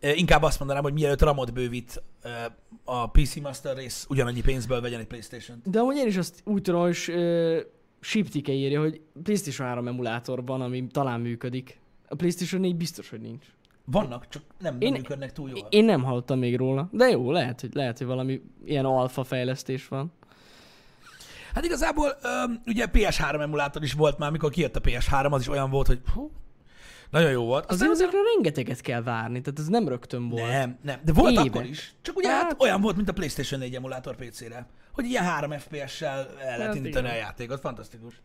Inkább 0.00 0.42
azt 0.42 0.58
mondanám, 0.58 0.82
hogy 0.82 0.92
mielőtt 0.92 1.22
ramot 1.22 1.52
bővít 1.52 2.02
a 2.84 3.10
PC 3.10 3.36
Master 3.36 3.76
Race, 3.76 4.06
ugyanannyi 4.08 4.40
pénzből 4.40 4.80
vegyen 4.80 5.00
egy 5.00 5.06
Playstation-t. 5.06 5.70
De 5.70 5.78
amúgy 5.78 5.96
én 5.96 6.06
is 6.06 6.16
azt 6.16 6.40
úgy 6.44 6.62
tudom, 6.62 6.80
hogy 6.80 6.96
Siptike 8.00 8.52
írja, 8.52 8.80
hogy 8.80 9.00
PlayStation 9.22 9.68
3 9.68 9.88
emulátor 9.88 10.44
van, 10.44 10.60
ami 10.60 10.86
talán 10.86 11.20
működik. 11.20 11.80
A 12.08 12.14
PlayStation 12.14 12.60
4 12.60 12.76
biztos, 12.76 13.10
hogy 13.10 13.20
nincs. 13.20 13.44
Vannak, 13.84 14.28
csak 14.28 14.42
nem 14.58 14.76
Én- 14.78 14.92
működnek 14.92 15.32
túl 15.32 15.48
jól. 15.50 15.66
Én 15.70 15.84
nem 15.84 16.02
hallottam 16.02 16.38
még 16.38 16.56
róla, 16.56 16.88
de 16.92 17.08
jó, 17.08 17.30
lehet, 17.30 17.60
hogy, 17.60 17.74
lehet, 17.74 17.98
hogy 17.98 18.06
valami 18.06 18.40
ilyen 18.64 18.84
alfa 18.84 19.24
fejlesztés 19.24 19.88
van. 19.88 20.12
Hát 21.54 21.64
igazából 21.64 22.16
ugye 22.66 22.86
PS3 22.92 23.40
emulátor 23.40 23.82
is 23.82 23.92
volt 23.92 24.18
már, 24.18 24.30
mikor 24.30 24.50
kijött 24.50 24.76
a 24.76 24.80
PS3, 24.80 25.30
az 25.30 25.40
is 25.40 25.48
olyan 25.48 25.70
volt, 25.70 25.86
hogy 25.86 26.00
hú, 26.14 26.30
nagyon 27.10 27.30
jó 27.30 27.44
volt. 27.44 27.70
Azért 27.70 27.90
ezekre 27.90 28.18
rengeteget 28.34 28.80
kell 28.80 29.02
várni, 29.02 29.40
tehát 29.40 29.58
ez 29.58 29.66
nem 29.66 29.88
rögtön 29.88 30.28
volt. 30.28 30.50
Nem, 30.50 30.78
nem. 30.82 31.00
De 31.04 31.12
volt 31.12 31.32
Évek. 31.32 31.46
akkor 31.46 31.64
is. 31.64 31.94
Csak 32.02 32.16
ugye 32.16 32.30
hát, 32.30 32.42
Hát- 32.42 32.62
olyan 32.62 32.80
volt, 32.80 32.96
mint 32.96 33.08
a 33.08 33.12
PlayStation 33.12 33.60
4 33.60 33.74
emulátor 33.74 34.16
PC-re. 34.16 34.66
Hogy 34.92 35.04
ilyen 35.04 35.24
3 35.24 35.50
FPS-sel 35.58 36.18
el 36.18 36.28
lehet 36.44 36.66
Hát 36.66 36.74
indítani 36.74 37.08
a 37.08 37.14
játékot. 37.14 37.60
Fantasztikus. 37.60 38.20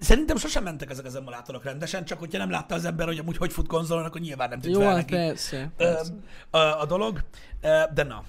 Szerintem 0.00 0.36
sosem 0.36 0.62
mentek 0.62 0.90
ezek 0.90 1.04
az 1.04 1.14
emulátorok 1.14 1.64
rendesen, 1.64 2.04
csak 2.04 2.18
hogyha 2.18 2.38
nem 2.38 2.50
látta 2.50 2.74
az 2.74 2.84
ember, 2.84 3.06
hogy 3.06 3.18
amúgy 3.18 3.36
hogy 3.36 3.52
fut 3.52 3.66
konzolon, 3.66 4.04
akkor 4.04 4.20
nyilván 4.20 4.48
nem 4.48 4.60
tűnt 4.60 4.74
Jó, 4.74 4.80
fel 4.80 4.88
hát 4.88 4.98
neki 4.98 5.12
persze. 5.12 5.70
persze. 5.76 6.12
a, 6.50 6.58
a 6.58 6.86
dolog. 6.86 7.20
De 7.94 8.02
na. 8.02 8.24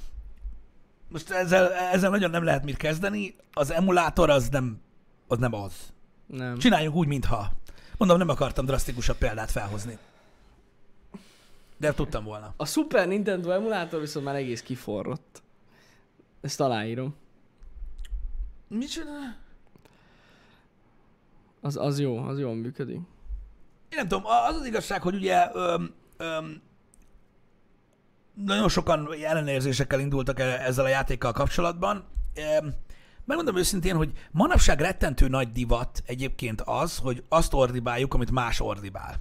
Most 1.07 1.29
ezzel, 1.31 1.73
ezzel 1.73 2.09
nagyon 2.09 2.29
nem 2.29 2.43
lehet 2.43 2.63
mit 2.63 2.77
kezdeni. 2.77 3.35
Az 3.53 3.71
emulátor 3.71 4.29
az 4.29 4.49
nem 4.49 4.81
az. 5.27 5.37
Nem 5.37 5.53
az. 5.53 5.73
Nem. 6.29 6.57
Csináljunk 6.57 6.95
úgy, 6.95 7.07
mintha. 7.07 7.51
Mondom, 7.97 8.17
nem 8.17 8.29
akartam 8.29 8.65
drasztikusabb 8.65 9.17
példát 9.17 9.51
felhozni. 9.51 9.97
De 11.77 11.93
tudtam 11.93 12.23
volna. 12.23 12.53
A 12.57 12.65
Super 12.65 13.07
Nintendo 13.07 13.51
emulátor 13.51 13.99
viszont 13.99 14.25
már 14.25 14.35
egész 14.35 14.61
kiforrott. 14.61 15.41
Ezt 16.41 16.61
aláírom. 16.61 17.15
Micsoda? 18.67 19.11
Az, 21.61 21.77
az 21.77 21.99
jó, 21.99 22.17
az 22.17 22.39
jól 22.39 22.55
működik. 22.55 22.95
Én 22.95 23.97
nem 23.97 24.07
tudom, 24.07 24.25
az 24.25 24.55
az 24.55 24.65
igazság, 24.65 25.01
hogy 25.01 25.15
ugye 25.15 25.49
öm, 25.53 25.93
öm, 26.17 26.61
nagyon 28.33 28.69
sokan 28.69 29.13
ellenérzésekkel 29.23 29.99
indultak 29.99 30.39
e- 30.39 30.43
ezzel 30.43 30.85
a 30.85 30.89
játékkal 30.89 31.31
kapcsolatban. 31.31 32.03
Öm, 32.35 32.73
megmondom 33.29 33.57
őszintén, 33.57 33.95
hogy 33.95 34.11
manapság 34.31 34.79
rettentő 34.79 35.27
nagy 35.27 35.51
divat 35.51 36.03
egyébként 36.05 36.61
az, 36.61 36.97
hogy 36.97 37.23
azt 37.29 37.53
ordibáljuk, 37.53 38.13
amit 38.13 38.31
más 38.31 38.59
ordibál. 38.59 39.19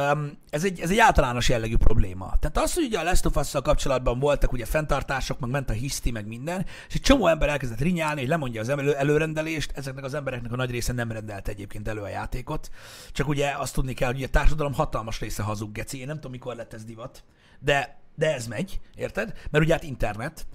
Um, 0.00 0.38
ez, 0.50 0.64
egy, 0.64 0.80
ez 0.80 0.90
egy 0.90 0.98
általános 0.98 1.48
jellegű 1.48 1.76
probléma. 1.76 2.34
Tehát 2.40 2.58
az, 2.58 2.74
hogy 2.74 2.84
ugye 2.84 2.98
a 2.98 3.02
Last 3.02 3.26
of 3.26 3.36
us 3.36 3.50
kapcsolatban 3.50 4.18
voltak 4.18 4.52
ugye 4.52 4.64
fenntartások, 4.64 5.38
meg 5.38 5.50
ment 5.50 5.70
a 5.70 5.72
hiszti, 5.72 6.10
meg 6.10 6.26
minden, 6.26 6.66
és 6.88 6.94
egy 6.94 7.00
csomó 7.00 7.26
ember 7.26 7.48
elkezdett 7.48 7.80
rinyálni, 7.80 8.20
hogy 8.20 8.28
lemondja 8.28 8.60
az 8.60 8.68
elő, 8.68 8.94
előrendelést, 8.94 9.72
ezeknek 9.74 10.04
az 10.04 10.14
embereknek 10.14 10.52
a 10.52 10.56
nagy 10.56 10.70
része 10.70 10.92
nem 10.92 11.12
rendelt 11.12 11.48
egyébként 11.48 11.88
elő 11.88 12.00
a 12.00 12.08
játékot. 12.08 12.70
Csak 13.12 13.28
ugye 13.28 13.54
azt 13.56 13.74
tudni 13.74 13.94
kell, 13.94 14.12
hogy 14.12 14.22
a 14.22 14.28
társadalom 14.28 14.74
hatalmas 14.74 15.20
része 15.20 15.42
hazug 15.42 15.72
geci. 15.72 16.00
Én 16.00 16.06
nem 16.06 16.16
tudom, 16.16 16.30
mikor 16.30 16.56
lett 16.56 16.72
ez 16.72 16.84
divat, 16.84 17.24
de 17.58 18.05
de 18.16 18.34
ez 18.34 18.46
megy, 18.46 18.80
érted? 18.94 19.32
Mert 19.50 19.64
ugye 19.64 19.72
hát 19.72 19.82
internet. 19.82 20.46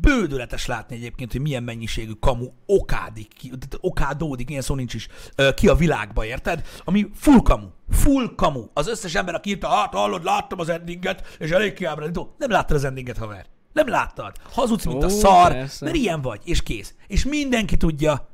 Bődületes 0.00 0.66
látni 0.66 0.96
egyébként, 0.96 1.32
hogy 1.32 1.40
milyen 1.40 1.62
mennyiségű 1.62 2.12
kamu 2.20 2.46
okádik, 2.66 3.32
ki, 3.34 3.48
tehát 3.48 3.78
okádódik, 3.80 4.50
ilyen 4.50 4.62
szó 4.62 4.74
nincs 4.74 4.94
is, 4.94 5.08
ki 5.54 5.68
a 5.68 5.74
világba, 5.74 6.24
érted? 6.24 6.62
Ami 6.84 7.10
full 7.14 7.42
kamu. 7.42 7.66
Full 7.90 8.34
kamu. 8.34 8.64
Az 8.72 8.88
összes 8.88 9.14
ember, 9.14 9.34
aki 9.34 9.50
írta, 9.50 9.68
hát 9.68 9.94
hallod, 9.94 10.24
láttam 10.24 10.60
az 10.60 10.68
endinget, 10.68 11.36
és 11.38 11.50
elég 11.50 11.72
kiábrándító. 11.72 12.34
Nem 12.38 12.50
láttad 12.50 12.76
az 12.76 12.84
endinget, 12.84 13.18
haver. 13.18 13.46
Nem 13.72 13.88
láttad. 13.88 14.36
Hazudsz, 14.52 14.84
mint 14.84 15.02
a 15.02 15.08
szar, 15.08 15.52
persze. 15.52 15.84
mert 15.84 15.96
ilyen 15.96 16.22
vagy, 16.22 16.40
és 16.44 16.62
kész. 16.62 16.94
És 17.06 17.24
mindenki 17.24 17.76
tudja. 17.76 18.28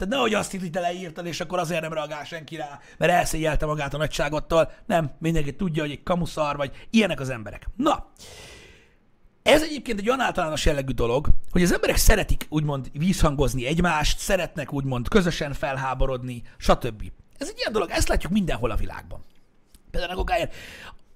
Tehát 0.00 0.14
nehogy 0.14 0.34
azt 0.34 0.50
hitt, 0.50 0.60
hogy 0.60 0.70
te 0.70 0.80
leírtad, 0.80 1.26
és 1.26 1.40
akkor 1.40 1.58
azért 1.58 1.80
nem 1.80 1.92
reagál 1.92 2.24
senki 2.24 2.56
rá, 2.56 2.80
mert 2.98 3.12
elszégyelte 3.12 3.66
magát 3.66 3.94
a 3.94 3.96
nagyságottól. 3.96 4.72
Nem, 4.86 5.10
mindenki 5.18 5.56
tudja, 5.56 5.82
hogy 5.82 5.90
egy 5.90 6.02
kamuszar 6.02 6.56
vagy. 6.56 6.86
Ilyenek 6.90 7.20
az 7.20 7.28
emberek. 7.28 7.66
Na, 7.76 8.06
ez 9.42 9.62
egyébként 9.62 9.98
egy 9.98 10.08
olyan 10.08 10.20
általános 10.20 10.66
jellegű 10.66 10.92
dolog, 10.92 11.28
hogy 11.50 11.62
az 11.62 11.72
emberek 11.72 11.96
szeretik 11.96 12.46
úgymond 12.48 12.90
vízhangozni 12.92 13.66
egymást, 13.66 14.18
szeretnek 14.18 14.72
úgymond 14.72 15.08
közösen 15.08 15.52
felháborodni, 15.52 16.42
stb. 16.56 17.02
Ez 17.38 17.48
egy 17.48 17.58
ilyen 17.58 17.72
dolog, 17.72 17.90
ezt 17.90 18.08
látjuk 18.08 18.32
mindenhol 18.32 18.70
a 18.70 18.76
világban. 18.76 19.24
Például 19.90 20.12
a 20.12 20.16
Gogáért, 20.16 20.54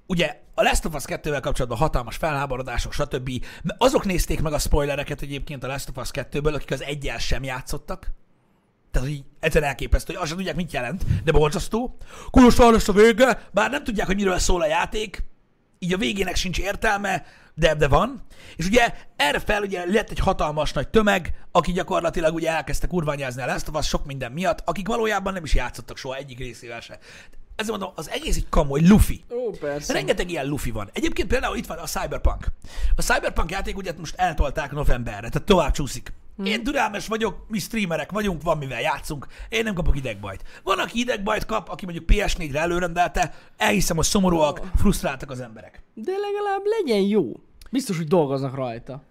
ugye 0.06 0.40
a 0.54 0.62
Last 0.62 0.84
of 0.84 0.94
Us 0.94 1.04
2-vel 1.06 1.38
kapcsolatban 1.42 1.78
hatalmas 1.78 2.16
felháborodások, 2.16 2.92
stb. 2.92 3.44
Azok 3.78 4.04
nézték 4.04 4.40
meg 4.40 4.52
a 4.52 4.58
spoilereket 4.58 5.22
egyébként 5.22 5.64
a 5.64 5.66
Last 5.66 5.88
of 5.88 5.96
Us 5.96 6.10
2-ből, 6.12 6.54
akik 6.54 6.70
az 6.70 6.82
egyel 6.82 7.18
sem 7.18 7.44
játszottak. 7.44 8.10
Tehát, 8.94 9.09
hogy 9.09 9.24
egyszerűen 9.40 9.70
elképesztő, 9.70 10.12
hogy 10.12 10.20
azt 10.22 10.28
sem 10.28 10.37
tudják, 10.37 10.57
mit 10.57 10.72
jelent, 10.72 11.22
de 11.24 11.33
borzasztó. 11.33 11.96
Kurva 12.30 12.70
lesz 12.70 12.88
a 12.88 12.92
vége, 12.92 13.48
bár 13.52 13.70
nem 13.70 13.85
tudják, 13.85 14.07
hogy 14.07 14.16
miről 14.16 14.38
szól 14.38 14.62
a 14.62 14.66
játék, 14.66 15.24
így 15.78 15.92
a 15.92 15.96
végének 15.96 16.37
sincs 16.37 16.59
értelme, 16.59 17.24
de, 17.54 17.74
de 17.74 17.88
van. 17.88 18.22
És 18.57 18.66
ugye 18.66 18.94
erre 19.16 19.38
fel 19.38 19.62
ugye 19.62 19.85
lett 19.87 20.11
egy 20.11 20.18
hatalmas 20.18 20.72
nagy 20.72 20.88
tömeg, 20.88 21.35
aki 21.52 21.72
gyakorlatilag 21.72 22.35
ugye 22.35 22.50
elkezdte 22.50 22.87
kurványázni 22.87 23.42
a 23.42 23.46
Last 23.46 23.68
of 23.68 23.74
Us 23.74 23.87
sok 23.87 24.07
minden 24.07 24.33
miatt, 24.33 24.62
akik 24.64 24.87
valójában 24.87 25.33
nem 25.33 25.44
is 25.44 25.54
játszottak 25.54 25.96
soha 25.96 26.16
egyik 26.16 26.38
részével 26.38 26.80
se. 26.80 26.98
Ezért 27.57 27.78
mondom, 27.78 27.92
az 27.96 28.11
egész 28.11 28.37
egy 28.37 28.48
kamu, 28.48 28.76
egy 28.76 28.88
lufi. 28.88 29.24
Ó, 29.30 29.50
persze. 29.50 29.92
Rengeteg 29.92 30.30
ilyen 30.30 30.46
lufi 30.46 30.70
van. 30.70 30.90
Egyébként 30.92 31.28
például 31.28 31.57
itt 31.57 31.66
van 31.66 31.78
a 31.78 31.87
Cyberpunk. 31.87 32.46
A 32.96 33.02
Cyberpunk 33.02 33.50
játék 33.50 33.76
ugye 33.76 33.92
most 33.98 34.14
eltolták 34.16 34.72
novemberre, 34.72 35.28
tehát 35.28 35.42
tovább 35.46 35.72
csúszik. 35.72 36.12
Hmm. 36.36 36.44
Én 36.44 36.62
türelmes 36.62 37.06
vagyok, 37.06 37.48
mi 37.48 37.58
streamerek 37.58 38.12
vagyunk, 38.12 38.42
van 38.42 38.58
mivel 38.58 38.80
játszunk, 38.80 39.26
én 39.48 39.64
nem 39.64 39.74
kapok 39.74 39.96
idegbajt. 39.96 40.42
Van, 40.62 40.78
aki 40.78 40.98
idegbajt 40.98 41.44
kap, 41.44 41.68
aki 41.68 41.84
mondjuk 41.84 42.10
PS4-re 42.12 42.60
előrendelte, 42.60 43.34
elhiszem, 43.56 43.96
hogy 43.96 44.04
szomorúak, 44.04 44.60
frusztráltak 44.76 45.30
az 45.30 45.40
emberek. 45.40 45.82
De 45.94 46.12
legalább 46.12 46.62
legyen 46.64 47.02
jó. 47.02 47.32
Biztos, 47.70 47.96
hogy 47.96 48.08
dolgoznak 48.08 48.54
rajta. 48.54 49.02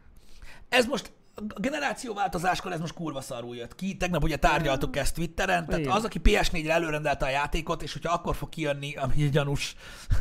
Ez 0.70 0.86
most 0.86 1.12
a 1.36 1.60
generációváltozáskor 1.60 2.72
ez 2.72 2.80
most 2.80 2.94
kurva 2.94 3.22
szarul 3.22 3.56
jött 3.56 3.76
ki. 3.76 3.98
Tegnap 3.98 4.24
ugye 4.24 4.36
tárgyaltuk 4.36 4.98
ezt 4.98 5.16
Twitteren, 5.16 5.66
tehát 5.66 5.88
az, 5.88 6.04
aki 6.04 6.20
PS4-re 6.24 6.74
előrendelte 6.74 7.26
a 7.26 7.30
játékot, 7.30 7.82
és 7.82 7.94
hogyha 7.94 8.14
akkor 8.14 8.36
fog 8.36 8.50
kijönni, 8.50 8.96
ami 9.04 9.30
gyanús, 9.30 9.76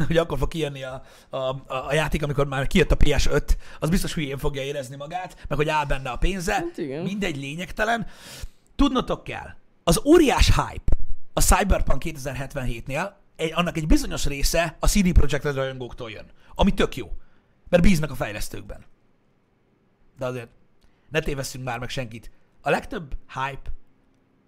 hogy 0.06 0.16
akkor 0.16 0.38
fog 0.38 0.48
kijönni 0.48 0.82
a, 0.82 1.02
a, 1.30 1.36
a, 1.36 1.64
a 1.66 1.94
játék, 1.94 2.22
amikor 2.22 2.46
már 2.46 2.66
kijött 2.66 2.90
a 2.90 2.96
PS5, 2.96 3.42
az 3.78 3.88
biztos 3.88 4.14
hülyén 4.14 4.38
fogja 4.38 4.62
érezni 4.62 4.96
magát, 4.96 5.44
meg 5.48 5.58
hogy 5.58 5.68
áll 5.68 5.84
benne 5.84 6.10
a 6.10 6.16
pénze. 6.16 6.52
Hát 6.52 6.78
igen. 6.78 7.02
Mindegy, 7.02 7.36
lényegtelen. 7.36 8.06
Tudnotok 8.76 9.24
kell, 9.24 9.54
az 9.84 10.00
óriás 10.04 10.46
hype 10.46 10.96
a 11.32 11.40
Cyberpunk 11.40 12.02
2077-nél, 12.04 13.10
egy, 13.36 13.52
annak 13.54 13.76
egy 13.76 13.86
bizonyos 13.86 14.26
része 14.26 14.76
a 14.80 14.86
CD 14.86 15.12
Projekt 15.12 15.44
Red 15.44 15.54
rajongóktól 15.54 16.10
jön, 16.10 16.26
ami 16.54 16.74
tök 16.74 16.96
jó, 16.96 17.12
mert 17.68 17.82
bíznak 17.82 18.10
a 18.10 18.14
fejlesztőkben. 18.14 18.84
De 20.18 20.26
azért 20.26 20.48
ne 21.12 21.20
tévesszünk 21.20 21.64
már 21.64 21.78
meg 21.78 21.88
senkit. 21.88 22.30
A 22.60 22.70
legtöbb 22.70 23.16
hype 23.26 23.70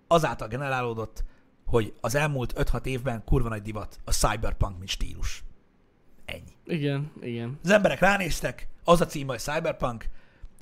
azáltal 0.06 0.48
generálódott, 0.48 1.24
hogy 1.66 1.94
az 2.00 2.14
elmúlt 2.14 2.52
5-6 2.56 2.84
évben 2.86 3.24
kurva 3.24 3.48
nagy 3.48 3.62
divat 3.62 3.98
a 4.04 4.12
cyberpunk, 4.12 4.78
mint 4.78 4.90
stílus. 4.90 5.44
Ennyi. 6.24 6.56
Igen, 6.64 7.12
igen. 7.20 7.58
Az 7.62 7.70
emberek 7.70 7.98
ránéztek, 7.98 8.68
az 8.84 9.00
a 9.00 9.06
cím, 9.06 9.26
hogy 9.26 9.38
cyberpunk, 9.38 10.08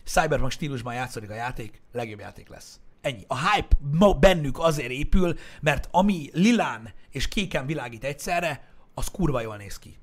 cyberpunk 0.05 0.51
stílusban 0.51 0.95
játszódik 0.95 1.31
a 1.31 1.35
játék, 1.35 1.83
legjobb 1.93 2.19
játék 2.19 2.49
lesz. 2.49 2.81
Ennyi. 3.01 3.25
A 3.27 3.51
hype 3.51 3.77
bennük 4.21 4.59
azért 4.59 4.91
épül, 4.91 5.38
mert 5.61 5.88
ami 5.91 6.31
lilán 6.33 6.93
és 7.11 7.29
kéken 7.29 7.67
világít 7.67 8.05
egyszerre, 8.05 8.69
az 8.95 9.09
kurva 9.09 9.41
jól 9.41 9.57
néz 9.57 9.79
ki. 9.79 9.97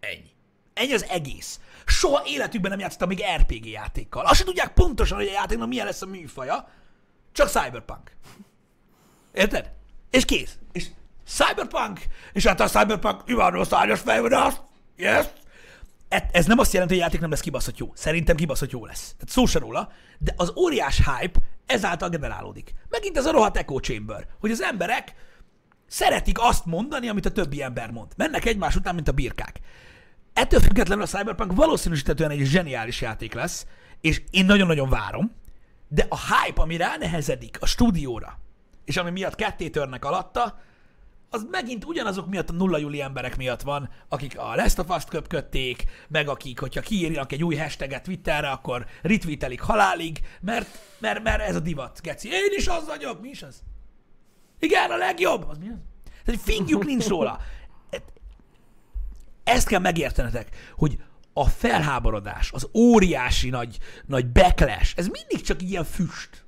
Ennyi. 0.00 0.30
Ennyi 0.74 0.92
az 0.92 1.04
egész. 1.04 1.60
Soha 1.88 2.22
életükben 2.26 2.70
nem 2.70 2.80
játszottam 2.80 3.08
még 3.08 3.24
RPG 3.36 3.66
játékkal. 3.66 4.24
Azt 4.24 4.34
sem 4.34 4.46
tudják 4.46 4.72
pontosan, 4.72 5.16
hogy 5.16 5.26
a 5.26 5.32
játéknak 5.32 5.68
milyen 5.68 5.86
lesz 5.86 6.02
a 6.02 6.06
műfaja, 6.06 6.68
csak 7.32 7.48
Cyberpunk. 7.48 8.12
Érted? 9.32 9.70
És 10.10 10.24
kész. 10.24 10.58
És 10.72 10.86
Cyberpunk, 11.26 12.00
és 12.32 12.46
hát 12.46 12.60
a 12.60 12.68
Cyberpunk 12.68 13.22
a 13.54 13.64
szárnyas 13.64 14.00
fejvadást. 14.00 14.60
Yes. 14.96 15.26
E- 16.08 16.28
Ez 16.32 16.46
nem 16.46 16.58
azt 16.58 16.72
jelenti, 16.72 16.94
hogy 16.94 17.02
a 17.02 17.04
játék 17.04 17.20
nem 17.20 17.30
lesz 17.30 17.40
kibaszott 17.40 17.78
jó. 17.78 17.92
Szerintem 17.94 18.36
kibaszott 18.36 18.70
jó 18.70 18.86
lesz. 18.86 19.12
Tehát 19.12 19.28
szó 19.28 19.46
se 19.46 19.58
róla, 19.58 19.92
de 20.18 20.34
az 20.36 20.52
óriás 20.56 20.96
hype 20.96 21.38
ezáltal 21.66 22.08
generálódik. 22.08 22.74
Megint 22.88 23.16
ez 23.16 23.26
a 23.26 23.30
rohadt 23.30 23.56
echo 23.56 23.78
chamber, 23.78 24.26
hogy 24.40 24.50
az 24.50 24.62
emberek 24.62 25.14
szeretik 25.86 26.36
azt 26.40 26.64
mondani, 26.64 27.08
amit 27.08 27.26
a 27.26 27.32
többi 27.32 27.62
ember 27.62 27.90
mond. 27.90 28.12
Mennek 28.16 28.44
egymás 28.44 28.76
után, 28.76 28.94
mint 28.94 29.08
a 29.08 29.12
birkák. 29.12 29.60
Ettől 30.38 30.60
függetlenül 30.60 31.04
a 31.04 31.06
Cyberpunk 31.06 31.52
valószínűsítetően 31.52 32.30
egy 32.30 32.44
zseniális 32.44 33.00
játék 33.00 33.34
lesz, 33.34 33.66
és 34.00 34.22
én 34.30 34.44
nagyon-nagyon 34.44 34.88
várom, 34.88 35.32
de 35.88 36.06
a 36.08 36.16
hype, 36.16 36.62
ami 36.62 36.76
ránehezedik 36.76 37.56
a 37.60 37.66
stúdióra, 37.66 38.38
és 38.84 38.96
ami 38.96 39.10
miatt 39.10 39.34
ketté 39.34 39.68
törnek 39.68 40.04
alatta, 40.04 40.58
az 41.30 41.46
megint 41.50 41.84
ugyanazok 41.84 42.28
miatt 42.28 42.50
a 42.50 42.52
nulla 42.52 42.78
júli 42.78 43.00
emberek 43.00 43.36
miatt 43.36 43.62
van, 43.62 43.90
akik 44.08 44.38
a 44.38 44.54
Last 44.54 44.78
of 44.78 44.96
Us-t 44.96 45.08
köpködték, 45.08 45.84
meg 46.08 46.28
akik, 46.28 46.60
hogyha 46.60 46.80
kiírnak 46.80 47.32
egy 47.32 47.44
új 47.44 47.56
hashtaget 47.56 48.02
Twitterre, 48.02 48.50
akkor 48.50 48.86
retweetelik 49.02 49.60
halálig, 49.60 50.20
mert, 50.40 50.78
mert, 50.98 51.22
mert 51.22 51.40
ez 51.40 51.56
a 51.56 51.60
divat, 51.60 52.00
geci. 52.02 52.28
Én 52.28 52.52
is 52.56 52.66
az 52.66 52.86
vagyok, 52.86 53.20
mi 53.20 53.28
is 53.28 53.42
az? 53.42 53.62
Igen, 54.58 54.90
a 54.90 54.96
legjobb! 54.96 55.48
Az 55.48 55.58
mi 55.58 55.68
az? 55.68 55.78
Tehát 56.24 56.40
fingjuk 56.40 56.84
nincs 56.84 57.06
róla. 57.06 57.40
Ezt 59.48 59.68
kell 59.68 59.80
megértenetek, 59.80 60.48
hogy 60.76 60.98
a 61.32 61.44
felháborodás, 61.44 62.52
az 62.52 62.68
óriási 62.74 63.50
nagy, 63.50 63.78
nagy 64.06 64.26
backlash, 64.26 64.92
ez 64.96 65.06
mindig 65.06 65.40
csak 65.46 65.62
ilyen 65.62 65.84
füst. 65.84 66.44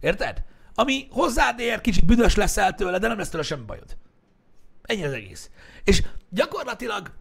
Érted? 0.00 0.42
Ami 0.74 1.06
hozzád 1.10 1.58
ér, 1.58 1.80
kicsit 1.80 2.04
büdös 2.04 2.34
leszel 2.34 2.74
tőle, 2.74 2.98
de 2.98 3.08
nem 3.08 3.18
lesz 3.18 3.28
tőle 3.28 3.42
semmi 3.42 3.64
bajod. 3.64 3.96
Ennyi 4.82 5.04
az 5.04 5.12
egész. 5.12 5.50
És 5.84 6.02
gyakorlatilag 6.28 7.12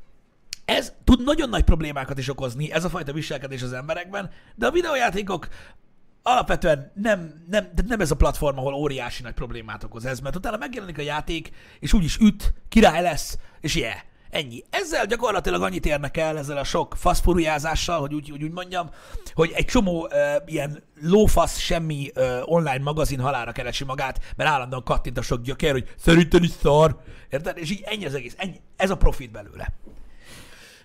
ez 0.66 0.94
tud 1.04 1.24
nagyon 1.24 1.50
nagy 1.50 1.64
problémákat 1.64 2.18
is 2.18 2.30
okozni, 2.30 2.72
ez 2.72 2.84
a 2.84 2.90
fajta 2.90 3.14
viselkedés 3.14 3.62
az 3.62 3.74
emberekben, 3.74 4.32
de 4.56 4.68
a 4.68 4.72
videójátékok 4.72 5.48
alapvetően 6.24 6.92
nem, 6.96 7.44
nem, 7.50 7.70
nem 7.88 8.00
ez 8.00 8.12
a 8.12 8.16
platform, 8.16 8.58
ahol 8.58 8.74
óriási 8.74 9.22
nagy 9.22 9.34
problémát 9.34 9.84
okoz 9.84 10.06
ez, 10.06 10.20
mert 10.20 10.36
utána 10.36 10.58
megjelenik 10.58 10.98
a 10.98 11.02
játék, 11.02 11.52
és 11.80 11.94
úgyis 11.94 12.18
üt, 12.18 12.54
király 12.70 13.02
lesz, 13.02 13.38
és 13.62 13.76
yeah, 13.76 14.00
ennyi. 14.30 14.64
Ezzel 14.70 15.06
gyakorlatilag 15.06 15.62
annyit 15.62 15.86
érnek 15.86 16.18
el, 16.18 16.38
ezzel 16.38 16.58
a 16.58 16.64
sok 16.64 16.96
faszfurujázással, 16.98 18.00
hogy 18.00 18.14
úgy, 18.14 18.32
úgy, 18.32 18.44
úgy 18.44 18.52
mondjam, 18.52 18.90
hogy 19.34 19.52
egy 19.56 19.66
csomó 19.66 20.02
uh, 20.02 20.12
ilyen 20.46 20.84
lófasz 21.02 21.58
semmi 21.58 22.12
uh, 22.16 22.42
online 22.44 22.84
magazin 22.84 23.20
halára 23.20 23.52
keresi 23.52 23.84
magát, 23.84 24.20
mert 24.36 24.50
állandóan 24.50 24.84
kattint 24.84 25.18
a 25.18 25.22
sok 25.22 25.42
gyökér, 25.42 25.72
hogy 25.72 25.94
szerintem 25.98 26.44
is 26.44 26.52
szar. 26.62 27.02
Érted? 27.30 27.58
És 27.58 27.72
így 27.72 27.82
ennyi 27.86 28.06
az 28.06 28.14
egész. 28.14 28.36
Ennyi. 28.38 28.62
Ez 28.76 28.90
a 28.90 28.98
profit 28.98 29.32
belőle. 29.32 29.74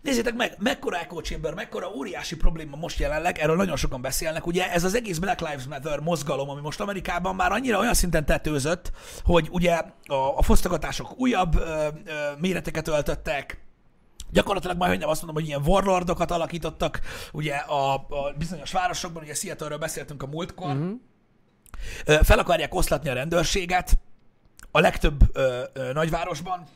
Nézzétek 0.04 0.34
meg, 0.34 0.56
mekkora 0.58 0.98
echo 0.98 1.20
chamber, 1.20 1.54
mekkora 1.54 1.88
óriási 1.88 2.36
probléma 2.36 2.76
most 2.76 2.98
jelenleg, 2.98 3.38
erről 3.38 3.56
nagyon 3.56 3.76
sokan 3.76 4.00
beszélnek, 4.00 4.46
ugye 4.46 4.72
ez 4.72 4.84
az 4.84 4.94
egész 4.94 5.18
Black 5.18 5.40
Lives 5.40 5.64
Matter 5.64 6.00
mozgalom, 6.00 6.48
ami 6.48 6.60
most 6.60 6.80
Amerikában 6.80 7.34
már 7.34 7.52
annyira 7.52 7.78
olyan 7.78 7.94
szinten 7.94 8.24
tetőzött, 8.24 8.92
hogy 9.22 9.48
ugye 9.50 9.72
a, 10.06 10.14
a 10.14 10.42
fosztogatások 10.42 11.18
újabb 11.18 11.56
ö, 11.56 11.88
ö, 12.04 12.12
méreteket 12.38 12.88
öltöttek, 12.88 13.62
Gyakorlatilag 14.30 14.76
majd 14.76 14.98
nem 14.98 15.08
azt 15.08 15.22
mondom, 15.22 15.42
hogy 15.42 15.50
ilyen 15.50 15.66
warlordokat 15.66 16.30
alakítottak, 16.30 17.00
ugye 17.32 17.54
a, 17.54 17.94
a 17.94 18.34
bizonyos 18.38 18.72
városokban, 18.72 19.22
ugye 19.22 19.34
Seattle-ről 19.34 19.78
beszéltünk 19.78 20.22
a 20.22 20.26
múltkor, 20.26 20.70
uh-huh. 20.70 22.22
fel 22.22 22.38
akarják 22.38 22.74
oszlatni 22.74 23.08
a 23.08 23.12
rendőrséget 23.12 23.98
a 24.70 24.80
legtöbb 24.80 25.20
ö, 25.32 25.62
ö, 25.72 25.92
nagyvárosban, 25.92 26.66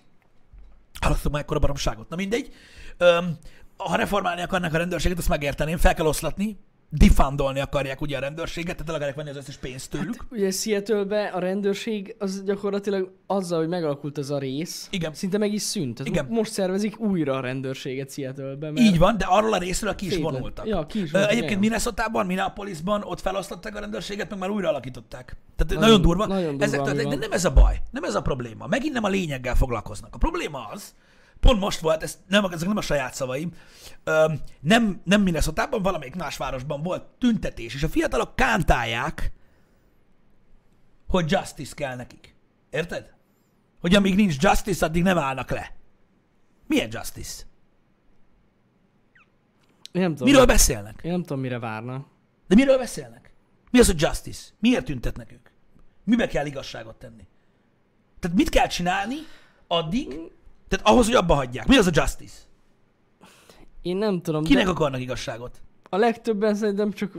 Hallottam 1.01 1.33
már 1.33 1.41
ekkora 1.41 1.59
baromságot. 1.59 2.09
Na 2.09 2.17
mindegy. 2.17 2.53
Öm, 2.99 3.37
ha 3.77 3.97
reformálni 3.97 4.43
akarnak 4.43 4.75
a 4.75 4.77
rendőrséget, 4.79 5.19
azt 5.19 5.29
megérteném, 5.29 5.77
fel 5.77 5.95
kell 5.95 6.07
oszlatni, 6.07 6.59
defundolni 6.91 7.61
akarják 7.61 8.01
ugye 8.01 8.17
a 8.17 8.21
rendőrséget, 8.21 8.73
tehát 8.77 8.89
el 8.89 8.95
akarják 8.95 9.17
venni 9.17 9.31
az 9.31 9.37
összes 9.37 9.57
pénzt 9.57 9.91
tőlük. 9.91 10.17
Hát, 10.19 10.27
ugye 10.31 10.51
seattle 10.51 11.27
a 11.27 11.39
rendőrség 11.39 12.15
az 12.19 12.43
gyakorlatilag 12.45 13.13
azzal, 13.27 13.59
hogy 13.59 13.69
megalakult 13.69 14.19
ez 14.19 14.31
a 14.31 14.39
rész, 14.39 14.87
Igen. 14.91 15.15
szinte 15.15 15.39
meg 15.39 15.53
is 15.53 15.63
szűnt. 15.63 15.95
Tehát 15.97 16.13
Igen. 16.13 16.27
Most 16.29 16.53
szervezik 16.53 17.01
újra 17.01 17.35
a 17.37 17.41
rendőrsége 17.41 18.07
Seattle-be. 18.09 18.71
Mert 18.71 18.87
Így 18.87 18.99
van, 18.99 19.17
de 19.19 19.25
arról 19.25 19.53
a 19.53 19.59
részről 19.59 19.95
ki 19.95 20.07
is 20.07 20.13
Szépen. 20.13 20.33
vonultak. 20.33 20.67
Ja, 20.67 20.87
ki 20.87 21.03
is 21.03 21.11
vonultak, 21.11 21.37
Egyébként. 21.37 21.61
Minnesota-ban, 21.61 22.27
Minneapolisban 22.27 23.03
ott 23.03 23.21
felosztották 23.21 23.77
a 23.77 23.81
rendőrséget, 23.81 24.31
meg 24.31 24.39
már 24.39 24.51
újra 24.51 24.69
alakították. 24.69 25.37
Tehát 25.57 25.73
nagyon, 25.75 25.81
Nagyon- 25.83 26.03
durva. 26.03 26.27
nagyon 26.27 26.51
durva, 26.51 26.65
Ezek 26.65 26.83
történnek, 26.83 27.13
de 27.13 27.17
nem 27.17 27.33
ez 27.33 27.45
a 27.45 27.53
baj, 27.53 27.81
nem 27.91 28.05
ez 28.05 28.15
a 28.15 28.23
probléma. 28.23 28.67
Megint 28.67 28.93
nem 28.93 29.05
a 29.05 29.09
lényeggel 29.09 29.55
foglalkoznak. 29.55 30.15
A 30.15 30.19
probléma 30.19 30.69
az, 30.73 30.95
pont 31.40 31.61
most 31.61 31.81
volt, 31.81 32.03
ez 32.03 32.18
nem, 32.27 32.44
ezek 32.44 32.68
nem 32.68 32.77
a 32.77 32.81
saját 32.81 33.14
szavaim, 33.14 33.53
öm, 34.05 34.40
nem, 34.61 35.01
nem 35.05 35.22
Minnesota-ban, 35.22 35.83
valamelyik 35.83 36.14
más 36.14 36.37
városban 36.37 36.83
volt 36.83 37.03
tüntetés, 37.18 37.74
és 37.74 37.83
a 37.83 37.88
fiatalok 37.88 38.37
kántálják, 38.37 39.33
hogy 41.09 41.31
justice 41.31 41.74
kell 41.74 41.96
nekik. 41.96 42.35
Érted? 42.70 43.14
Hogy 43.81 43.94
amíg 43.94 44.14
nincs 44.14 44.37
justice, 44.42 44.87
addig 44.87 45.03
nem 45.03 45.18
állnak 45.18 45.51
le. 45.51 45.77
Milyen 46.66 46.88
justice? 46.92 47.42
Én 49.92 50.03
nem 50.03 50.11
tudom, 50.11 50.29
Miről 50.29 50.46
beszélnek? 50.46 51.01
én 51.03 51.11
nem 51.11 51.20
tudom, 51.20 51.40
mire 51.40 51.59
várna. 51.59 52.07
De 52.46 52.55
miről 52.55 52.79
beszélnek? 52.79 53.33
Mi 53.70 53.79
az, 53.79 53.87
hogy 53.87 54.01
justice? 54.01 54.51
Miért 54.61 54.85
tüntetnek 54.85 55.33
ők? 55.33 55.48
Mibe 56.05 56.27
kell 56.27 56.46
igazságot 56.46 56.98
tenni? 56.98 57.29
Tehát 58.20 58.37
mit 58.37 58.48
kell 58.48 58.66
csinálni 58.66 59.16
addig, 59.66 60.14
tehát 60.69 60.87
ahhoz, 60.87 61.07
hogy 61.07 61.15
abba 61.15 61.35
hagyják. 61.35 61.67
Mi 61.67 61.77
az 61.77 61.87
a 61.87 61.91
justice? 61.95 62.37
Én 63.83 63.97
nem 63.97 64.21
tudom, 64.23 64.45
Kinek 64.45 64.65
de 64.65 64.71
akarnak 64.71 65.01
igazságot? 65.01 65.61
a 65.91 65.97
legtöbben 65.97 66.55
szerintem 66.55 66.93
csak... 66.93 67.13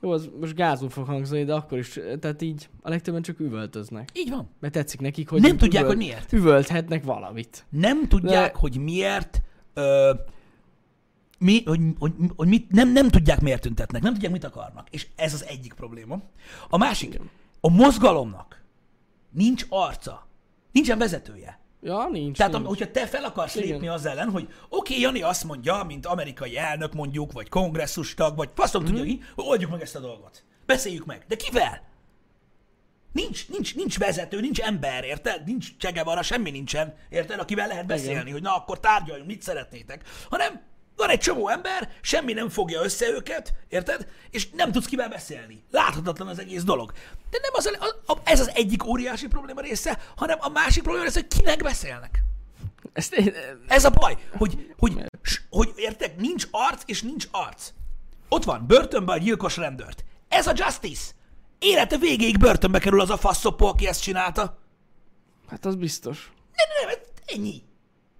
Jó, 0.00 0.10
az 0.10 0.30
most 0.40 0.54
gázul 0.54 0.90
fog 0.90 1.06
hangzani, 1.06 1.44
de 1.44 1.54
akkor 1.54 1.78
is, 1.78 1.98
tehát 2.20 2.42
így 2.42 2.68
a 2.82 2.88
legtöbben 2.88 3.22
csak 3.22 3.40
üvöltöznek. 3.40 4.08
Így 4.12 4.30
van. 4.30 4.48
Mert 4.60 4.72
tetszik 4.72 5.00
nekik, 5.00 5.28
hogy 5.28 5.40
Nem 5.40 5.56
tudják, 5.56 5.82
üvölt- 5.82 5.96
hogy 5.98 6.06
miért. 6.06 6.32
Üvölthetnek 6.32 7.04
valamit. 7.04 7.64
Nem 7.70 8.08
tudják, 8.08 8.52
De- 8.52 8.58
hogy 8.58 8.76
miért, 8.78 9.42
ö, 9.74 10.14
mi, 11.38 11.62
hogy, 11.64 11.80
hogy, 11.98 12.12
hogy 12.36 12.48
mit, 12.48 12.70
nem, 12.70 12.88
nem 12.92 13.08
tudják, 13.08 13.40
miért 13.40 13.60
tüntetnek, 13.62 14.02
nem 14.02 14.12
tudják, 14.12 14.32
mit 14.32 14.44
akarnak. 14.44 14.88
És 14.90 15.06
ez 15.16 15.34
az 15.34 15.44
egyik 15.44 15.72
probléma. 15.74 16.20
A 16.68 16.76
másik, 16.76 17.20
a 17.60 17.70
mozgalomnak 17.70 18.62
nincs 19.30 19.66
arca, 19.68 20.26
nincsen 20.72 20.98
vezetője. 20.98 21.58
Ja, 21.84 22.08
nincs. 22.10 22.36
Tehát, 22.36 22.52
nincs. 22.52 22.66
hogyha 22.66 22.90
te 22.90 23.06
fel 23.06 23.24
akarsz 23.24 23.54
Igen. 23.54 23.68
lépni 23.68 23.88
az 23.88 24.06
ellen, 24.06 24.30
hogy 24.30 24.42
oké, 24.42 24.52
okay, 24.68 25.00
Jani 25.00 25.22
azt 25.22 25.44
mondja, 25.44 25.82
mint 25.82 26.06
amerikai 26.06 26.56
elnök 26.56 26.92
mondjuk, 26.92 27.32
vagy 27.32 27.48
kongresszustag, 27.48 28.36
vagy 28.36 28.50
faszom 28.54 28.82
mm-hmm. 28.82 28.94
tudja 28.94 29.04
ki, 29.04 29.22
hogy 29.34 29.44
oldjuk 29.46 29.70
meg 29.70 29.80
ezt 29.82 29.96
a 29.96 30.00
dolgot. 30.00 30.44
Beszéljük 30.66 31.04
meg. 31.04 31.24
De 31.28 31.36
kivel? 31.36 31.82
Nincs, 33.12 33.48
nincs, 33.48 33.74
nincs 33.74 33.98
vezető, 33.98 34.40
nincs 34.40 34.60
ember, 34.60 35.04
érted? 35.04 35.44
Nincs 35.44 35.76
csegevara, 35.76 36.22
semmi 36.22 36.50
nincsen, 36.50 36.94
érted? 37.08 37.38
Akivel 37.38 37.66
lehet 37.66 37.86
beszélni, 37.86 38.20
Igen. 38.20 38.32
hogy 38.32 38.42
na 38.42 38.56
akkor 38.56 38.80
tárgyaljunk, 38.80 39.28
mit 39.28 39.42
szeretnétek. 39.42 40.08
Hanem 40.30 40.62
van 40.96 41.08
egy 41.08 41.18
csomó 41.20 41.48
ember, 41.48 41.92
semmi 42.00 42.32
nem 42.32 42.48
fogja 42.48 42.82
össze 42.82 43.08
őket, 43.08 43.54
érted? 43.68 44.08
És 44.30 44.50
nem 44.50 44.72
tudsz 44.72 44.86
kivel 44.86 45.08
beszélni. 45.08 45.62
Láthatatlan 45.70 46.28
az 46.28 46.38
egész 46.38 46.62
dolog. 46.62 46.92
De 47.30 47.38
nem 47.42 47.50
az 47.54 47.66
a, 48.06 48.12
a, 48.12 48.18
ez 48.24 48.40
az 48.40 48.50
egyik 48.54 48.84
óriási 48.86 49.26
probléma 49.26 49.60
része, 49.60 49.98
hanem 50.16 50.38
a 50.40 50.48
másik 50.48 50.82
probléma 50.82 51.04
része, 51.06 51.20
hogy 51.20 51.38
kinek 51.38 51.62
beszélnek. 51.62 52.22
Ezt 52.92 53.14
én, 53.14 53.34
Ez 53.68 53.84
a 53.84 53.90
baj, 53.90 54.16
hogy, 54.36 54.74
hogy, 54.78 55.04
s- 55.22 55.40
hogy 55.50 55.72
értek, 55.76 56.16
nincs 56.16 56.46
arc 56.50 56.82
és 56.86 57.02
nincs 57.02 57.26
arc. 57.30 57.70
Ott 58.28 58.44
van, 58.44 58.66
börtönbe 58.66 59.12
a 59.12 59.18
gyilkos 59.18 59.56
rendőrt. 59.56 60.04
Ez 60.28 60.46
a 60.46 60.52
justice. 60.56 61.12
Élete 61.58 61.96
végéig 61.98 62.38
börtönbe 62.38 62.78
kerül 62.78 63.00
az 63.00 63.10
a 63.10 63.16
faszopó, 63.16 63.66
aki 63.66 63.86
ezt 63.86 64.02
csinálta. 64.02 64.58
hát 65.48 65.64
az 65.64 65.74
biztos. 65.74 66.32
Nem, 66.54 66.66
nem, 66.78 66.96
nem, 66.98 67.08
ennyi. 67.26 67.62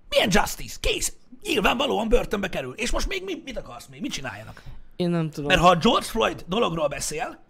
Milyen 0.08 0.28
justice? 0.32 0.76
Kész. 0.80 1.12
Nyilvánvalóan 1.44 2.08
börtönbe 2.08 2.48
kerül. 2.48 2.72
És 2.72 2.90
most 2.90 3.08
még 3.08 3.24
mi, 3.24 3.42
mit 3.44 3.58
akarsz 3.58 3.86
még? 3.86 4.00
Mit 4.00 4.12
csináljanak? 4.12 4.62
Én 4.96 5.10
nem 5.10 5.30
tudom. 5.30 5.48
Mert 5.48 5.60
ha 5.60 5.68
a 5.68 5.76
George 5.76 6.06
Floyd 6.06 6.44
dologról 6.48 6.88
beszél, 6.88 7.44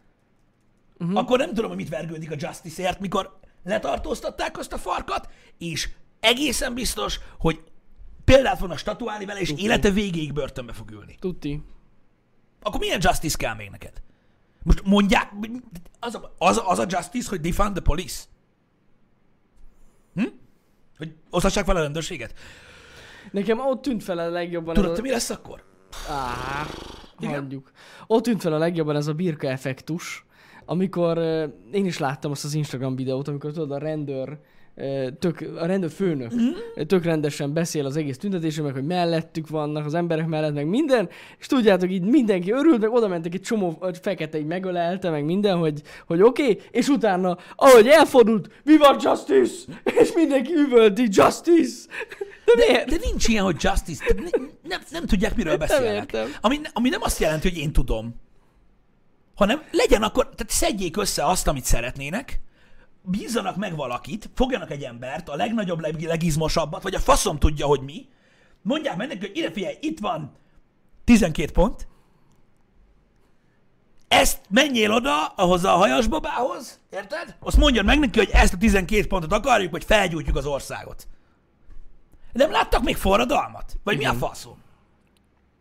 uh-huh. 0.99 1.19
akkor 1.19 1.39
nem 1.39 1.49
tudom, 1.49 1.69
hogy 1.69 1.77
mit 1.77 1.89
vergődik 1.89 2.31
a 2.31 2.37
Justice-ért, 2.39 3.01
mikor 3.01 3.39
letartóztatták 3.65 4.59
azt 4.59 4.73
a 4.73 4.79
farkat, 4.79 5.29
és 5.59 5.89
egészen 6.21 6.75
biztos, 6.75 7.21
hogy 7.39 7.63
példát 8.25 8.59
fognak 8.59 8.79
statuálni 8.79 9.25
vele, 9.25 9.41
és 9.41 9.53
élete 9.57 9.91
végéig 9.91 10.33
börtönbe 10.33 10.73
fog 10.73 10.91
ülni. 10.91 11.17
Tuti. 11.21 11.63
Akkor 12.63 12.81
milyen 12.81 13.01
Justice 13.03 13.37
kell 13.37 13.55
még 13.55 13.71
neked? 13.71 14.03
Most 14.63 14.83
mondják, 14.85 15.33
az 16.01 16.15
a, 16.15 16.35
az, 16.39 16.63
az 16.65 16.79
a 16.79 16.87
justice, 16.89 17.29
hogy 17.29 17.41
defund 17.41 17.73
the 17.73 17.83
police? 17.83 18.25
Hm? 20.15 20.27
Hogy 20.97 21.15
osztassák 21.31 21.65
fel 21.65 21.77
a 21.77 21.81
rendőrséget? 21.81 22.35
Nekem 23.31 23.61
ott 23.61 23.83
tűnt 23.83 24.03
fel 24.03 24.19
a 24.19 24.29
legjobban 24.29 24.75
Tudod, 24.75 24.91
ez 24.91 24.99
a... 24.99 25.03
mi 25.03 25.11
lesz 25.11 25.31
akkor? 25.31 25.63
Á, 26.09 26.67
Igen? 27.21 27.41
hagyjuk. 27.41 27.71
Ott 28.07 28.23
tűnt 28.23 28.41
fel 28.41 28.53
a 28.53 28.59
legjobban 28.59 28.97
ez 28.97 29.07
a 29.07 29.13
birka 29.13 29.49
effektus, 29.49 30.25
amikor 30.65 31.19
uh, 31.19 31.45
én 31.73 31.87
is 31.87 31.99
láttam 31.99 32.31
azt 32.31 32.45
az 32.45 32.55
Instagram 32.55 32.97
videót, 32.97 33.29
amikor 33.29 33.53
tudod 33.53 33.71
a 33.71 33.79
rendőr 33.79 34.39
tök, 35.19 35.45
a 35.61 35.67
rendőr 35.67 35.91
főnök 35.91 36.33
Mhm. 36.33 36.87
tök 36.87 37.05
rendesen 37.05 37.53
beszél 37.53 37.87
az 37.87 37.97
egész 37.97 38.19
tüntetésről, 38.19 38.65
meg 38.67 38.75
hogy 38.75 38.85
mellettük 38.85 39.49
vannak, 39.49 39.85
az 39.87 39.95
emberek 39.95 40.27
mellett, 40.27 40.55
meg 40.55 40.67
minden, 40.67 41.09
és 41.39 41.47
tudjátok, 41.47 41.91
így 41.91 42.03
mindenki 42.03 42.53
örült, 42.53 42.81
meg 42.81 42.93
oda 42.93 43.09
mentek 43.09 43.35
egy 43.35 43.41
csomó 43.41 43.79
fekete, 44.03 44.39
így 44.39 44.47
megölelte, 44.47 45.11
meg 45.11 45.25
minden, 45.25 45.57
hogy, 45.57 45.83
hogy 46.07 46.23
oké, 46.23 46.43
okay, 46.43 46.59
és 46.71 46.89
utána, 46.89 47.39
ahogy 47.57 47.87
elfordult, 47.87 48.51
mi 48.65 48.77
van 48.77 48.97
justice? 49.01 49.73
És 50.01 50.13
mindenki 50.15 50.53
üvölti, 50.55 51.03
justice! 51.11 51.89
De 52.45 52.53
miért? 52.57 52.89
De 52.89 52.97
nincs 52.97 53.29
ilyen, 53.29 53.45
hogy 53.45 53.63
justice. 53.63 54.05
Tehát 54.05 54.23
ne, 54.23 54.47
nem, 54.69 54.81
nem 54.91 55.07
tudják, 55.07 55.37
miről 55.37 55.57
Nem 55.57 55.67
beszélnek. 55.69 56.13
értem. 56.13 56.35
Ami, 56.41 56.61
ami 56.73 56.89
nem 56.89 57.03
azt 57.03 57.19
jelenti, 57.19 57.49
hogy 57.49 57.59
én 57.59 57.73
tudom, 57.73 58.15
hanem 59.35 59.63
legyen 59.71 60.03
akkor, 60.03 60.25
tehát 60.25 60.53
szedjék 60.53 60.97
össze 60.97 61.27
azt, 61.27 61.47
amit 61.49 61.65
szeretnének, 61.65 62.41
bízzanak 63.03 63.57
meg 63.57 63.77
valakit, 63.77 64.31
fogjanak 64.35 64.71
egy 64.71 64.83
embert, 64.83 65.29
a 65.29 65.37
legnagyobb, 65.37 65.81
leg, 65.81 66.01
legizmosabbat, 66.01 66.83
vagy 66.83 66.95
a 66.95 66.99
faszom 67.01 67.39
tudja, 67.39 67.67
hogy 67.67 67.81
mi, 67.81 68.07
mondják 68.63 68.97
meg 68.97 69.09
neki, 69.09 69.21
hogy 69.21 69.37
ide 69.37 69.51
figyelj, 69.51 69.77
itt 69.81 69.99
van 69.99 70.33
12 71.05 71.53
pont, 71.53 71.87
ezt 74.09 74.41
menjél 74.49 74.93
oda, 74.93 75.27
ahhoz 75.27 75.65
a 75.65 75.71
hajas 75.71 76.07
babához, 76.07 76.81
érted? 76.91 77.37
Azt 77.41 77.57
mondjad 77.57 77.85
meg 77.85 77.99
neki, 77.99 78.19
hogy 78.19 78.31
ezt 78.33 78.53
a 78.53 78.57
12 78.57 79.07
pontot 79.07 79.33
akarjuk, 79.33 79.71
vagy 79.71 79.85
felgyújtjuk 79.85 80.37
az 80.37 80.47
országot. 80.47 81.07
Nem 82.35 82.51
láttak 82.51 82.83
még 82.83 82.97
forradalmat? 82.97 83.77
Vagy 83.85 83.97
mi 83.97 84.05
a 84.05 84.13
faszom? 84.13 84.63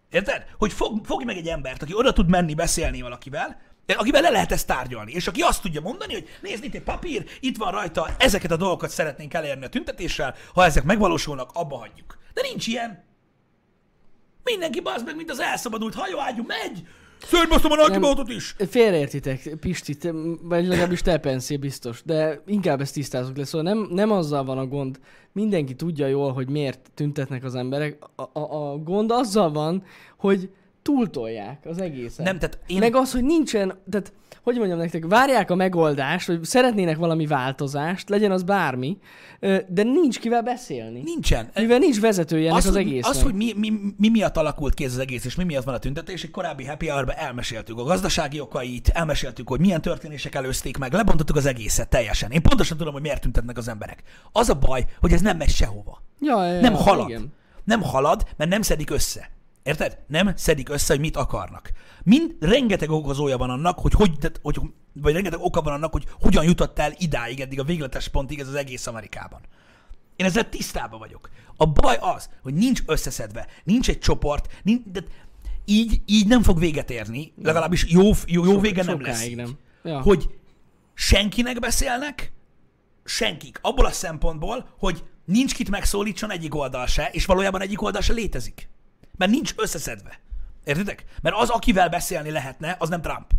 Érted? 0.10 0.46
Hogy 0.58 0.74
fog, 0.74 1.06
fogj 1.06 1.24
meg 1.24 1.38
egy 1.38 1.48
embert, 1.48 1.82
aki 1.82 1.94
oda 1.96 2.14
tud 2.14 2.30
menni 2.30 2.54
beszélni 2.54 3.02
valakivel, 3.02 3.62
akivel 3.86 4.22
le 4.22 4.30
lehet 4.30 4.52
ezt 4.52 4.68
tárgyalni, 4.68 5.12
és 5.12 5.28
aki 5.28 5.42
azt 5.42 5.62
tudja 5.62 5.82
mondani, 5.82 6.14
hogy 6.14 6.28
nézd, 6.42 6.64
itt 6.64 6.74
egy 6.74 6.84
papír, 6.84 7.26
itt 7.40 7.58
van 7.58 7.72
rajta, 7.72 8.10
ezeket 8.18 8.52
a 8.52 8.58
dolgokat 8.58 8.90
szeretnénk 8.90 9.34
elérni 9.34 9.66
a 9.66 9.70
tüntetéssel, 9.70 10.36
ha 10.54 10.66
ezek 10.66 10.84
megvalósulnak, 10.84 11.50
abba 11.54 11.78
hagyjuk. 11.78 12.18
De 12.34 12.42
nincs 12.42 12.68
ilyen. 12.68 13.04
Mindenki 14.44 14.82
bazd 14.82 15.06
meg, 15.06 15.16
mint 15.16 15.32
az 15.32 15.40
elszabadult 15.40 15.94
hajóágyú, 15.94 16.44
megy, 16.48 16.88
szörnybasztom 17.26 17.72
a 17.72 17.76
nagykibautot 17.76 18.30
is. 18.30 18.56
Félreértitek, 18.70 19.56
Pisti, 19.60 19.96
te, 19.96 20.12
vagy 20.42 20.68
legalábbis 20.68 21.02
te 21.02 21.18
penszél 21.18 21.58
biztos, 21.58 22.02
de 22.06 22.42
inkább 22.46 22.82
ezt 22.82 22.94
tisztázunk 22.94 23.38
le. 23.38 23.46
Szóval 23.46 23.74
nem, 23.74 23.88
nem 23.92 24.12
azzal 24.12 24.44
van 24.44 24.58
a 24.58 24.66
gond, 24.66 25.00
mindenki 25.32 25.76
tudja 25.76 26.08
jól, 26.08 26.34
hogy 26.34 26.50
miért 26.50 26.92
tüntetnek 26.94 27.44
az 27.44 27.56
emberek. 27.56 27.98
A, 28.16 28.40
a, 28.40 28.72
a 28.72 28.78
gond 28.78 29.12
azzal 29.12 29.52
van, 29.52 29.84
hogy 30.18 30.50
túltolják 30.84 31.66
az 31.66 31.82
egészet. 31.82 32.26
Nem, 32.26 32.40
tehát 32.40 32.60
én- 32.68 32.80
Meg 32.80 32.96
az, 32.96 33.12
hogy 33.12 33.24
nincsen, 33.24 33.80
tehát 33.92 34.14
hogy 34.44 34.58
mondjam 34.58 34.78
nektek, 34.78 35.06
várják 35.06 35.52
a 35.52 35.56
megoldást, 35.56 36.28
hogy 36.28 36.44
szeretnének 36.44 36.98
valami 36.98 37.26
változást, 37.26 38.10
legyen 38.10 38.32
az 38.32 38.44
bármi, 38.44 38.98
de 39.68 39.84
nincs 39.84 40.20
kivel 40.20 40.42
beszélni. 40.42 41.02
Nincsen. 41.04 41.50
Mivel 41.56 41.78
nincs 41.78 42.00
vezetője 42.00 42.46
ennek 42.50 42.58
az, 42.58 42.66
hogy, 42.68 42.76
egésznek. 42.78 43.12
az, 43.16 43.22
hogy 43.22 43.34
mi, 43.34 43.54
mi, 43.58 43.72
mi, 43.98 44.10
miatt 44.10 44.38
alakult 44.38 44.74
ki 44.74 44.84
ez 44.84 44.92
az 44.92 44.98
egész, 44.98 45.26
és 45.26 45.36
mi 45.36 45.44
miatt 45.44 45.64
van 45.64 45.74
a 45.74 45.78
tüntetés, 45.78 46.24
egy 46.24 46.32
korábbi 46.32 46.66
happy 46.66 46.88
hour 46.88 47.14
elmeséltük 47.18 47.80
a 47.80 47.84
gazdasági 47.84 48.40
okait, 48.40 48.88
elmeséltük, 48.88 49.48
hogy 49.50 49.60
milyen 49.60 49.82
történések 49.82 50.36
előzték 50.36 50.78
meg, 50.78 50.94
lebontottuk 50.94 51.36
az 51.36 51.46
egészet 51.46 51.90
teljesen. 51.90 52.32
Én 52.32 52.42
pontosan 52.42 52.78
tudom, 52.78 52.94
hogy 52.94 53.02
miért 53.02 53.22
tüntetnek 53.22 53.58
az 53.58 53.68
emberek. 53.68 54.04
Az 54.32 54.50
a 54.50 54.54
baj, 54.54 54.86
hogy 55.00 55.12
ez 55.12 55.22
nem 55.22 55.38
megy 55.38 55.50
sehova. 55.50 56.02
ja, 56.20 56.46
ja, 56.46 56.54
ja, 56.54 56.62
Nem 56.62 56.74
halad. 56.74 57.10
Igen. 57.10 57.34
Nem 57.64 57.82
halad, 57.82 58.24
mert 58.38 58.50
nem 58.50 58.62
szedik 58.62 58.90
össze. 58.90 59.30
Érted? 59.64 59.98
Nem 60.08 60.36
szedik 60.36 60.70
össze, 60.70 60.94
hogy 60.94 61.02
mit 61.02 61.16
akarnak. 61.16 61.72
Mind 62.04 62.36
rengeteg 62.40 62.90
okozója 62.90 63.38
van 63.38 63.50
annak, 63.50 63.80
hogy 63.80 63.94
hogy, 63.94 64.20
tehát, 64.20 64.40
hogy 64.42 64.60
vagy 64.94 65.14
rengeteg 65.14 65.40
oka 65.40 65.62
van 65.62 65.74
annak, 65.74 65.92
hogy 65.92 66.06
hogyan 66.22 66.44
jutott 66.44 66.80
el 66.80 66.94
idáig, 66.98 67.40
eddig 67.40 67.60
a 67.60 67.64
végletes 67.64 68.08
pontig 68.08 68.40
ez 68.40 68.48
az 68.48 68.56
egész 68.56 68.88
Amerikában. 68.88 69.42
Én 70.16 70.26
ezzel 70.26 70.50
tisztában 70.50 71.00
vagyok. 71.00 71.30
A 71.58 71.66
baj 71.66 71.98
az, 72.00 72.30
hogy 72.42 72.54
nincs 72.54 72.82
összeszedve, 72.86 73.48
nincs 73.64 73.90
egy 73.90 74.00
csoport, 74.00 74.60
nincs, 74.64 74.82
de 74.92 75.04
így, 75.66 76.02
így 76.06 76.28
nem 76.28 76.44
fog 76.44 76.60
véget 76.60 76.92
érni, 76.92 77.34
legalábbis 77.44 77.86
jó, 77.90 78.12
jó, 78.26 78.46
jó 78.46 78.60
vége 78.60 78.84
nem 78.84 79.02
lesz. 79.02 79.26
Így. 79.26 79.36
nem. 79.36 79.58
Ja. 79.84 80.02
Hogy 80.02 80.30
senkinek 80.94 81.60
beszélnek, 81.60 82.32
senkik. 83.04 83.60
Abból 83.62 83.86
a 83.86 83.92
szempontból, 83.92 84.70
hogy 84.78 85.04
nincs 85.26 85.54
kit 85.54 85.70
megszólítson 85.70 86.32
egyik 86.32 86.56
oldal 86.56 86.88
se, 86.88 87.10
és 87.12 87.26
valójában 87.26 87.62
egyik 87.62 87.82
oldal 87.82 88.02
se 88.02 88.14
létezik. 88.14 88.70
Mert 89.18 89.32
nincs 89.32 89.54
összeszedve. 89.58 90.20
Értitek? 90.64 91.06
Mert 91.22 91.36
az, 91.36 91.50
akivel 91.50 91.90
beszélni 91.90 92.32
lehetne, 92.32 92.76
az 92.80 92.90
nem 92.90 93.02
Trump. 93.02 93.32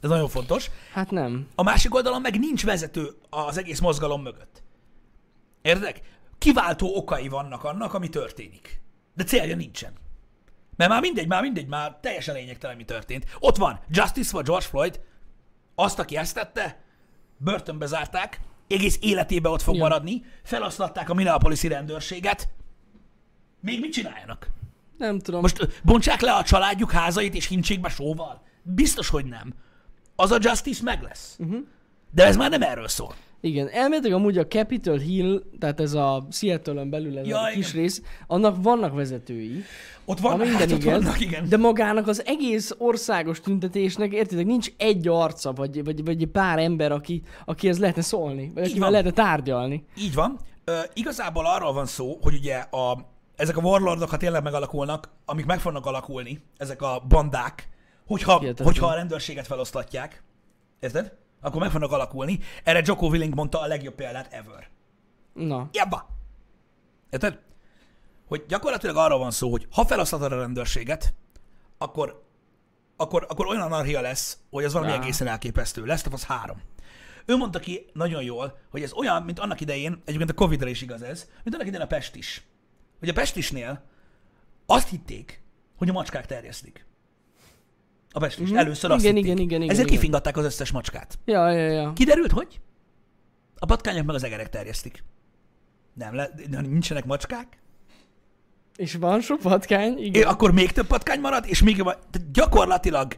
Ez 0.00 0.10
nagyon 0.10 0.28
fontos. 0.28 0.70
Hát 0.92 1.10
nem. 1.10 1.48
A 1.54 1.62
másik 1.62 1.94
oldalon 1.94 2.20
meg 2.20 2.38
nincs 2.38 2.64
vezető 2.64 3.10
az 3.30 3.58
egész 3.58 3.80
mozgalom 3.80 4.22
mögött. 4.22 4.62
Érted? 5.62 6.02
Kiváltó 6.38 6.96
okai 6.96 7.28
vannak 7.28 7.64
annak, 7.64 7.94
ami 7.94 8.08
történik. 8.08 8.80
De 9.14 9.24
célja 9.24 9.56
nincsen. 9.56 9.92
Mert 10.76 10.90
már 10.90 11.00
mindegy, 11.00 11.26
már 11.26 11.42
mindegy, 11.42 11.66
már 11.66 11.98
teljesen 12.00 12.34
lényegtelen, 12.34 12.76
mi 12.76 12.84
történt. 12.84 13.36
Ott 13.38 13.56
van 13.56 13.80
Justice 13.88 14.32
vagy 14.32 14.44
George 14.44 14.66
Floyd, 14.66 15.00
azt, 15.74 15.98
aki 15.98 16.16
ezt 16.16 16.34
tette, 16.34 16.82
börtönbe 17.36 17.86
zárták, 17.86 18.40
egész 18.68 18.98
életébe 19.00 19.48
ott 19.48 19.62
fog 19.62 19.74
Ja. 19.74 19.82
maradni, 19.82 20.24
feloszlatták 20.42 21.08
a 21.08 21.14
Minneapolis-i 21.14 21.68
rendőrséget. 21.68 22.48
Még 23.60 23.80
mit 23.80 23.92
csináljanak? 23.92 24.48
Nem 24.98 25.18
tudom. 25.18 25.40
Most 25.40 25.80
bontsák 25.84 26.20
le 26.20 26.32
a 26.32 26.42
családjuk 26.42 26.90
házait 26.90 27.34
és 27.34 27.46
hintsék 27.46 27.80
be 27.80 27.88
sóval? 27.88 28.42
Biztos, 28.62 29.08
hogy 29.08 29.24
nem. 29.24 29.54
Az 30.16 30.30
a 30.30 30.38
Justice 30.40 30.82
meg 30.84 31.02
lesz. 31.02 31.36
Uh-huh. 31.38 31.58
De 32.10 32.24
ez 32.24 32.36
már 32.36 32.50
nem 32.50 32.62
erről 32.62 32.88
szól. 32.88 33.14
Igen, 33.40 33.68
elméletileg 33.68 34.16
amúgy 34.16 34.38
a 34.38 34.46
Capitol 34.46 34.98
Hill, 34.98 35.42
tehát 35.58 35.80
ez 35.80 35.94
a 35.94 36.26
Seattle-ön 36.30 36.90
belül 36.90 37.18
ez 37.18 37.26
Ja, 37.26 37.38
a 37.40 37.48
igen. 37.50 37.60
kis 37.60 37.72
rész, 37.72 38.02
annak 38.26 38.62
vannak 38.62 38.94
vezetői. 38.94 39.62
Ott 40.04 40.18
Van, 40.18 40.38
minden 40.38 40.58
hát 40.58 40.72
ott 40.72 40.82
igaz, 40.82 41.02
vannak, 41.02 41.20
igen. 41.20 41.48
de 41.48 41.56
magának 41.56 42.06
az 42.08 42.26
egész 42.26 42.74
országos 42.78 43.40
tüntetésnek, 43.40 44.12
értitek, 44.12 44.46
nincs 44.46 44.68
egy 44.76 45.08
arca, 45.08 45.52
vagy, 45.52 45.84
vagy, 45.84 46.04
vagy 46.04 46.22
egy 46.22 46.28
pár 46.28 46.58
ember, 46.58 46.92
aki, 46.92 47.22
akihez 47.44 47.78
lehetne 47.78 48.02
szólni, 48.02 48.50
vagy 48.54 48.62
akivel 48.62 48.80
van. 48.80 48.90
lehetne 48.90 49.10
tárgyalni. 49.10 49.84
Így 49.98 50.14
van. 50.14 50.38
Ö, 50.64 50.78
igazából 50.94 51.46
arról 51.46 51.72
van 51.72 51.86
szó, 51.86 52.18
hogy 52.22 52.34
ugye 52.34 52.56
a, 52.56 53.12
ezek 53.36 53.56
a 53.56 53.60
warlordok, 53.60 54.10
ha 54.10 54.16
tényleg 54.16 54.42
megalakulnak, 54.42 55.08
amik 55.24 55.46
meg 55.46 55.60
fognak 55.60 55.86
alakulni, 55.86 56.44
ezek 56.56 56.82
a 56.82 57.04
bandák, 57.08 57.68
hogyha, 58.06 58.38
Hihetetlen. 58.38 58.66
hogyha 58.66 58.86
a 58.86 58.94
rendőrséget 58.94 59.46
feloszlatják, 59.46 60.22
érted? 60.80 61.16
Akkor 61.40 61.60
meg 61.60 61.70
fognak 61.70 61.92
alakulni. 61.92 62.38
Erre 62.64 62.82
Jocko 62.84 63.06
Willing 63.06 63.34
mondta 63.34 63.60
a 63.60 63.66
legjobb 63.66 63.94
példát 63.94 64.32
ever. 64.32 64.68
Na, 65.32 65.68
Jabba! 65.72 66.08
Érted? 67.10 67.38
Hogy 68.26 68.44
gyakorlatilag 68.48 68.96
arról 68.96 69.18
van 69.18 69.30
szó, 69.30 69.50
hogy 69.50 69.66
ha 69.70 69.84
feloszlatod 69.84 70.32
a 70.32 70.36
rendőrséget, 70.36 71.14
akkor, 71.78 72.24
akkor, 72.96 73.26
akkor 73.28 73.46
olyan 73.46 73.62
anarchia 73.62 74.00
lesz, 74.00 74.38
hogy 74.50 74.64
az 74.64 74.72
valami 74.72 74.92
Á. 74.92 74.94
egészen 74.94 75.26
elképesztő. 75.26 75.84
Lesz 75.84 76.06
az 76.12 76.24
három. 76.24 76.60
Ő 77.26 77.36
mondta 77.36 77.58
ki 77.58 77.86
nagyon 77.92 78.22
jól, 78.22 78.58
hogy 78.70 78.82
ez 78.82 78.92
olyan, 78.92 79.22
mint 79.22 79.38
annak 79.38 79.60
idején, 79.60 80.02
egyébként 80.04 80.30
a 80.30 80.34
Covid-ra 80.34 80.68
is 80.68 80.82
igaz 80.82 81.02
ez, 81.02 81.28
mint 81.42 81.54
annak 81.54 81.66
idején 81.66 81.86
a 81.86 81.86
Pestis. 81.86 82.42
Hogy 82.98 83.08
a 83.08 83.12
Pestisnél 83.12 83.82
azt 84.66 84.88
hitték, 84.88 85.42
hogy 85.76 85.88
a 85.88 85.92
macskák 85.92 86.26
terjesztik. 86.26 86.86
A 88.10 88.18
Pestis. 88.18 88.48
Mhm. 88.48 88.58
Először 88.58 88.90
azt 88.90 89.04
Igen, 89.04 89.14
hitték. 89.16 89.30
igen, 89.30 89.42
igen, 89.44 89.58
igen, 89.60 89.70
Ezért 89.70 89.86
igen. 89.86 89.98
kifingatták 89.98 90.36
az 90.36 90.44
összes 90.44 90.70
macskát. 90.70 91.18
ja, 91.24 91.50
ja, 91.50 91.70
ja. 91.70 91.92
Kiderült, 91.92 92.30
hogy? 92.30 92.60
A 93.58 93.66
patkányok 93.66 94.06
meg 94.06 94.14
az 94.14 94.24
egerek 94.24 94.48
terjesztik. 94.48 95.04
Nem, 95.92 96.14
le, 96.14 96.30
nincsenek 96.48 97.04
macskák, 97.04 97.58
És 98.76 98.94
van 98.94 99.20
sok 99.20 99.40
patkány, 99.40 99.98
é, 99.98 100.04
igen. 100.04 100.28
akkor 100.28 100.52
még 100.52 100.72
több 100.72 100.86
patkány 100.86 101.20
marad, 101.20 101.44
és 101.46 101.62
még 101.62 101.76
jobban- 101.76 101.98
gyakorlatilag 102.32 103.16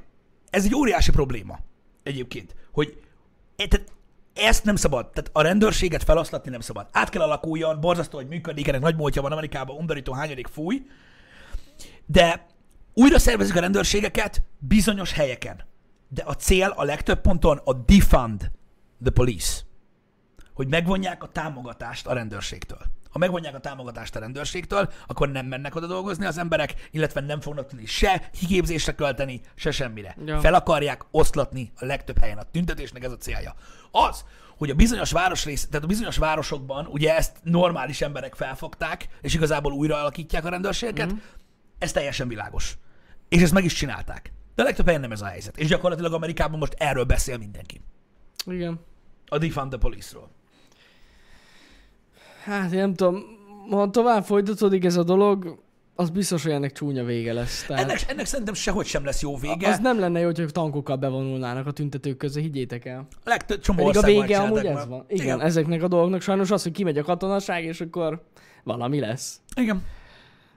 ez 0.50 0.64
egy 0.64 0.74
óriási 0.74 1.10
probléma 1.10 1.58
egyébként, 2.02 2.54
hogy 2.72 3.02
e- 3.56 3.66
tehát 3.66 3.92
ezt 4.36 4.64
nem 4.64 4.76
szabad, 4.76 5.10
tehát 5.10 5.30
a 5.32 5.42
rendőrséget 5.42 6.04
feloszlatni 6.04 6.50
nem 6.50 6.60
szabad. 6.60 6.86
Át 6.92 7.08
kell 7.08 7.22
alakuljon, 7.22 7.80
borzasztó, 7.80 8.16
hogy 8.16 8.28
működik, 8.28 8.68
ennek 8.68 8.80
nagy 8.80 8.96
múltja 8.96 9.22
van 9.22 9.32
Amerikában, 9.32 9.76
undorító 9.76 10.12
hányadik 10.12 10.46
fúj, 10.46 10.86
de 12.06 12.46
újra 12.94 13.18
szervezik 13.18 13.56
a 13.56 13.60
rendőrségeket 13.60 14.42
bizonyos 14.58 15.12
helyeken. 15.12 15.64
De 16.08 16.22
a 16.22 16.34
cél 16.34 16.72
a 16.76 16.84
legtöbb 16.84 17.20
ponton 17.20 17.60
a 17.64 17.72
defund 17.74 18.50
the 19.02 19.10
police. 19.10 19.60
Hogy 20.54 20.68
megvonják 20.68 21.22
a 21.22 21.28
támogatást 21.28 22.06
a 22.06 22.12
rendőrségtől. 22.12 22.95
Ha 23.16 23.22
megvonják 23.22 23.54
a 23.54 23.60
támogatást 23.60 24.16
a 24.16 24.18
rendőrségtől, 24.18 24.92
akkor 25.06 25.28
nem 25.28 25.46
mennek 25.46 25.74
oda 25.74 25.86
dolgozni 25.86 26.26
az 26.26 26.38
emberek, 26.38 26.88
illetve 26.90 27.20
nem 27.20 27.40
fognak 27.40 27.66
tudni 27.66 27.86
se 27.86 28.28
kiképzésre 28.32 28.94
költeni, 28.94 29.40
se 29.54 29.70
semmire. 29.70 30.16
Ja. 30.24 30.40
Fel 30.40 30.54
akarják 30.54 31.04
oszlatni 31.10 31.72
a 31.76 31.84
legtöbb 31.84 32.18
helyen. 32.18 32.38
A 32.38 32.42
tüntetésnek 32.50 33.04
ez 33.04 33.12
a 33.12 33.16
célja. 33.16 33.54
Az, 33.90 34.24
hogy 34.56 34.70
a 34.70 34.74
bizonyos 34.74 35.12
városrész, 35.12 35.66
tehát 35.66 35.84
a 35.84 35.86
bizonyos 35.86 36.16
városokban 36.16 36.86
ugye 36.86 37.16
ezt 37.16 37.36
normális 37.42 38.00
emberek 38.00 38.34
felfogták, 38.34 39.08
és 39.20 39.34
igazából 39.34 39.72
újra 39.72 39.96
alakítják 39.96 40.44
a 40.44 40.48
rendőrségeket, 40.48 41.12
mm. 41.12 41.16
ez 41.78 41.92
teljesen 41.92 42.28
világos. 42.28 42.78
És 43.28 43.42
ezt 43.42 43.52
meg 43.52 43.64
is 43.64 43.72
csinálták. 43.72 44.32
De 44.54 44.62
a 44.62 44.64
legtöbb 44.64 44.86
helyen 44.86 45.00
nem 45.00 45.12
ez 45.12 45.20
a 45.20 45.26
helyzet. 45.26 45.58
És 45.58 45.66
gyakorlatilag 45.66 46.12
Amerikában 46.12 46.58
most 46.58 46.74
erről 46.78 47.04
beszél 47.04 47.38
mindenki. 47.38 47.80
Igen. 48.46 48.80
A 49.26 49.38
Defund 49.38 49.70
the 49.70 49.78
Police-ról. 49.78 50.35
Hát 52.46 52.72
én 52.72 52.78
nem 52.78 52.94
tudom, 52.94 53.22
ha 53.70 53.90
tovább 53.90 54.24
folytatódik 54.24 54.84
ez 54.84 54.96
a 54.96 55.02
dolog, 55.02 55.64
az 55.94 56.10
biztos, 56.10 56.42
hogy 56.42 56.52
ennek 56.52 56.72
csúnya 56.72 57.04
vége 57.04 57.32
lesz. 57.32 57.64
Tehát 57.66 57.82
Ennek, 57.82 58.04
ennek 58.08 58.26
szerintem 58.26 58.54
sehogy 58.54 58.86
sem 58.86 59.04
lesz 59.04 59.22
jó 59.22 59.36
vége. 59.36 59.68
az 59.68 59.78
nem 59.78 59.98
lenne 59.98 60.20
jó, 60.20 60.26
hogyha 60.26 60.46
tankokkal 60.46 60.96
bevonulnának 60.96 61.66
a 61.66 61.70
tüntetők 61.70 62.16
közé, 62.16 62.40
higgyétek 62.40 62.84
el. 62.84 63.06
Legtöbb 63.24 63.60
csomó 63.60 63.86
a 63.86 64.00
vége 64.00 64.38
amúgy 64.38 64.66
ez 64.66 64.86
van. 64.86 65.04
Igen, 65.08 65.24
Igen. 65.24 65.40
ezeknek 65.40 65.82
a 65.82 65.88
dolgoknak 65.88 66.20
sajnos 66.20 66.50
az, 66.50 66.62
hogy 66.62 66.72
kimegy 66.72 66.98
a 66.98 67.02
katonaság, 67.02 67.64
és 67.64 67.80
akkor 67.80 68.22
valami 68.64 69.00
lesz. 69.00 69.40
Igen. 69.54 69.82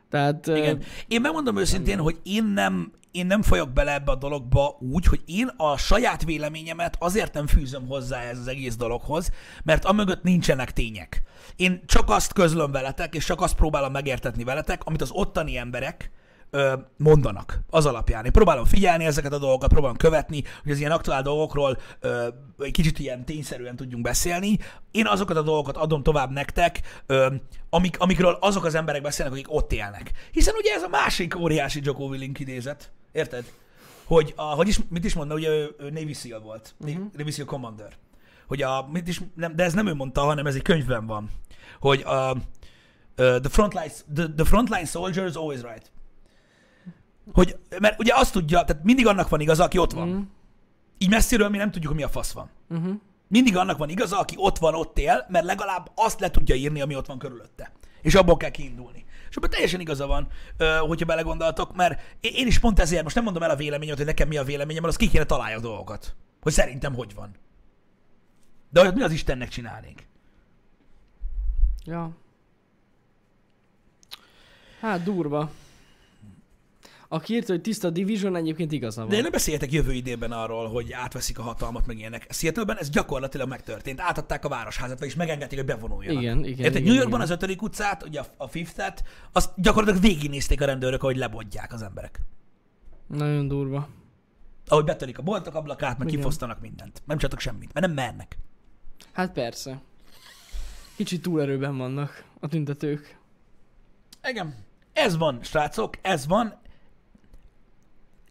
Tehát 0.10 0.48
Igen. 0.48 0.82
Én 1.08 1.22
megmondom 1.22 1.58
őszintén, 1.58 2.00
hogy 2.00 2.20
én 2.24 2.44
nem, 2.44 2.92
én 3.12 3.26
nem 3.26 3.41
folyok 3.41 3.74
bele 3.74 3.93
ebbe 3.93 4.12
a 4.12 4.16
dologba 4.16 4.78
úgy, 4.80 5.05
hogy 5.05 5.22
én 5.26 5.47
a 5.57 5.78
saját 5.78 6.24
véleményemet 6.24 6.95
azért 6.99 7.34
nem 7.34 7.47
fűzöm 7.47 7.88
hozzá 7.88 8.22
ez 8.22 8.38
az 8.38 8.47
egész 8.47 8.76
dologhoz, 8.76 9.32
mert 9.64 9.86
amögött 9.86 10.24
nincsenek 10.24 10.74
tények. 10.74 11.24
Én 11.55 11.82
csak 11.86 12.10
azt 12.10 12.34
közlöm 12.34 12.72
veletek, 12.72 13.16
és 13.16 13.26
csak 13.26 13.41
azt 13.41 13.55
próbálom 13.55 13.91
megértetni 13.91 14.43
veletek, 14.43 14.84
amit 14.84 15.01
az 15.01 15.12
ottani 15.12 15.57
emberek 15.57 16.12
ö, 16.50 16.74
mondanak 16.97 17.60
az 17.70 17.86
alapján. 17.86 18.26
Én 18.26 18.32
próbálom 18.32 18.66
figyelni 18.66 19.06
ezeket 19.06 19.34
a 19.34 19.38
dolgokat, 19.38 19.70
próbálom 19.70 19.97
követni, 19.97 20.43
hogy 20.64 20.72
az 20.72 20.80
ilyen 20.80 20.91
aktuál 20.91 21.22
dolgokról 21.22 21.78
ö, 22.00 22.28
egy 22.60 22.72
kicsit 22.72 23.00
ilyen 23.00 23.26
tényszerűen 23.26 23.76
tudjunk 23.76 24.04
beszélni. 24.04 24.58
Én 24.91 25.08
azokat 25.08 25.38
a 25.38 25.41
dolgokat 25.41 25.78
adom 25.78 26.04
tovább 26.04 26.32
nektek, 26.32 26.82
ö, 27.06 27.34
amik, 27.70 28.00
amikről 28.00 28.38
azok 28.41 28.66
az 28.66 28.76
emberek 28.76 29.02
beszélnek, 29.02 29.34
akik 29.34 29.54
ott 29.54 29.74
élnek. 29.74 30.12
Hiszen 30.32 30.56
ugye 30.56 30.74
ez 30.74 30.84
a 30.84 30.88
másik 30.88 31.39
óriási 31.39 31.80
Joko 31.84 32.04
Willink 32.04 32.39
idézet, 32.39 32.91
érted? 33.12 33.43
Hogy, 34.06 34.34
a, 34.36 34.43
hogy 34.43 34.68
is, 34.68 34.80
mit 34.89 35.06
is 35.06 35.14
mondta, 35.14 35.36
ugye 35.36 35.50
ő, 35.50 35.76
ő 35.80 35.89
Navy 35.89 36.14
SEAL 36.14 36.39
volt, 36.39 36.76
uh-huh. 36.80 37.06
Navy 37.18 37.32
SEAL 37.32 37.47
Commander. 37.47 37.93
Hogy 38.47 38.62
a, 38.62 38.88
mit 38.91 39.08
is, 39.08 39.22
nem, 39.36 39.56
de 39.56 39.64
ez 39.64 39.74
nem 39.74 39.88
ő 39.88 39.93
mondta, 39.93 40.22
hanem 40.22 40.45
ez 40.45 40.56
egy 40.56 40.62
könyvben 40.62 41.06
van, 41.06 41.30
hogy 41.80 42.02
a, 42.02 42.32
uh, 42.32 43.39
the, 43.39 43.50
frontline, 43.50 43.91
the, 44.14 44.28
the 44.36 44.45
frontline 44.45 44.86
soldier 44.86 45.26
is 45.28 45.36
always 45.36 45.62
right. 45.62 45.91
Hogy, 47.34 47.58
mert 47.80 48.00
ugye 48.00 48.14
azt 48.16 48.32
tudja, 48.32 48.64
tehát 48.64 48.84
mindig 48.84 49.08
annak 49.08 49.30
van 49.30 49.40
igaza, 49.40 49.64
aki 49.64 49.78
ott 49.78 49.92
van. 49.92 50.08
Mhm. 50.08 50.22
Így 50.98 51.10
messziről 51.10 51.50
mi 51.50 51.58
nem 51.58 51.72
tudjuk, 51.72 51.92
hogy 51.92 52.02
mi 52.02 52.08
a 52.08 52.10
fasz 52.10 52.32
van. 52.32 52.50
Uh-huh. 52.70 52.94
Mindig 53.28 53.58
annak 53.58 53.78
van 53.78 53.90
igaza, 53.90 54.20
aki 54.20 54.36
ott 54.38 54.58
van, 54.58 54.76
ott 54.76 54.98
él, 54.98 55.26
mert 55.30 55.46
legalább 55.46 55.92
azt 55.96 56.20
le 56.20 56.32
tudja 56.32 56.56
írni, 56.56 56.82
ami 56.82 56.96
ott 56.96 57.06
van 57.06 57.20
körülötte. 57.20 57.72
És 58.02 58.16
abból 58.16 58.38
kell 58.38 58.50
kiindulni. 58.50 59.06
És 59.30 59.36
abban 59.36 59.50
teljesen 59.50 59.80
igaza 59.80 60.08
van, 60.08 60.28
hogyha 60.80 61.06
belegondoltok, 61.06 61.76
mert 61.76 62.02
én 62.20 62.48
is 62.48 62.60
pont 62.60 62.80
ezért 62.80 63.04
most 63.04 63.16
nem 63.16 63.24
mondom 63.24 63.44
el 63.44 63.50
a 63.50 63.56
véleményet, 63.56 63.98
hogy 63.98 64.06
nekem 64.06 64.28
mi 64.28 64.38
a 64.38 64.44
véleményem, 64.44 64.82
mert 64.82 64.94
az 64.94 65.00
ki 65.00 65.10
kéne 65.10 65.24
találja 65.24 65.58
a 65.58 65.62
dolgokat. 65.62 66.16
Hogy 66.42 66.54
szerintem 66.54 66.94
hogy 66.94 67.14
van. 67.14 67.36
De 68.70 68.82
olyat 68.82 68.96
mi 68.96 69.02
az 69.02 69.12
Istennek 69.12 69.50
csinálnénk? 69.50 70.04
Ja. 71.86 72.12
Hát 74.82 75.04
durva. 75.04 75.52
Aki 77.12 77.34
írta, 77.34 77.51
hogy 77.51 77.62
tiszta 77.62 77.89
Division, 77.89 78.36
egyébként 78.36 78.72
igaza 78.72 79.01
van. 79.01 79.10
De 79.10 79.22
nem 79.22 79.32
beszéltek 79.32 79.72
jövő 79.72 79.93
idében 79.93 80.32
arról, 80.32 80.68
hogy 80.68 80.91
átveszik 80.91 81.39
a 81.39 81.41
hatalmat, 81.41 81.86
meg 81.86 81.97
ilyenek. 81.97 82.28
Seattle-ben 82.30 82.78
ez 82.78 82.89
gyakorlatilag 82.89 83.47
megtörtént. 83.47 83.99
Átadták 83.99 84.45
a 84.45 84.49
városházat, 84.49 84.99
vagyis 84.99 85.16
megengedték, 85.16 85.57
hogy 85.57 85.68
bevonuljanak. 85.68 86.22
Igen, 86.22 86.38
igen, 86.38 86.66
Érted? 86.66 86.76
igen, 86.76 86.84
New 86.84 86.93
Yorkban 86.93 87.20
igen. 87.20 87.32
az 87.32 87.36
ötödik 87.36 87.62
utcát, 87.62 88.03
ugye 88.03 88.20
a, 88.20 88.26
a 88.38 88.47
Fifth-et, 88.47 89.03
azt 89.32 89.49
gyakorlatilag 89.55 90.01
végignézték 90.01 90.62
a 90.62 90.66
rendőrök, 90.66 91.03
ahogy 91.03 91.18
lebodják 91.18 91.74
az 91.74 91.82
emberek. 91.82 92.22
Nagyon 93.07 93.47
durva. 93.47 93.89
Ahogy 94.68 94.84
betörik 94.84 95.18
a 95.18 95.22
boltok 95.22 95.55
ablakát, 95.55 95.97
meg 95.97 96.07
Igen. 96.07 96.20
kifosztanak 96.20 96.62
mindent. 96.62 97.01
Nem 97.05 97.18
csináltak 97.18 97.39
semmit, 97.39 97.74
mert 97.74 97.86
nem 97.86 97.95
mernek. 97.95 98.38
Hát 99.12 99.32
persze. 99.32 99.82
Kicsit 100.95 101.22
túlerőben 101.22 101.78
vannak 101.78 102.24
a 102.39 102.47
tüntetők. 102.47 103.18
Igen. 104.24 104.55
Ez 104.93 105.18
van, 105.18 105.39
srácok, 105.43 105.97
ez 106.01 106.28
van. 106.28 106.60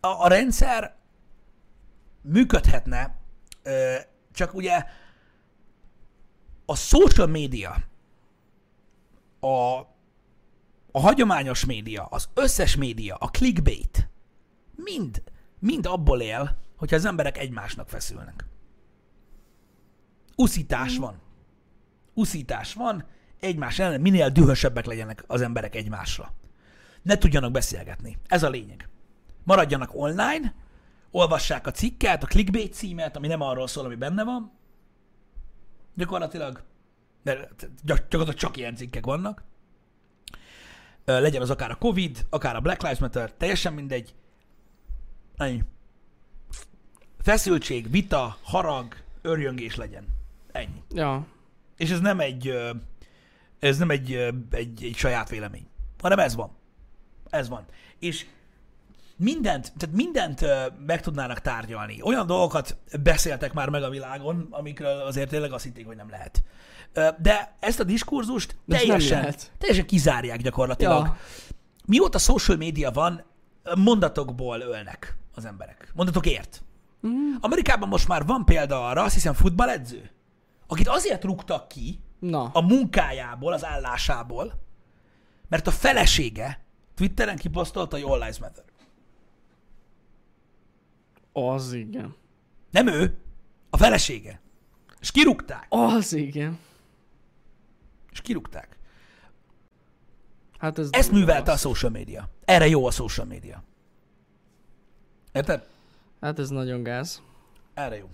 A, 0.00 0.06
a 0.06 0.28
rendszer 0.28 0.96
működhetne, 2.22 3.16
csak 4.32 4.54
ugye 4.54 4.84
a 6.66 6.76
social 6.76 7.26
média, 7.26 7.76
a, 9.40 9.78
a 10.92 11.00
hagyományos 11.00 11.64
média, 11.64 12.04
az 12.04 12.28
összes 12.34 12.76
média, 12.76 13.14
a 13.14 13.28
clickbait, 13.28 14.08
mind, 14.74 15.22
mind 15.58 15.86
abból 15.86 16.20
él, 16.20 16.56
hogyha 16.76 16.96
az 16.96 17.04
emberek 17.04 17.38
egymásnak 17.38 17.88
feszülnek. 17.88 18.44
Uszítás 20.36 20.96
van. 20.96 21.20
Uszítás 22.14 22.74
van, 22.74 23.04
egymás 23.40 23.78
ellen, 23.78 24.00
minél 24.00 24.28
dühösebbek 24.28 24.86
legyenek 24.86 25.24
az 25.26 25.40
emberek 25.40 25.74
egymásra. 25.74 26.34
Ne 27.02 27.18
tudjanak 27.18 27.52
beszélgetni. 27.52 28.18
Ez 28.26 28.42
a 28.42 28.48
lényeg. 28.48 28.88
Maradjanak 29.48 29.94
online, 29.94 30.54
olvassák 31.10 31.66
a 31.66 31.70
cikket, 31.70 32.22
a 32.22 32.26
clickbait 32.26 32.72
címet, 32.74 33.16
ami 33.16 33.26
nem 33.26 33.40
arról 33.40 33.66
szól, 33.66 33.84
ami 33.84 33.94
benne 33.94 34.24
van. 34.24 34.52
Gyakorlatilag, 35.94 36.62
gyak- 37.22 37.68
gyakorlatilag 37.84 38.34
csak 38.34 38.56
ilyen 38.56 38.74
cikkek 38.74 39.04
vannak. 39.04 39.44
Legyen 41.04 41.42
az 41.42 41.50
akár 41.50 41.70
a 41.70 41.76
Covid, 41.76 42.26
akár 42.30 42.56
a 42.56 42.60
Black 42.60 42.82
Lives 42.82 42.98
Matter, 42.98 43.32
teljesen 43.32 43.72
mindegy. 43.72 44.14
Ennyi. 45.36 45.62
Feszültség, 47.18 47.90
vita, 47.90 48.36
harag, 48.42 48.94
örjöngés 49.22 49.76
legyen. 49.76 50.06
Ennyi. 50.52 50.82
Ja. 50.90 51.26
És 51.76 51.90
ez 51.90 52.00
nem 52.00 52.20
egy, 52.20 52.58
ez 53.58 53.78
nem 53.78 53.90
egy, 53.90 54.12
egy, 54.50 54.84
egy 54.84 54.94
saját 54.96 55.28
vélemény, 55.28 55.68
hanem 56.00 56.18
ez 56.18 56.34
van. 56.34 56.56
Ez 57.30 57.48
van. 57.48 57.64
És 57.98 58.26
mindent, 59.18 59.72
tehát 59.76 59.96
mindent 59.96 60.44
meg 60.86 61.00
tudnának 61.00 61.40
tárgyalni. 61.40 62.02
Olyan 62.02 62.26
dolgokat 62.26 62.76
beszéltek 63.02 63.52
már 63.52 63.68
meg 63.68 63.82
a 63.82 63.90
világon, 63.90 64.46
amikről 64.50 65.00
azért 65.00 65.28
tényleg 65.28 65.52
azt 65.52 65.64
hitték, 65.64 65.86
hogy 65.86 65.96
nem 65.96 66.10
lehet. 66.10 66.42
De 67.18 67.56
ezt 67.60 67.80
a 67.80 67.84
diskurzust 67.84 68.56
De 68.64 68.76
teljesen, 68.76 69.34
teljesen 69.58 69.86
kizárják 69.86 70.40
gyakorlatilag. 70.42 71.06
Ja. 71.06 71.16
Mióta 71.86 72.18
social 72.18 72.56
média 72.56 72.90
van, 72.90 73.24
mondatokból 73.74 74.60
ölnek 74.60 75.16
az 75.34 75.44
emberek. 75.44 75.92
Mondatokért. 75.94 76.62
Mm. 77.06 77.34
Amerikában 77.40 77.88
most 77.88 78.08
már 78.08 78.26
van 78.26 78.44
példa 78.44 78.86
arra, 78.88 79.02
azt 79.02 79.14
hiszem 79.14 79.34
futballedző, 79.34 80.10
akit 80.66 80.88
azért 80.88 81.24
rúgtak 81.24 81.68
ki 81.68 82.00
Na. 82.18 82.50
a 82.52 82.60
munkájából, 82.60 83.52
az 83.52 83.64
állásából, 83.64 84.52
mert 85.48 85.66
a 85.66 85.70
felesége 85.70 86.60
Twitteren 86.94 87.36
kiposztolta, 87.36 87.96
hogy 87.96 88.04
All 88.10 88.18
Lives 88.18 88.38
Matter. 88.38 88.64
Az 91.32 91.72
igen. 91.72 92.14
Nem 92.70 92.86
ő, 92.86 93.18
a 93.70 93.76
felesége. 93.76 94.40
És 95.00 95.10
kirúgták. 95.10 95.66
Az 95.68 96.12
igen. 96.12 96.58
És 98.12 98.20
kirúgták. 98.20 98.76
Hát 100.58 100.78
ez 100.78 100.88
Ezt 100.90 101.12
művelte 101.12 101.50
a 101.50 101.54
az. 101.54 101.60
social 101.60 101.90
media. 101.90 102.28
Erre 102.44 102.68
jó 102.68 102.86
a 102.86 102.90
social 102.90 103.26
media. 103.26 103.62
Érted? 105.32 105.66
Hát 106.20 106.38
ez 106.38 106.48
nagyon 106.48 106.82
gáz. 106.82 107.22
Erre 107.74 107.96
jó. 107.96 108.08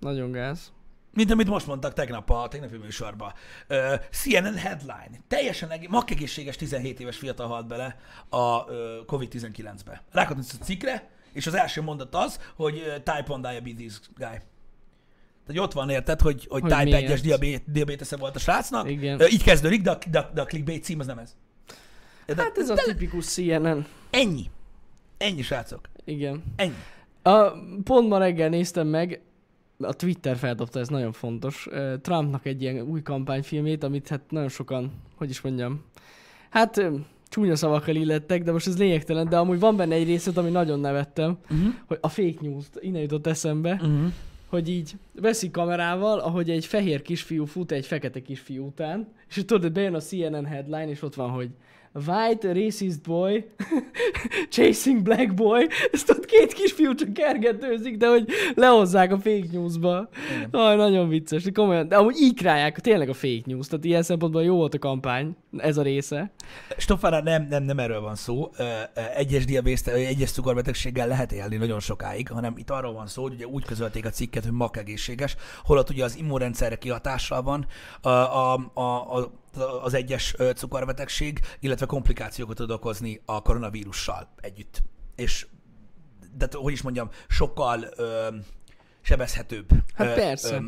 Nagyon 0.00 0.32
gáz. 0.32 0.72
Mint 1.12 1.30
amit 1.30 1.48
most 1.48 1.66
mondtak 1.66 1.92
tegnap 1.92 2.30
a 2.30 2.48
tegnapi 2.48 2.76
műsorban. 2.76 3.32
Uh, 3.68 3.94
CNN 4.10 4.54
headline. 4.56 5.10
Teljesen 5.28 5.70
egész, 5.70 5.88
makkegészséges 5.88 6.56
17 6.56 7.00
éves 7.00 7.16
fiatal 7.16 7.46
halt 7.46 7.66
bele 7.66 7.96
a 8.28 8.64
uh, 8.64 9.04
COVID-19-be. 9.06 10.02
Rákattintott 10.12 10.60
a 10.60 10.64
cikkre, 10.64 11.10
és 11.36 11.46
az 11.46 11.54
első 11.54 11.82
mondat 11.82 12.14
az, 12.14 12.40
hogy 12.56 12.74
uh, 12.74 12.94
type 12.94 13.24
1 13.34 13.40
diabetes 13.40 14.00
guy. 14.16 14.38
Tehát 15.46 15.62
ott 15.62 15.72
van, 15.72 15.90
érted, 15.90 16.20
hogy, 16.20 16.46
hogy, 16.48 16.60
Hogy 16.60 16.70
type 16.70 16.84
miért? 16.84 17.12
1-es 17.12 17.20
diabé- 17.22 17.62
diabétesze 17.70 18.16
volt 18.16 18.36
a 18.36 18.38
srácnak. 18.38 18.90
Igen. 18.90 19.20
Uh, 19.20 19.32
így 19.32 19.42
kezdődik, 19.42 19.82
de 19.82 19.90
a, 19.90 19.98
de, 20.10 20.18
a- 20.18 20.30
de 20.34 20.40
a 20.40 20.44
clickbait 20.44 20.84
cím 20.84 21.00
az 21.00 21.06
nem 21.06 21.18
ez. 21.18 21.36
Érted? 22.26 22.44
Hát 22.44 22.58
ez 22.58 22.68
a 22.70 22.74
De- 22.74 22.82
tipikus 22.82 23.24
CNN. 23.26 23.86
Ennyi. 24.10 24.44
Ennyi, 25.18 25.42
srácok. 25.42 25.88
Igen. 26.04 26.44
Ennyi. 26.56 26.74
A, 27.22 27.50
pont 27.84 28.08
ma 28.08 28.18
reggel 28.18 28.48
néztem 28.48 28.86
meg, 28.86 29.20
a 29.78 29.92
Twitter 29.92 30.36
feldobta, 30.36 30.78
ez 30.78 30.88
nagyon 30.88 31.12
fontos, 31.12 31.68
Trumpnak 32.02 32.46
egy 32.46 32.62
ilyen 32.62 32.80
új 32.80 33.02
kampányfilmét, 33.02 33.82
amit 33.84 34.08
hát 34.08 34.20
nagyon 34.30 34.48
sokan, 34.48 34.92
hogy 35.16 35.30
is 35.30 35.40
mondjam, 35.40 35.84
hát 36.50 36.80
csúnya 37.28 37.56
szavakkal 37.56 37.94
illettek, 37.94 38.42
de 38.42 38.52
most 38.52 38.66
ez 38.66 38.78
lényegtelen, 38.78 39.28
de 39.28 39.36
amúgy 39.38 39.58
van 39.58 39.76
benne 39.76 39.94
egy 39.94 40.06
részlet, 40.06 40.36
ami 40.36 40.50
nagyon 40.50 40.80
nevettem, 40.80 41.38
Uh-huh. 41.50 41.74
hogy 41.86 41.98
a 42.00 42.08
fake 42.08 42.38
news 42.40 42.64
innen 42.80 43.00
jutott 43.02 43.26
eszembe, 43.26 43.72
Uh-huh. 43.72 44.12
hogy 44.46 44.68
így 44.68 44.92
veszik 45.20 45.50
kamerával, 45.50 46.18
ahogy 46.18 46.50
egy 46.50 46.66
fehér 46.66 47.02
kisfiú 47.02 47.44
fut 47.44 47.72
egy 47.72 47.86
fekete 47.86 48.22
kisfiú 48.22 48.66
után, 48.66 49.08
és 49.28 49.42
tudod, 49.46 49.72
bejön 49.72 49.94
a 49.94 49.98
CNN 50.00 50.44
headline, 50.44 50.88
és 50.88 51.02
ott 51.02 51.14
van, 51.14 51.30
hogy 51.30 51.48
White 52.06 52.52
racist 52.52 53.02
boy 53.02 53.44
chasing 54.50 55.02
black 55.02 55.34
boy, 55.34 55.68
ezt 55.92 56.10
ott 56.10 56.24
két 56.24 56.52
kisfiú 56.52 56.94
csak 56.94 57.12
kergetőzik, 57.12 57.96
de 57.96 58.08
hogy 58.08 58.28
lehozzák 58.54 59.12
a 59.12 59.16
fake 59.16 59.46
newsba. 59.52 60.08
Aj, 60.50 60.76
nagyon 60.76 61.08
vicces, 61.08 61.42
de 61.42 61.50
komolyan. 61.50 61.88
De 61.88 61.96
amúgy 61.96 62.16
így 62.20 62.34
králják 62.34 62.80
tényleg 62.80 63.08
a 63.08 63.14
fake 63.14 63.42
news, 63.44 63.66
tehát 63.66 63.84
ilyen 63.84 64.02
szempontból 64.02 64.42
jó 64.44 64.56
volt 64.56 64.74
a 64.74 64.78
kampány, 64.78 65.36
ez 65.56 65.76
a 65.76 65.82
része. 65.82 66.30
Stoffára 66.76 67.22
nem, 67.22 67.46
nem, 67.50 67.62
nem 67.62 67.78
erről 67.78 68.00
van 68.00 68.14
szó. 68.14 68.50
Egyes 69.16 69.44
diabészte, 69.44 69.92
ö, 69.92 69.96
egyes 69.96 70.30
cukorbetegséggel 70.30 71.08
lehet 71.08 71.32
élni 71.32 71.56
nagyon 71.56 71.80
sokáig, 71.80 72.28
hanem 72.28 72.54
itt 72.56 72.70
arról 72.70 72.92
van 72.92 73.06
szó, 73.06 73.22
hogy 73.22 73.32
ugye 73.32 73.46
úgy 73.46 73.64
közölték 73.64 74.04
a 74.04 74.10
cikket, 74.10 74.42
hogy 74.42 74.52
mak 74.52 74.76
egészséges, 74.76 75.36
holott 75.64 75.90
ugye 75.90 76.04
az 76.04 76.16
immunrendszerre 76.16 76.76
kihatással 76.76 77.42
van 77.42 77.66
a, 78.00 78.08
a, 78.08 78.70
a, 78.74 79.18
a, 79.18 79.32
az 79.56 79.94
egyes 79.94 80.34
cukorbetegség, 80.54 81.40
illetve 81.60 81.86
komplikációkat 81.86 82.56
tud 82.56 82.70
okozni 82.70 83.20
a 83.24 83.42
koronavírussal 83.42 84.28
együtt. 84.40 84.82
És 85.16 85.46
de 86.36 86.48
hogy 86.52 86.72
is 86.72 86.82
mondjam, 86.82 87.10
sokkal 87.28 87.86
ö, 87.96 88.26
sebezhetőbb 89.00 89.68
Hát 89.94 90.06
ö, 90.06 90.14
persze. 90.14 90.54
ö, 90.54 90.60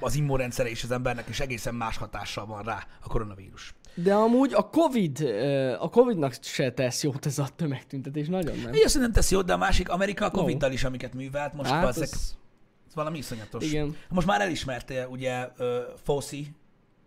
az 0.00 0.14
immunrendszere 0.14 0.70
is 0.70 0.82
az 0.82 0.90
embernek, 0.90 1.28
és 1.28 1.40
egészen 1.40 1.74
más 1.74 1.96
hatással 1.96 2.46
van 2.46 2.62
rá 2.62 2.86
a 3.00 3.08
koronavírus. 3.08 3.74
De 3.94 4.14
amúgy 4.14 4.52
a 4.54 4.70
Covid, 4.70 5.20
a 5.78 5.90
Covidnak 5.90 6.34
se 6.40 6.72
tesz 6.72 7.02
jót 7.02 7.26
ez 7.26 7.38
a 7.38 7.48
tömegtüntetés, 7.56 8.28
nagyon 8.28 8.58
nem. 8.58 8.72
Azt 8.84 8.98
nem 8.98 9.12
teszi 9.12 9.34
jót, 9.34 9.44
de 9.46 9.52
a 9.52 9.56
másik 9.56 9.88
Amerika 9.88 10.24
a 10.24 10.30
Covid-dal 10.30 10.72
is, 10.72 10.84
amiket 10.84 11.14
művelt, 11.14 11.52
most 11.52 11.70
hát 11.70 11.84
Hát 11.84 11.96
ez... 11.96 12.10
az, 12.12 12.36
valami 12.94 13.18
iszonyatos. 13.18 13.64
igen. 13.64 13.96
Most 14.08 14.26
már 14.26 14.40
elismerte 14.40 15.08
ugye 15.08 15.48
uh, 15.58 15.66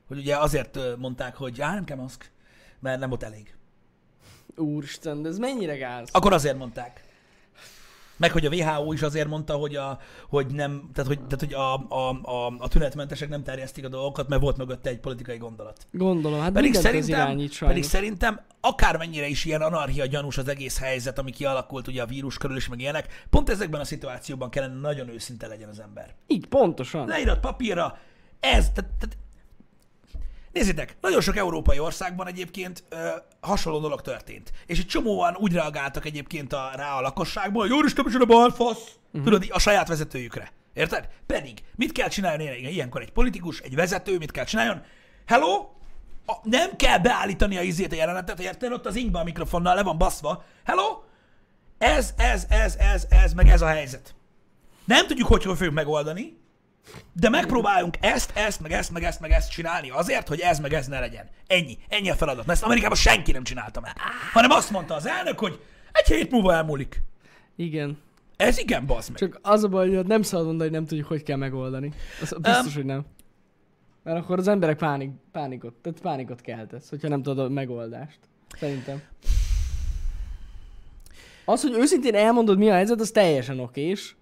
hogy 0.07 0.17
ugye 0.17 0.37
azért 0.37 0.79
mondták, 0.97 1.35
hogy 1.35 1.61
á, 1.61 1.73
nem 1.73 1.83
kell 1.83 1.97
maszk, 1.97 2.31
mert 2.79 2.99
nem 2.99 3.09
volt 3.09 3.23
elég. 3.23 3.55
Úristen, 4.55 5.21
de 5.21 5.29
ez 5.29 5.37
mennyire 5.37 5.77
gáz? 5.77 6.09
Akkor 6.11 6.33
azért 6.33 6.57
mondták. 6.57 7.05
Meg 8.17 8.31
hogy 8.31 8.45
a 8.45 8.49
WHO 8.49 8.93
is 8.93 9.01
azért 9.01 9.27
mondta, 9.27 9.55
hogy, 9.55 9.75
a, 9.75 9.99
hogy 10.29 10.47
nem, 10.47 10.89
tehát 10.93 11.07
hogy, 11.07 11.19
tehát, 11.19 11.39
hogy 11.39 11.53
a, 11.53 11.73
a, 11.89 12.19
a, 12.21 12.55
a 12.57 12.67
tünetmentesek 12.67 13.29
nem 13.29 13.43
terjesztik 13.43 13.85
a 13.85 13.89
dolgokat, 13.89 14.27
mert 14.27 14.41
volt 14.41 14.57
mögötte 14.57 14.89
egy 14.89 14.99
politikai 14.99 15.37
gondolat. 15.37 15.87
Gondolom, 15.91 16.39
hát 16.39 16.51
Pedig 16.51 16.73
szerintem, 16.73 17.19
irányít 17.19 17.37
pedig 17.37 17.53
sajnos. 17.53 17.85
szerintem 17.85 18.41
akármennyire 18.61 19.27
is 19.27 19.45
ilyen 19.45 19.61
anarchia 19.61 20.05
gyanús 20.05 20.37
az 20.37 20.47
egész 20.47 20.79
helyzet, 20.79 21.19
ami 21.19 21.31
kialakult 21.31 21.87
ugye 21.87 22.01
a 22.01 22.05
vírus 22.05 22.37
körül 22.37 22.57
is 22.57 22.67
meg 22.67 22.79
ilyenek, 22.79 23.25
pont 23.29 23.49
ezekben 23.49 23.81
a 23.81 23.85
szituációban 23.85 24.49
kellene 24.49 24.79
nagyon 24.79 25.09
őszinte 25.09 25.47
legyen 25.47 25.69
az 25.69 25.79
ember. 25.79 26.15
Így, 26.27 26.47
pontosan. 26.47 27.07
Leírat 27.07 27.39
papírra, 27.39 27.97
ez, 28.39 28.69
tehát, 28.69 28.91
tehát 28.99 29.17
Nézzétek, 30.57 30.95
nagyon 31.01 31.21
sok 31.21 31.37
európai 31.37 31.79
országban 31.79 32.27
egyébként 32.27 32.83
ö, 32.89 33.09
hasonló 33.39 33.79
dolog 33.79 34.01
történt. 34.01 34.51
És 34.65 34.79
egy 34.79 34.85
csomóan 34.85 35.35
úgy 35.39 35.53
reagáltak 35.53 36.05
egyébként 36.05 36.53
a, 36.53 36.71
rá 36.75 36.97
a 36.97 37.01
lakosságból, 37.01 37.61
hogy 37.61 37.73
úristen, 37.73 38.05
micsoda 38.05 38.25
balfasz! 38.25 38.77
Uh-huh. 39.07 39.23
Tudod, 39.23 39.43
így 39.43 39.51
a 39.53 39.59
saját 39.59 39.87
vezetőjükre. 39.87 40.51
Érted? 40.73 41.07
Pedig 41.25 41.63
mit 41.75 41.91
kell 41.91 42.07
csinálni 42.07 42.43
ilyen- 42.43 42.71
ilyenkor 42.71 43.01
egy 43.01 43.11
politikus, 43.11 43.59
egy 43.59 43.75
vezető, 43.75 44.17
mit 44.17 44.31
kell 44.31 44.45
csináljon? 44.45 44.81
Hello? 45.25 45.69
A, 46.25 46.33
nem 46.43 46.75
kell 46.75 46.97
beállítani 46.97 47.57
a 47.57 47.61
izét 47.61 47.91
a 47.91 47.95
jelenetet, 47.95 48.39
érted? 48.39 48.71
Ott 48.71 48.85
az 48.85 48.95
ingbe 48.95 49.19
a 49.19 49.23
mikrofonnal 49.23 49.75
le 49.75 49.83
van 49.83 49.97
baszva. 49.97 50.43
Hello? 50.63 51.01
Ez, 51.77 52.13
ez, 52.17 52.45
ez, 52.49 52.75
ez, 52.75 53.07
ez, 53.09 53.33
meg 53.33 53.49
ez 53.49 53.61
a 53.61 53.67
helyzet. 53.67 54.15
Nem 54.85 55.07
tudjuk, 55.07 55.27
hogy 55.27 55.43
hogy 55.43 55.55
fogjuk 55.57 55.73
megoldani, 55.73 56.36
de 57.13 57.29
megpróbáljunk 57.29 57.95
ezt, 57.99 58.31
ezt, 58.35 58.59
meg 58.61 58.71
ezt, 58.71 58.91
meg 58.91 59.03
ezt, 59.03 59.19
meg 59.19 59.31
ezt 59.31 59.51
csinálni 59.51 59.89
azért, 59.89 60.27
hogy 60.27 60.39
ez, 60.39 60.59
meg 60.59 60.73
ez 60.73 60.87
ne 60.87 60.99
legyen. 60.99 61.29
Ennyi. 61.47 61.77
Ennyi 61.89 62.09
a 62.09 62.15
feladat. 62.15 62.45
Mert 62.45 62.57
ezt 62.57 62.63
Amerikában 62.63 62.97
senki 62.97 63.31
nem 63.31 63.43
csinálta 63.43 63.79
meg. 63.79 63.93
Hanem 64.33 64.51
azt 64.51 64.71
mondta 64.71 64.95
az 64.95 65.07
elnök, 65.07 65.39
hogy 65.39 65.59
egy 65.91 66.07
hét 66.07 66.31
múlva 66.31 66.53
elmúlik. 66.53 67.01
Igen. 67.55 67.97
Ez 68.35 68.57
igen, 68.57 68.85
bazd 68.85 69.09
meg. 69.09 69.19
Csak 69.19 69.39
az 69.41 69.63
a 69.63 69.67
baj, 69.67 69.95
hogy 69.95 70.05
nem 70.05 70.21
szabad 70.21 70.45
mondani, 70.45 70.69
hogy 70.69 70.79
nem 70.79 70.87
tudjuk, 70.87 71.07
hogy 71.07 71.23
kell 71.23 71.37
megoldani. 71.37 71.93
Az 72.21 72.35
biztos, 72.41 72.65
Öm. 72.65 72.73
hogy 72.73 72.85
nem. 72.85 73.05
Mert 74.03 74.19
akkor 74.19 74.39
az 74.39 74.47
emberek 74.47 74.77
pánik, 74.77 75.11
pánikot, 75.31 75.73
tehát 75.73 76.01
pánikot 76.01 76.41
keltesz, 76.41 76.89
hogyha 76.89 77.07
nem 77.07 77.21
tudod 77.21 77.45
a 77.45 77.49
megoldást. 77.49 78.19
Szerintem. 78.57 79.01
Az, 81.45 81.61
hogy 81.61 81.73
őszintén 81.73 82.15
elmondod, 82.15 82.57
mi 82.57 82.69
a 82.69 82.73
helyzet, 82.73 82.99
az 82.99 83.11
teljesen 83.11 83.59
okés. 83.59 84.15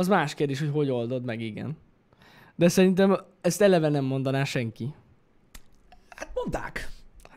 Az 0.00 0.08
más 0.08 0.34
kérdés, 0.34 0.58
hogy 0.58 0.70
hogy 0.72 0.90
oldod 0.90 1.24
meg, 1.24 1.40
igen. 1.40 1.76
De 2.56 2.68
szerintem 2.68 3.20
ezt 3.40 3.62
eleve 3.62 3.88
nem 3.88 4.04
mondaná 4.04 4.44
senki. 4.44 4.94
Hát 6.08 6.30
mondták. 6.34 6.89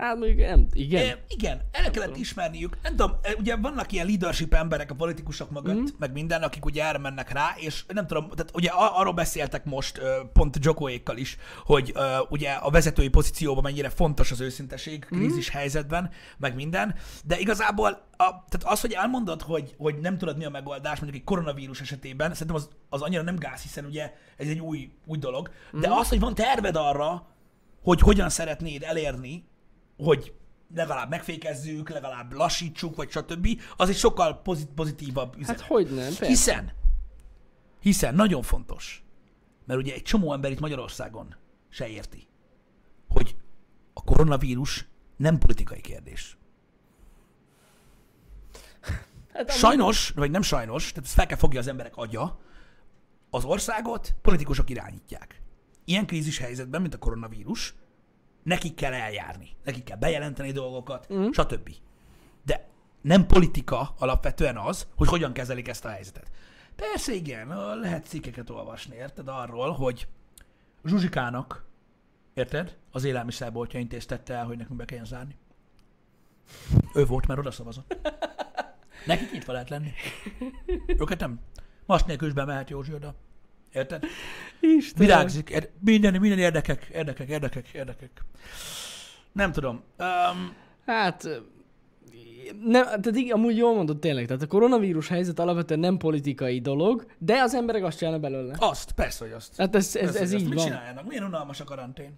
Hát 0.03 0.17
mondjuk 0.17 0.39
nem, 0.47 0.67
igen. 0.73 1.05
E, 1.05 1.23
igen, 1.27 1.61
el 1.71 1.91
kellett 1.91 2.07
tudom. 2.07 2.21
ismerniük. 2.21 2.77
Nem 2.81 2.95
tudom, 2.95 3.15
ugye 3.37 3.55
vannak 3.55 3.91
ilyen 3.91 4.05
leadership 4.05 4.53
emberek 4.53 4.91
a 4.91 4.95
politikusok 4.95 5.49
mögött, 5.51 5.75
mm. 5.79 5.85
meg 5.99 6.11
minden, 6.11 6.41
akik 6.43 6.65
ugye 6.65 6.83
erre 6.85 6.97
mennek 6.97 7.31
rá, 7.31 7.53
és 7.57 7.83
nem 7.87 8.07
tudom, 8.07 8.29
tehát 8.29 8.51
ugye 8.55 8.69
a- 8.69 8.99
arról 8.99 9.13
beszéltek 9.13 9.65
most 9.65 10.01
pont 10.33 10.57
Jokoékkal 10.61 11.17
is, 11.17 11.37
hogy 11.65 11.93
ugye 12.29 12.51
a 12.51 12.69
vezetői 12.69 13.07
pozícióban 13.07 13.63
mennyire 13.63 13.89
fontos 13.89 14.31
az 14.31 14.41
őszinteség 14.41 15.05
Mhm. 15.09 15.19
krízis 15.19 15.49
helyzetben, 15.49 16.09
meg 16.37 16.55
minden, 16.55 16.95
de 17.25 17.39
igazából 17.39 17.89
a, 18.11 18.23
tehát 18.49 18.63
az, 18.63 18.81
hogy 18.81 18.91
elmondod, 18.91 19.41
hogy, 19.41 19.75
hogy 19.77 19.95
nem 19.99 20.17
tudod 20.17 20.37
mi 20.37 20.45
a 20.45 20.49
megoldás, 20.49 20.99
mondjuk 20.99 21.15
egy 21.21 21.27
koronavírus 21.27 21.81
esetében, 21.81 22.31
szerintem 22.33 22.55
az, 22.55 22.69
az 22.89 23.01
annyira 23.01 23.21
nem 23.21 23.35
gáz, 23.37 23.61
hiszen 23.61 23.85
ugye 23.85 24.13
ez 24.37 24.47
egy 24.47 24.59
új, 24.59 24.89
új 25.05 25.17
dolog, 25.17 25.49
de 25.71 25.87
Mhm. 25.87 25.97
az, 25.97 26.09
hogy 26.09 26.19
van 26.19 26.35
terved 26.35 26.75
arra, 26.75 27.27
hogy 27.83 27.99
hogyan 27.99 28.29
szeretnéd 28.29 28.83
elérni, 28.83 29.43
hogy 29.97 30.33
legalább 30.75 31.09
megfékezzük, 31.09 31.89
legalább 31.89 32.33
lassítsuk, 32.33 32.95
vagy 32.95 33.09
stb., 33.09 33.61
az 33.77 33.89
egy 33.89 33.95
sokkal 33.95 34.41
pozit- 34.41 34.73
pozitívabb 34.75 35.35
üzenet. 35.37 35.61
Hát 35.61 35.69
hogy 35.69 35.85
nem, 35.85 35.95
persze. 35.95 36.27
hiszen, 36.27 36.71
hiszen 37.79 38.15
nagyon 38.15 38.41
fontos, 38.41 39.03
mert 39.65 39.79
ugye 39.79 39.93
egy 39.93 40.01
csomó 40.01 40.33
ember 40.33 40.51
itt 40.51 40.59
Magyarországon 40.59 41.35
se 41.69 41.87
érti, 41.87 42.27
hogy 43.07 43.35
a 43.93 44.03
koronavírus 44.03 44.87
nem 45.17 45.37
politikai 45.37 45.81
kérdés. 45.81 46.37
Hát 49.33 49.51
Sajnos, 49.51 50.09
vagy 50.09 50.31
nem 50.31 50.41
sajnos, 50.41 50.89
tehát 50.89 51.05
ezt 51.05 51.13
fel 51.13 51.25
kell 51.25 51.37
fogja 51.37 51.59
az 51.59 51.67
emberek 51.67 51.95
agya, 51.97 52.39
az 53.29 53.45
országot 53.45 54.15
politikusok 54.21 54.69
irányítják. 54.69 55.41
Ilyen 55.85 56.05
krízis 56.05 56.37
helyzetben, 56.37 56.81
mint 56.81 56.93
a 56.93 56.97
koronavírus, 56.97 57.73
nekik 58.43 58.75
kell 58.75 58.93
eljárni, 58.93 59.49
nekik 59.63 59.83
kell 59.83 59.97
bejelenteni 59.97 60.51
dolgokat, 60.51 61.13
mm. 61.13 61.29
stb. 61.31 61.69
De 62.45 62.67
nem 63.01 63.27
politika 63.27 63.93
alapvetően 63.97 64.57
az, 64.57 64.87
hogy 64.95 65.07
hogyan 65.07 65.33
kezelik 65.33 65.67
ezt 65.67 65.85
a 65.85 65.89
helyzetet. 65.89 66.31
Persze 66.75 67.13
igen, 67.13 67.47
lehet 67.79 68.05
cikkeket 68.05 68.49
olvasni, 68.49 68.95
érted, 68.95 69.27
arról, 69.27 69.71
hogy 69.71 70.07
Zsuzsikának, 70.83 71.65
érted, 72.33 72.77
az 72.91 73.03
élelmiszerboltja 73.03 73.79
intéztette 73.79 74.33
el, 74.33 74.45
hogy 74.45 74.57
nekünk 74.57 74.77
be 74.77 74.85
kelljen 74.85 75.05
zárni. 75.05 75.37
Ő 76.93 77.05
volt, 77.05 77.27
mert 77.27 77.39
oda 77.39 77.51
szavazott. 77.51 77.97
Nekik 79.05 79.31
nyitva 79.31 79.51
lehet 79.51 79.69
lenni. 79.69 79.91
Őket 80.87 81.19
nem. 81.19 81.39
Mast 81.85 82.05
nélkül 82.05 82.27
is 82.27 82.33
bemehet 82.33 82.69
Józsi 82.69 82.93
oda. 82.93 83.15
Érted? 83.73 84.03
Istenem. 84.59 85.07
Virágzik. 85.07 85.51
Er- 85.53 85.69
Minden, 85.79 86.19
minden 86.19 86.39
érdekek, 86.39 86.87
érdekek, 86.93 87.29
érdekek, 87.29 87.67
érdekek. 87.73 88.09
Nem 89.31 89.51
tudom. 89.51 89.83
Um, 89.99 90.55
Hát, 90.85 91.23
nem, 92.65 92.83
tehát 92.83 93.15
igen, 93.15 93.37
amúgy 93.37 93.57
jól 93.57 93.75
mondod 93.75 93.99
tényleg, 93.99 94.25
tehát 94.25 94.41
a 94.41 94.47
koronavírus 94.47 95.07
helyzet 95.07 95.39
alapvetően 95.39 95.79
nem 95.79 95.97
politikai 95.97 96.59
dolog, 96.61 97.05
de 97.17 97.41
az 97.41 97.53
emberek 97.53 97.83
azt 97.83 97.97
csinálnak 97.97 98.21
belőle. 98.21 98.55
azt, 98.59 98.91
persze, 98.91 99.23
hogy 99.25 99.33
azt. 99.33 99.55
Hát 99.57 99.75
ez, 99.75 99.85
ez, 99.95 100.01
Persze, 100.01 100.19
ez 100.19 100.33
azt. 100.33 100.41
így 100.41 100.47
Mit 100.49 100.57
van. 100.57 100.65
csináljanak? 100.65 101.07
Milyen 101.07 101.23
unalmas 101.23 101.59
a 101.59 101.63
karantén? 101.63 102.13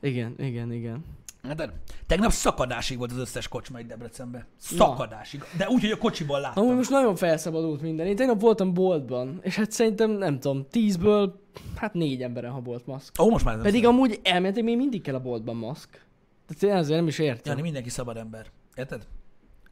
Igen, 0.00 0.34
igen, 0.38 0.72
igen. 0.72 1.04
Hát 1.42 1.56
De 1.56 1.72
tegnap 2.06 2.30
szakadásig 2.30 2.98
volt 2.98 3.10
az 3.10 3.16
összes 3.16 3.48
kocsma 3.48 3.80
itt 3.80 3.86
Debrecenben. 3.86 4.46
Szakadásig. 4.56 5.42
De 5.56 5.68
úgy, 5.68 5.80
hogy 5.80 5.90
a 5.90 5.98
kocsiból 5.98 6.40
láttam. 6.40 6.62
Amúgy 6.62 6.76
most 6.76 6.90
nagyon 6.90 7.16
felszabadult 7.16 7.80
minden. 7.82 8.06
Én 8.06 8.16
tegnap 8.16 8.40
voltam 8.40 8.74
boltban, 8.74 9.38
és 9.42 9.56
hát 9.56 9.70
szerintem, 9.70 10.10
nem 10.10 10.40
tudom, 10.40 10.66
tízből, 10.70 11.40
hát 11.76 11.94
négy 11.94 12.22
emberen, 12.22 12.50
ha 12.50 12.60
volt 12.60 12.86
maszk. 12.86 13.22
Ó, 13.22 13.30
most 13.30 13.44
már 13.44 13.54
nem 13.54 13.64
Pedig 13.64 13.86
amúgy 13.86 14.20
elméletileg 14.22 14.64
még 14.64 14.76
mindig 14.76 15.02
kell 15.02 15.14
a 15.14 15.20
boltban 15.20 15.56
maszk. 15.56 16.06
Tehát 16.46 16.62
én 16.62 16.82
ezért 16.82 16.98
nem 16.98 17.08
is 17.08 17.18
értem. 17.18 17.52
Jani, 17.52 17.62
mindenki 17.62 17.88
szabad 17.90 18.16
ember. 18.16 18.46
Érted? 18.74 19.06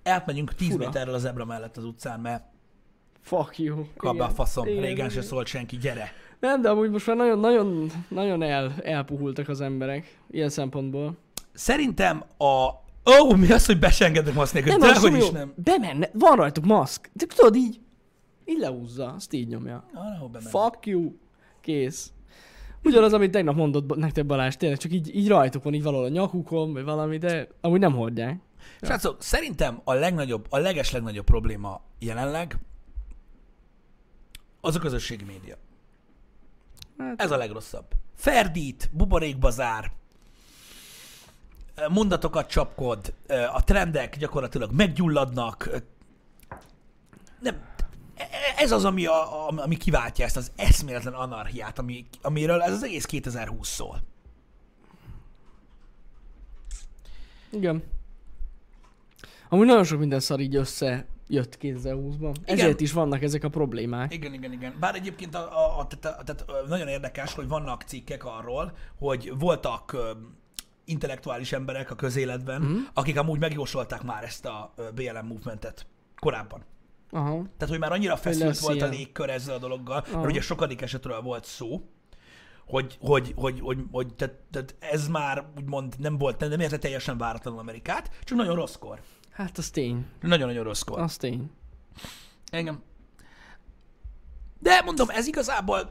Átmegyünk 0.03 0.55
10 0.55 0.71
Fura. 0.71 0.85
méterrel 0.85 1.15
az 1.15 1.25
ebra 1.25 1.45
mellett 1.45 1.77
az 1.77 1.85
utcán, 1.85 2.21
mert 2.21 2.45
Fuck 3.21 3.59
you. 3.59 3.85
kap 3.97 4.21
a 4.21 4.29
faszom. 4.29 4.67
igen, 4.67 4.83
Régen 4.83 5.09
se 5.09 5.15
igen. 5.15 5.27
szólt 5.27 5.47
senki, 5.47 5.77
gyere. 5.77 6.13
Nem, 6.41 6.61
de 6.63 6.69
amúgy 6.71 6.91
most 6.91 7.07
már 7.07 7.17
nagyon, 7.17 7.39
nagyon, 7.39 7.91
nagyon 8.09 8.43
el, 8.43 8.75
elpuhultak 8.83 9.49
az 9.49 9.61
emberek. 9.61 10.19
Ilyen 10.31 10.49
szempontból. 10.49 11.17
Szerintem 11.61 12.25
a... 12.39 12.45
Ó, 12.45 12.79
oh, 13.05 13.37
mi 13.37 13.53
az, 13.53 13.67
hogy 13.67 13.79
besengednek 13.79 14.35
maszk 14.35 14.53
nélkül? 14.53 14.73
Nem, 14.73 14.81
De 14.81 14.87
az 14.87 15.01
hogy 15.01 15.13
jó. 15.13 15.19
is 15.19 15.31
nem. 15.31 15.53
Bemenne, 15.57 16.11
van 16.13 16.37
rajtuk 16.37 16.65
maszk. 16.65 17.11
De 17.13 17.27
tudod 17.27 17.57
így, 17.57 17.81
így 18.45 18.59
lehúzza, 18.59 19.13
azt 19.13 19.33
így 19.33 19.49
nyomja. 19.49 19.85
Fuck 20.41 20.87
you. 20.87 21.13
Kész. 21.61 22.13
Ugyanaz, 22.85 23.13
amit 23.13 23.31
tegnap 23.31 23.55
mondott 23.55 23.97
nektek 23.97 24.27
Balázs, 24.27 24.55
tényleg 24.55 24.79
csak 24.79 24.93
így, 24.93 25.17
így 25.17 25.29
rajtuk 25.29 25.63
van, 25.63 25.75
így 25.75 25.83
valahol 25.83 26.05
a 26.05 26.09
nyakukon, 26.09 26.73
vagy 26.73 26.85
valami, 26.85 27.19
de 27.19 27.49
amúgy 27.61 27.81
nem 27.81 27.93
hordják. 27.93 28.41
Srácok, 28.81 29.23
szerintem 29.23 29.81
a 29.85 29.93
legnagyobb, 29.93 30.47
a 30.49 30.59
leges 30.59 30.93
legnagyobb 30.93 31.25
probléma 31.25 31.81
jelenleg 31.99 32.59
az 34.61 34.77
a 34.77 34.79
közösségi 34.79 35.25
média. 35.25 35.57
Hát, 36.99 37.21
Ez 37.21 37.31
a 37.31 37.37
legrosszabb. 37.37 37.87
Ferdít, 38.15 38.91
buborékbazár, 38.93 39.99
mondatokat 41.89 42.49
csapkod, 42.49 43.15
a 43.53 43.65
trendek 43.65 44.17
gyakorlatilag 44.17 44.73
meggyulladnak. 44.73 45.71
Nem, 47.41 47.69
ez 48.57 48.73
az, 48.73 48.85
ami, 48.85 49.07
a, 49.07 49.47
a- 49.49 49.53
ami 49.57 49.77
kiváltja 49.77 50.25
ezt 50.25 50.37
az 50.37 50.53
eszméletlen 50.57 51.13
anarchiát, 51.13 51.79
ami, 51.79 52.07
amiről 52.23 52.63
ez 52.63 52.73
az 52.73 52.83
egész 52.83 53.05
2020 53.05 53.69
szól. 53.69 54.03
igen. 57.53 57.83
Amúgy 59.49 59.67
nagyon 59.67 59.85
sok 59.85 59.99
minden 59.99 60.21
szar 60.21 60.41
így 60.41 60.57
össze 60.57 61.07
jött 61.29 61.59
2020-ban. 61.61 62.35
Ezért 62.45 62.81
is 62.81 62.93
vannak 62.93 63.23
ezek 63.23 63.45
a 63.45 63.49
problémák. 63.49 64.15
Igen, 64.15 64.33
igen, 64.33 64.53
igen. 64.53 64.75
Bár 64.81 64.95
egyébként 64.95 65.35
a, 65.35 65.39
a, 65.39 65.79
a, 65.79 65.87
tehát, 65.87 66.25
tehát 66.25 66.45
ö, 66.47 66.69
nagyon 66.69 66.89
érdekes, 66.89 67.35
hogy 67.35 67.49
vannak 67.49 67.83
cikkek 67.83 68.25
arról, 68.25 68.73
hogy 68.99 69.33
voltak 69.39 69.97
intellektuális 70.91 71.53
emberek 71.53 71.91
a 71.91 71.95
közéletben, 71.95 72.63
mm. 72.63 72.77
akik 72.95 73.19
amúgy 73.19 73.39
megjósolták 73.39 74.03
már 74.03 74.25
ezt 74.25 74.47
a 74.47 74.75
BLM 74.95 75.27
movementet 75.27 75.87
korábban. 76.19 76.65
Aha. 77.11 77.31
Tehát, 77.57 77.69
hogy 77.69 77.79
már 77.79 77.93
annyira 77.93 78.17
feszült 78.17 78.59
volt 78.59 78.83
a 78.83 78.87
ilyen. 78.87 78.91
légkör 78.91 79.31
ezzel 79.31 79.55
a 79.55 79.59
dologgal, 79.59 80.05
Aha. 80.07 80.17
mert 80.17 80.31
ugye 80.31 80.41
sokadik 80.41 80.81
esetről 80.83 81.21
volt 81.21 81.45
szó, 81.45 81.81
hogy, 82.67 82.97
hogy, 83.01 83.33
hogy, 83.37 83.61
hogy, 83.61 83.79
hogy 83.93 84.15
tehát, 84.15 84.35
tehát 84.51 84.75
ez 84.79 85.09
már 85.09 85.45
úgymond 85.57 85.95
nem 85.99 86.19
volt, 86.19 86.49
nem 86.49 86.61
érte 86.61 86.79
teljesen 86.79 87.19
váratlanul 87.19 87.59
Amerikát, 87.59 88.11
csak 88.25 88.37
nagyon 88.37 88.55
rosszkor. 88.55 89.01
Hát 89.31 89.59
az 89.59 89.71
tény. 89.71 90.07
Nagyon-nagyon 90.21 90.65
rosszkor. 90.65 91.01
Az 91.01 91.17
tény. 91.17 91.51
Engem. 92.51 92.83
De 94.59 94.83
mondom, 94.85 95.09
ez 95.11 95.27
igazából 95.27 95.91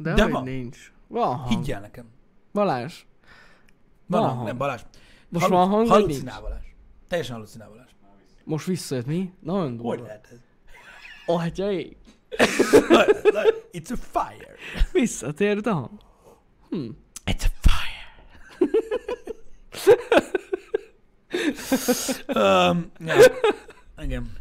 De, 0.00 0.12
De 0.14 0.26
van. 0.26 0.44
nincs. 0.44 0.92
Van 1.06 1.36
hang. 1.36 1.48
higgyel 1.48 1.80
nekem. 1.80 2.06
Balázs. 2.52 3.04
Van, 4.06 4.20
Van 4.20 4.30
hang, 4.34 4.46
nem 4.46 4.56
Balázs. 4.56 4.82
Most 5.28 5.46
van 5.46 5.68
hang? 5.68 5.88
Halucinál 5.88 6.40
Balázs. 6.40 6.64
Teljesen 7.08 7.34
halucinál 7.34 7.68
Balázs. 7.68 7.90
Most 8.44 8.66
visszajött 8.66 9.06
mi? 9.06 9.32
Nagyon 9.40 9.76
durva. 9.76 9.88
Hogy 9.88 10.00
lehet 10.00 10.28
ez? 10.32 10.38
Ég. 11.58 11.96
Na- 12.88 12.96
na- 13.32 13.50
It's 13.72 13.90
a 13.92 13.96
fire. 13.96 14.54
Visszatért 14.92 15.66
a 15.66 15.72
hang. 15.72 15.90
It's 17.24 17.44
a 17.44 17.50
fire. 17.60 17.86
um, 22.70 22.90
ja. 22.98 23.14
Igen. 24.02 24.32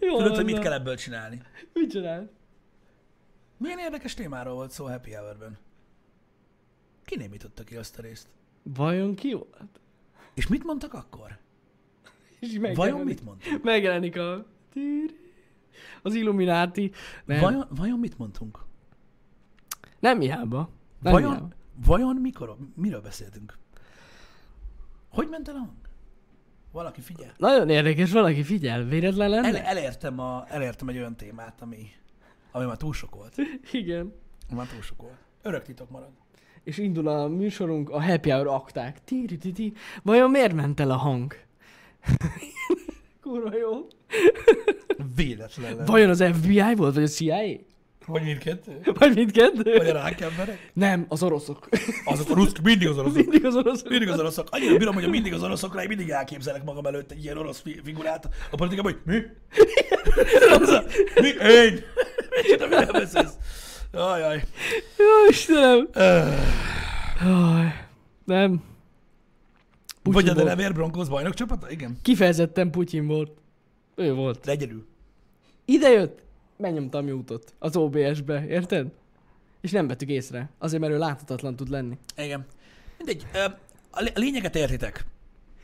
Jó, 0.00 0.16
Tudod, 0.16 0.34
hogy 0.36 0.44
mit 0.44 0.58
kell 0.58 0.72
ebből 0.72 0.96
csinálni? 0.96 1.40
Mit 1.72 1.90
csinál? 1.90 2.30
Milyen 3.62 3.78
érdekes 3.78 4.14
témáról 4.14 4.54
volt 4.54 4.70
szó 4.70 4.86
Happy 4.86 5.14
Hour-ben? 5.14 5.58
Kinémította 7.04 7.64
ki 7.64 7.76
azt 7.76 7.98
a 7.98 8.02
részt. 8.02 8.28
Vajon 8.62 9.14
ki 9.14 9.32
volt? 9.32 9.80
És 10.34 10.46
mit 10.46 10.64
mondtak 10.64 10.94
akkor? 10.94 11.38
És 12.40 12.58
Vajon 12.74 13.00
mit 13.00 13.24
mondtunk? 13.24 13.62
Megjelenik 13.62 14.16
a... 14.16 14.46
Az 16.02 16.14
Illuminati. 16.14 16.92
Nem, 17.24 17.40
Vajon, 17.40 17.66
vajon 17.70 17.98
mit 17.98 18.18
mondtunk? 18.18 18.64
nem 19.98 20.20
hiába. 20.20 20.70
Nem 21.00 21.12
Vajon, 21.12 21.30
hiába. 21.30 21.48
vajon 21.86 22.16
mikor? 22.16 22.56
Miről 22.74 23.00
beszéltünk? 23.00 23.58
Hogy 25.08 25.28
ment 25.28 25.48
el 25.48 25.54
a 25.54 25.58
hang? 25.58 25.72
Valaki 26.72 27.00
figyel. 27.00 27.32
Nagyon 27.36 27.68
érdekes, 27.68 28.12
valaki 28.12 28.42
figyel, 28.42 28.84
véletlen 28.84 29.30
lenne? 29.30 29.48
El, 29.48 29.56
elértem, 29.76 30.18
a, 30.18 30.44
elértem 30.48 30.88
egy 30.88 30.96
olyan 30.96 31.16
témát, 31.16 31.62
ami, 31.62 31.90
ami 32.52 32.64
már 32.64 32.76
túl 32.76 32.92
sok 32.92 33.14
volt. 33.14 33.34
Igen. 33.72 34.12
Már 34.50 34.66
túl 34.66 34.82
sok 34.82 35.02
volt. 35.02 35.16
Örök 35.42 35.62
titok 35.62 35.90
marad. 35.90 36.10
És 36.64 36.78
indul 36.78 37.08
a 37.08 37.28
műsorunk, 37.28 37.90
a 37.90 38.02
Happy 38.02 38.30
Hour 38.30 38.46
akták. 38.46 39.04
Tíri, 39.04 39.36
ti, 39.36 39.52
ti. 39.52 39.72
Vajon 40.02 40.30
miért 40.30 40.54
ment 40.54 40.80
el 40.80 40.90
a 40.90 40.96
hang? 40.96 41.34
Kurva 43.22 43.56
jó. 43.56 43.86
Véletlen 45.16 45.70
lenne. 45.74 45.84
Vajon 45.90 46.10
az 46.10 46.24
FBI 46.32 46.74
volt, 46.76 46.94
vagy 46.94 47.02
a 47.02 47.06
CIA? 47.06 47.38
Vagy 48.06 48.22
mindkettő? 48.22 48.80
Vagy 48.98 49.14
mindkettő? 49.14 49.76
Vagy 49.76 49.88
a 49.88 49.92
rák 49.92 50.20
emberek? 50.20 50.70
Nem, 50.72 51.06
az 51.08 51.22
oroszok. 51.22 51.68
Azok 52.04 52.30
a 52.30 52.34
ruszk, 52.34 52.58
mindig 52.62 52.88
az 52.88 52.98
oroszok. 52.98 53.16
Mindig 53.16 53.44
az 53.44 53.54
oroszok. 53.56 53.88
Mindig 53.88 54.08
az 54.08 54.18
oroszok. 54.18 54.48
Annyira 54.50 54.76
bírom, 54.76 54.94
hogy 54.94 55.04
a 55.04 55.08
mindig 55.08 55.32
az 55.32 55.42
oroszokra 55.42 55.82
én 55.82 55.88
mindig 55.88 56.08
elképzelek 56.08 56.64
magam 56.64 56.86
előtt 56.86 57.10
egy 57.10 57.24
ilyen 57.24 57.36
orosz 57.38 57.60
fi- 57.60 57.80
figurát 57.84 58.28
a 58.50 58.56
politikában, 58.56 58.92
hogy 58.92 59.00
mi? 59.04 59.22
Mi? 61.22 61.28
Én? 61.28 61.80
Micsoda, 62.36 62.66
mi 62.68 62.74
nem 62.74 62.92
beszélsz? 62.92 63.32
Ajaj. 63.92 64.44
Jó, 64.98 65.28
Istenem. 65.28 65.88
Jaj. 67.20 67.86
Nem. 68.24 68.62
Putyin 70.02 70.12
Vagy 70.12 70.28
a. 70.28 70.34
Delaware 70.34 70.72
Broncos 70.72 71.08
bajnok 71.08 71.34
csapata? 71.34 71.70
Igen. 71.70 71.98
Kifejezetten 72.02 72.70
Putyin 72.70 73.06
volt. 73.06 73.30
Ő 73.94 74.14
volt. 74.14 74.44
De 74.44 74.50
egyedül. 74.50 74.86
Ide 75.64 75.88
jött, 75.88 76.22
megnyomta 76.56 76.98
a 76.98 77.02
mute-ot 77.02 77.54
az 77.58 77.76
OBS-be, 77.76 78.46
érted? 78.46 78.86
És 79.60 79.70
nem 79.70 79.86
vettük 79.86 80.08
észre. 80.08 80.50
Azért, 80.58 80.80
mert 80.82 80.92
ő 80.92 80.98
láthatatlan 80.98 81.56
tud 81.56 81.68
lenni. 81.68 81.98
Igen. 82.16 82.46
Mindegy. 82.96 83.26
A 83.90 84.00
lé- 84.00 84.16
a 84.16 84.20
lényeget 84.20 84.56
értitek, 84.56 85.04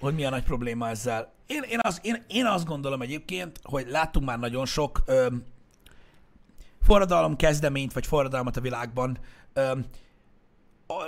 hogy 0.00 0.14
mi 0.14 0.24
a 0.24 0.30
nagy 0.30 0.42
probléma 0.42 0.88
ezzel. 0.88 1.32
Én, 1.46 1.62
én, 1.68 1.78
az, 1.82 2.00
én, 2.02 2.24
én 2.28 2.46
azt 2.46 2.64
gondolom 2.66 3.02
egyébként, 3.02 3.60
hogy 3.62 3.86
láttunk 3.88 4.26
már 4.26 4.38
nagyon 4.38 4.66
sok 4.66 5.02
forradalom 6.88 7.36
kezdeményt, 7.36 7.92
vagy 7.92 8.06
forradalmat 8.06 8.56
a 8.56 8.60
világban. 8.60 9.18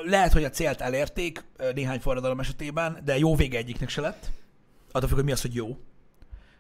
Lehet, 0.05 0.33
hogy 0.33 0.45
a 0.45 0.51
célt 0.51 0.81
elérték 0.81 1.45
néhány 1.75 2.01
forradalom 2.01 2.41
esetében, 2.41 2.99
de 3.05 3.19
jó 3.19 3.37
vége 3.37 3.59
egyiknek 3.59 3.89
se 3.89 4.01
lett. 4.01 4.31
Attól 4.93 5.09
függ, 5.09 5.17
hogy 5.17 5.25
mi 5.25 5.33
az, 5.33 5.41
hogy 5.41 5.55
jó. 5.55 5.77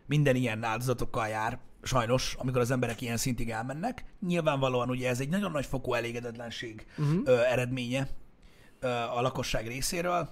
Minden 0.06 0.36
ilyen 0.36 0.64
áldozatokkal 0.64 1.28
jár, 1.28 1.58
sajnos, 1.82 2.34
amikor 2.38 2.60
az 2.60 2.70
emberek 2.70 3.00
ilyen 3.00 3.16
szintig 3.16 3.50
elmennek. 3.50 4.04
Nyilvánvalóan 4.26 4.90
ugye 4.90 5.08
ez 5.08 5.20
egy 5.20 5.28
nagyon 5.28 5.50
nagy 5.50 5.66
fokú 5.66 5.94
elégedetlenség 5.94 6.86
Uh-huh. 6.98 7.20
ö, 7.24 7.40
eredménye 7.40 8.08
ö, 8.80 8.88
a 8.88 9.20
lakosság 9.20 9.66
részéről. 9.66 10.30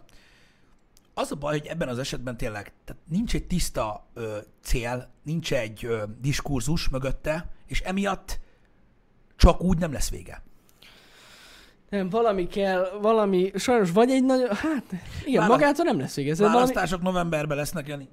Az 1.14 1.32
a 1.32 1.36
baj, 1.36 1.58
hogy 1.58 1.66
ebben 1.66 1.88
az 1.88 1.98
esetben 1.98 2.36
tényleg 2.36 2.72
tehát 2.84 3.02
nincs 3.08 3.34
egy 3.34 3.46
tiszta 3.46 4.06
ö, 4.14 4.38
cél, 4.62 5.10
nincs 5.22 5.52
egy 5.52 5.84
ö, 5.84 6.02
diskurzus 6.20 6.88
mögötte, 6.88 7.50
és 7.66 7.80
emiatt 7.80 8.40
csak 9.38 9.62
úgy 9.62 9.78
nem 9.78 9.92
lesz 9.92 10.10
vége. 10.10 10.42
Nem, 11.90 12.08
valami 12.08 12.46
kell, 12.46 12.98
valami, 13.00 13.50
sajnos 13.54 13.90
vagy 13.90 14.10
egy 14.10 14.24
nagyon, 14.24 14.48
hát 14.54 14.84
igen, 15.24 15.40
Választ- 15.40 15.48
magától 15.60 15.84
nem 15.84 15.98
lesz 15.98 16.14
vége. 16.16 16.34
Valami, 16.34 16.54
Választások 16.54 17.02
novemberben 17.02 17.56
lesznek, 17.56 17.86
Jani. 17.88 18.08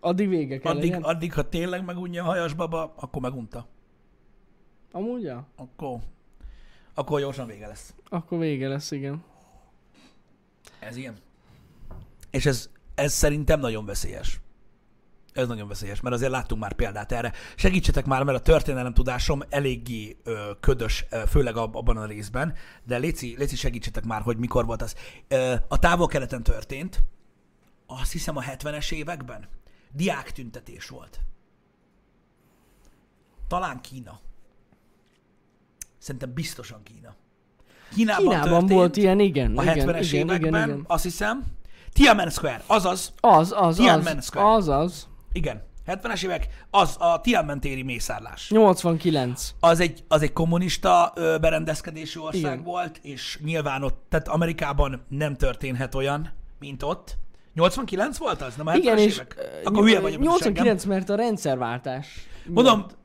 addig 0.00 0.28
vége 0.28 0.58
kell 0.58 0.72
Addig, 0.72 0.90
legyen. 0.90 1.02
addig, 1.02 1.32
ha 1.32 1.48
tényleg 1.48 1.84
megunja 1.84 2.22
a 2.22 2.26
hajas 2.26 2.52
baba, 2.54 2.94
akkor 2.96 3.22
megunta. 3.22 3.68
Amúgy, 4.92 5.22
ja? 5.22 5.46
Akkor, 5.56 5.98
akkor 6.94 7.20
gyorsan 7.20 7.46
vége 7.46 7.66
lesz. 7.66 7.94
Akkor 8.08 8.38
vége 8.38 8.68
lesz, 8.68 8.90
igen. 8.90 9.24
Ez 10.78 10.96
ilyen. 10.96 11.14
és 12.30 12.46
ez, 12.46 12.70
ez 12.94 13.12
szerintem 13.12 13.60
nagyon 13.60 13.84
veszélyes. 13.86 14.40
Ez 15.34 15.48
nagyon 15.48 15.68
veszélyes, 15.68 16.00
mert 16.00 16.14
azért 16.14 16.30
láttunk 16.30 16.60
már 16.60 16.72
példát 16.72 17.12
erre. 17.12 17.32
Segítsetek 17.56 18.04
már, 18.06 18.22
mert 18.22 18.38
a 18.38 18.42
történelem 18.42 18.94
tudásom 18.94 19.42
eléggé 19.48 20.16
ö, 20.24 20.50
ködös, 20.60 21.04
ö, 21.10 21.22
főleg 21.28 21.56
ab, 21.56 21.76
abban 21.76 21.96
a 21.96 22.06
részben, 22.06 22.54
de 22.84 22.96
Léci, 22.96 23.34
Léci 23.38 23.56
segítsetek 23.56 24.04
már, 24.04 24.22
hogy 24.22 24.36
mikor 24.36 24.66
volt 24.66 24.82
az. 24.82 24.94
Ö, 25.28 25.54
a 25.68 25.78
távol-keleten 25.78 26.42
történt, 26.42 27.02
azt 27.86 28.12
hiszem 28.12 28.36
a 28.36 28.42
70-es 28.42 28.92
években, 28.92 29.48
diák 29.92 30.32
tüntetés 30.32 30.88
volt. 30.88 31.20
Talán 33.48 33.80
Kína. 33.80 34.20
Szerintem 35.98 36.32
biztosan 36.32 36.82
Kína. 36.82 37.14
Kínában, 37.94 38.24
Kínában 38.24 38.66
volt 38.66 38.96
ilyen, 38.96 39.20
igen. 39.20 39.58
a 39.58 39.62
igen, 39.62 39.76
70-es 39.78 40.08
igen, 40.12 40.26
években, 40.26 40.38
igen, 40.38 40.68
igen. 40.68 40.84
azt 40.86 41.02
hiszem. 41.02 41.44
Tiananmen 41.92 42.30
Square, 42.30 42.62
azaz, 42.66 43.12
Az, 43.20 43.54
az, 43.56 43.76
Tiananmen 43.76 44.16
az, 44.16 44.24
Square. 44.24 44.54
az, 44.54 44.68
az. 44.68 45.08
Igen, 45.34 45.62
70-es 45.86 46.24
évek, 46.24 46.46
az 46.70 46.96
a 46.98 47.20
Tiananmen 47.20 47.60
téri 47.60 47.82
mészárlás. 47.82 48.50
89. 48.50 49.54
Az 49.60 49.80
egy, 49.80 50.04
az 50.08 50.22
egy 50.22 50.32
kommunista 50.32 51.12
ö, 51.14 51.36
berendezkedésű 51.40 52.20
ország 52.20 52.40
Igen. 52.52 52.62
volt, 52.62 52.98
és 53.02 53.38
nyilván 53.44 53.82
ott, 53.82 54.04
tehát 54.08 54.28
Amerikában 54.28 55.04
nem 55.08 55.36
történhet 55.36 55.94
olyan, 55.94 56.32
mint 56.58 56.82
ott. 56.82 57.16
89 57.54 58.18
volt 58.18 58.42
az? 58.42 58.54
Nem 58.54 58.66
a 58.66 58.72
70-es 58.72 58.76
Igen, 58.76 58.98
és 58.98 59.14
évek? 59.14 59.34
ö, 59.38 59.66
Akkor 59.68 59.82
hülye 59.82 60.00
vagyok, 60.00 60.20
89, 60.20 60.84
mert 60.84 61.08
a 61.08 61.14
rendszerváltás. 61.14 62.06
Mondom, 62.46 62.78
miatt. 62.78 62.96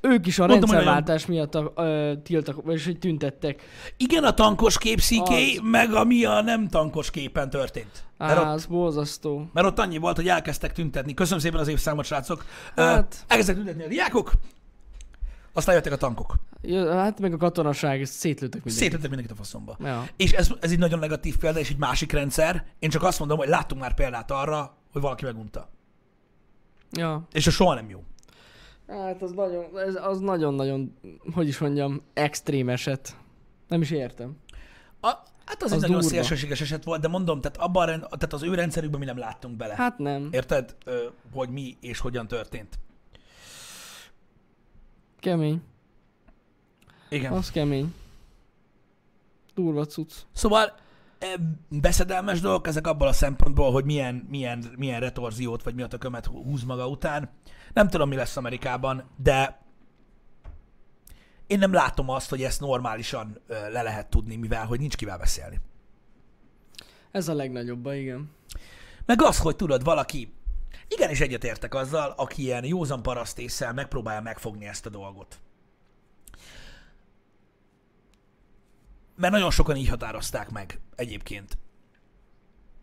Ők 0.00 0.26
is 0.26 0.38
a 0.38 0.46
Mondom, 0.46 0.70
rendszerváltás 0.70 1.26
miatt 1.26 1.54
a, 1.54 1.72
ö, 1.76 2.12
tiltak, 2.22 2.62
vagyis 2.64 2.84
hogy 2.84 2.98
tüntettek. 2.98 3.62
igen, 3.96 4.24
a 4.24 4.34
tankos 4.34 4.78
kép 4.78 5.00
CK, 5.00 5.28
Az. 5.28 5.60
meg 5.62 5.92
ami 5.94 6.24
a 6.24 6.40
nem 6.42 6.68
tankos 6.68 7.10
képen 7.10 7.50
történt. 7.50 8.04
Mert 8.18 8.38
Á, 8.38 8.40
ott, 8.40 8.46
az 8.54 8.66
borzasztó. 8.66 9.48
mert 9.52 9.66
ott 9.66 9.78
annyi 9.78 9.98
volt, 9.98 10.16
hogy 10.16 10.28
elkezdtek 10.28 10.72
tüntetni. 10.72 11.14
Köszönöm 11.14 11.38
szépen 11.38 11.60
az 11.60 11.68
évszámot, 11.68 12.04
srácok. 12.04 12.44
Hát... 12.76 12.86
Hát- 12.94 13.24
elkezdtek 13.26 13.56
tüntetni 13.56 13.84
a 13.84 13.88
diákok, 13.88 14.32
aztán 15.52 15.74
jöttek 15.74 15.92
a 15.92 15.96
tankok. 15.96 16.34
Jö- 16.62 16.90
Hát 16.92 17.20
meg 17.20 17.32
a 17.32 17.36
katonaság, 17.36 18.04
szétlőttek 18.04 18.64
mindenkit. 18.64 18.72
Szétlőttek 18.82 19.08
mindenkit 19.10 19.32
a 19.32 19.36
faszomba. 19.42 19.76
Ja. 19.80 20.06
És 20.16 20.32
ez, 20.32 20.48
ez 20.60 20.70
egy 20.70 20.78
nagyon 20.78 20.98
negatív 20.98 21.36
példa, 21.36 21.58
és 21.58 21.70
egy 21.70 21.76
másik 21.78 22.12
rendszer. 22.12 22.64
Én 22.78 22.90
csak 22.90 23.02
azt 23.02 23.18
mondom, 23.18 23.38
hogy 23.38 23.48
láttunk 23.48 23.80
már 23.80 23.94
példát 23.94 24.30
arra, 24.30 24.74
hogy 24.92 25.02
valaki 25.02 25.24
megunta. 25.24 25.68
ja. 26.92 27.26
És 27.32 27.46
ez 27.46 27.52
soha 27.52 27.74
nem 27.74 27.88
jó. 27.90 28.02
Hát 28.88 29.22
az 29.22 29.32
nagyon, 29.32 29.78
ez, 29.78 29.94
az 29.94 30.20
nagyon-nagyon, 30.20 30.96
hogy 31.34 31.48
is 31.48 31.58
mondjam, 31.58 32.02
extrém 32.14 32.68
eset. 32.68 33.16
Nem 33.68 33.80
is 33.80 33.90
értem. 33.90 34.36
A, 35.00 35.06
hát 35.44 35.62
az, 35.62 35.72
Az 35.72 35.72
egy 35.72 35.80
nagyon 35.80 36.00
durva. 36.00 36.08
szélsőséges 36.08 36.60
eset 36.60 36.84
volt, 36.84 37.00
de 37.00 37.08
mondom, 37.08 37.40
tehát, 37.40 37.56
abban, 37.56 37.86
tehát 37.86 38.32
az 38.32 38.42
ő 38.42 38.54
rendszerükben 38.54 38.98
mi 38.98 39.04
nem 39.06 39.18
láttunk 39.18 39.56
bele. 39.56 39.74
Hát 39.74 39.98
nem. 39.98 40.28
Érted, 40.30 40.76
hogy 41.32 41.48
mi 41.48 41.76
és 41.80 41.98
hogyan 41.98 42.26
történt? 42.28 42.78
Kemény. 45.18 45.62
Igen. 47.08 47.32
Az 47.32 47.50
kemény. 47.50 47.94
Durva 49.54 49.84
cucc. 49.86 50.12
Szóval 50.32 50.72
beszedelmes 51.68 52.40
dolgok 52.40 52.66
ezek 52.66 52.86
abból 52.86 53.08
a 53.08 53.12
szempontból, 53.12 53.72
hogy 53.72 53.84
milyen, 53.84 54.26
milyen, 54.28 54.64
milyen 54.76 55.00
retorziót 55.00 55.62
vagy 55.62 55.74
mi 55.74 55.82
a 55.82 55.86
tökömet 55.86 56.26
húz 56.26 56.62
maga 56.62 56.88
után. 56.88 57.30
Nem 57.72 57.88
tudom, 57.88 58.08
mi 58.08 58.16
lesz 58.16 58.36
Amerikában, 58.36 59.10
de 59.16 59.64
én 61.46 61.58
nem 61.58 61.72
látom 61.72 62.08
azt, 62.08 62.30
hogy 62.30 62.42
ezt 62.42 62.60
normálisan 62.60 63.40
le 63.48 63.82
lehet 63.82 64.10
tudni, 64.10 64.36
mivel 64.36 64.66
hogy 64.66 64.80
nincs 64.80 64.96
kivel 64.96 65.18
beszélni. 65.18 65.60
Ez 67.10 67.28
a 67.28 67.34
legnagyobb, 67.34 67.86
igen. 67.86 68.30
Meg 69.06 69.22
az, 69.22 69.38
hogy 69.38 69.56
tudod, 69.56 69.84
valaki, 69.84 70.34
igenis 70.88 71.20
egyetértek 71.20 71.74
azzal, 71.74 72.14
aki 72.16 72.42
ilyen 72.42 72.64
józan 72.64 73.02
parasztésszel 73.02 73.72
megpróbálja 73.72 74.20
megfogni 74.20 74.66
ezt 74.66 74.86
a 74.86 74.90
dolgot. 74.90 75.38
Mert 79.16 79.32
nagyon 79.32 79.50
sokan 79.50 79.76
így 79.76 79.88
határozták 79.88 80.50
meg 80.50 80.80
egyébként. 80.94 81.58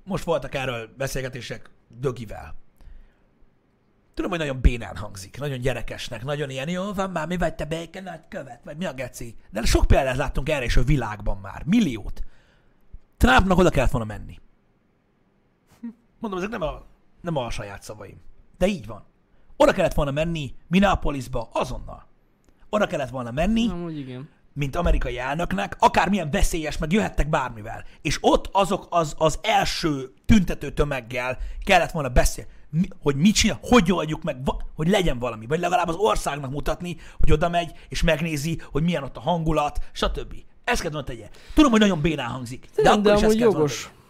Most 0.04 0.24
voltak 0.24 0.56
erről 0.56 0.90
beszélgetések 0.98 1.70
Dögivel. 1.88 2.56
Tudom, 4.14 4.30
hogy 4.30 4.40
nagyon 4.40 4.62
bénán 4.62 4.96
hangzik, 4.96 5.40
nagyon 5.40 5.60
gyerekesnek, 5.60 6.24
nagyon 6.24 6.50
ilyen, 6.50 6.70
jó 6.70 6.94
van 6.94 7.10
már, 7.10 7.28
mi 7.28 7.38
vagy 7.38 7.56
te 7.56 7.66
béke 7.66 8.02
nagy 8.02 8.28
követ, 8.28 8.64
vagy 8.64 8.78
mi 8.78 8.86
a 8.86 8.94
geci. 8.94 9.36
De 9.50 9.66
sok 9.66 9.88
példát 9.88 10.18
láttunk 10.18 10.50
erre 10.50 10.66
is 10.66 10.78
a 10.78 10.84
világban 10.84 11.38
már, 11.38 11.64
milliót. 11.66 12.24
Trumpnak 13.18 13.58
oda 13.58 13.70
kellett 13.70 13.92
volna 13.92 14.06
menni. 14.06 14.40
Mondom, 16.20 16.40
ezek 16.40 16.52
nem 16.52 16.62
a, 16.62 16.86
nem 17.22 17.36
a 17.36 17.50
saját 17.50 17.84
szavaim. 17.84 18.22
De 18.58 18.68
így 18.68 18.86
van. 18.86 19.04
Oda 19.56 19.72
kellett 19.72 19.94
volna 19.94 20.12
menni 20.12 20.56
Minneapolisba 20.68 21.50
azonnal. 21.54 22.08
Oda 22.70 22.88
kellett 22.88 23.10
volna 23.10 23.32
menni, 23.32 23.70
Amúgy 23.70 23.98
igen. 23.98 24.30
Mint 24.54 24.76
amerikai 24.76 25.18
elnöknek, 25.20 25.76
akármilyen 25.80 26.32
veszélyes, 26.32 26.78
meg 26.78 26.92
jöhettek 26.92 27.30
bármivel. 27.30 27.84
És 28.02 28.18
ott 28.22 28.50
azok 28.52 28.88
az, 28.90 29.16
az 29.18 29.40
első 29.42 30.14
tüntető 30.26 30.72
tömeggel 30.72 31.38
kellett 31.64 31.92
volna 31.92 32.10
beszélni, 32.10 32.52
hogy 33.02 33.16
mit 33.16 33.36
csinál, 33.36 33.60
hogy 33.62 33.92
oldjuk 33.92 34.24
meg, 34.24 34.38
hogy 34.76 34.88
legyen 34.88 35.20
valami, 35.20 35.46
vagy 35.46 35.60
legalább 35.60 35.88
az 35.88 35.96
országnak 35.96 36.52
mutatni, 36.52 36.98
hogy 37.20 37.32
oda 37.32 37.50
megy, 37.50 37.72
és 37.90 38.02
megnézi, 38.04 38.62
hogy 38.72 38.84
milyen 38.84 39.04
ott 39.04 39.18
a 39.18 39.22
hangulat, 39.22 39.80
stb. 39.92 40.34
Ezt 40.64 40.78
kellett 40.82 40.94
volna 40.94 41.08
tegye. 41.08 41.30
Tudom, 41.54 41.72
hogy 41.72 41.80
nagyon 41.80 42.02
bénán 42.02 42.30
hangzik, 42.30 42.68
de, 42.76 42.82
De, 42.82 42.90
akkor 42.90 43.02
de 43.02 43.10
is 43.10 43.16
ezt 43.16 43.24
amúgy 43.24 43.40
volna 43.40 43.58
jogos. 43.58 43.82
tegye. 43.84 44.02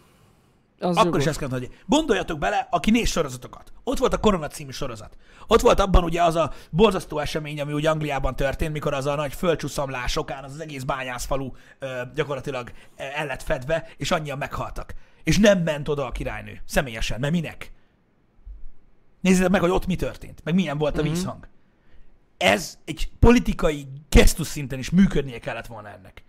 Az 0.84 0.96
Akkor 0.96 1.04
jogos. 1.04 1.20
is 1.20 1.26
ezt 1.26 1.40
volna 1.40 1.54
tegye. 1.58 1.68
Gondoljatok 1.86 2.38
bele, 2.38 2.68
aki 2.70 2.90
néz 2.90 3.08
sorozatokat. 3.08 3.72
Ott 3.84 3.98
volt 3.98 4.14
a 4.14 4.18
Korona 4.18 4.46
című 4.46 4.70
sorozat. 4.70 5.16
Ott 5.46 5.60
volt 5.60 5.80
abban 5.80 6.04
ugye 6.04 6.22
az 6.22 6.34
a 6.34 6.52
borzasztó 6.70 7.18
esemény, 7.18 7.60
ami 7.60 7.72
ugye 7.72 7.90
Angliában 7.90 8.36
történt, 8.36 8.72
mikor 8.72 8.94
az 8.94 9.06
a 9.06 9.14
nagy 9.14 9.34
földcsúszamlás 9.34 10.16
okán 10.16 10.44
az, 10.44 10.52
az 10.52 10.60
egész 10.60 10.82
bányászfalu 10.82 11.50
ö, 11.78 12.02
gyakorlatilag 12.14 12.72
el 12.96 13.26
lett 13.26 13.42
fedve, 13.42 13.88
és 13.96 14.10
annyian 14.10 14.38
meghaltak. 14.38 14.94
És 15.22 15.38
nem 15.38 15.62
ment 15.62 15.88
oda 15.88 16.06
a 16.06 16.10
királynő. 16.10 16.60
Személyesen. 16.66 17.20
Mert 17.20 17.32
minek? 17.32 17.72
Nézzétek 19.20 19.50
meg, 19.50 19.60
hogy 19.60 19.70
ott 19.70 19.86
mi 19.86 19.96
történt, 19.96 20.40
meg 20.44 20.54
milyen 20.54 20.78
volt 20.78 20.98
a 20.98 21.02
vízhang. 21.02 21.48
Ez 22.36 22.78
egy 22.84 23.08
politikai 23.18 23.86
gesztus 24.08 24.46
szinten 24.46 24.78
is 24.78 24.90
működnie 24.90 25.38
kellett 25.38 25.66
volna 25.66 25.88
ennek. 25.88 26.24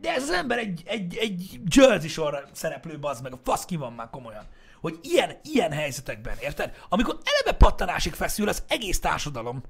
De 0.00 0.14
ez 0.14 0.22
az 0.22 0.30
ember 0.30 0.58
egy, 0.58 0.82
egy, 0.86 1.16
egy 1.16 1.60
Jersey 1.64 2.08
sorra 2.08 2.42
szereplő, 2.52 2.98
bazd 2.98 3.22
meg, 3.22 3.32
a 3.32 3.40
fasz 3.42 3.64
ki 3.64 3.76
van 3.76 3.92
már 3.92 4.10
komolyan. 4.10 4.44
Hogy 4.80 4.98
ilyen, 5.02 5.32
ilyen 5.42 5.72
helyzetekben, 5.72 6.36
érted? 6.40 6.74
Amikor 6.88 7.18
eleve 7.24 7.56
pattanásig 7.56 8.12
feszül 8.12 8.48
az 8.48 8.62
egész 8.68 9.00
társadalom, 9.00 9.62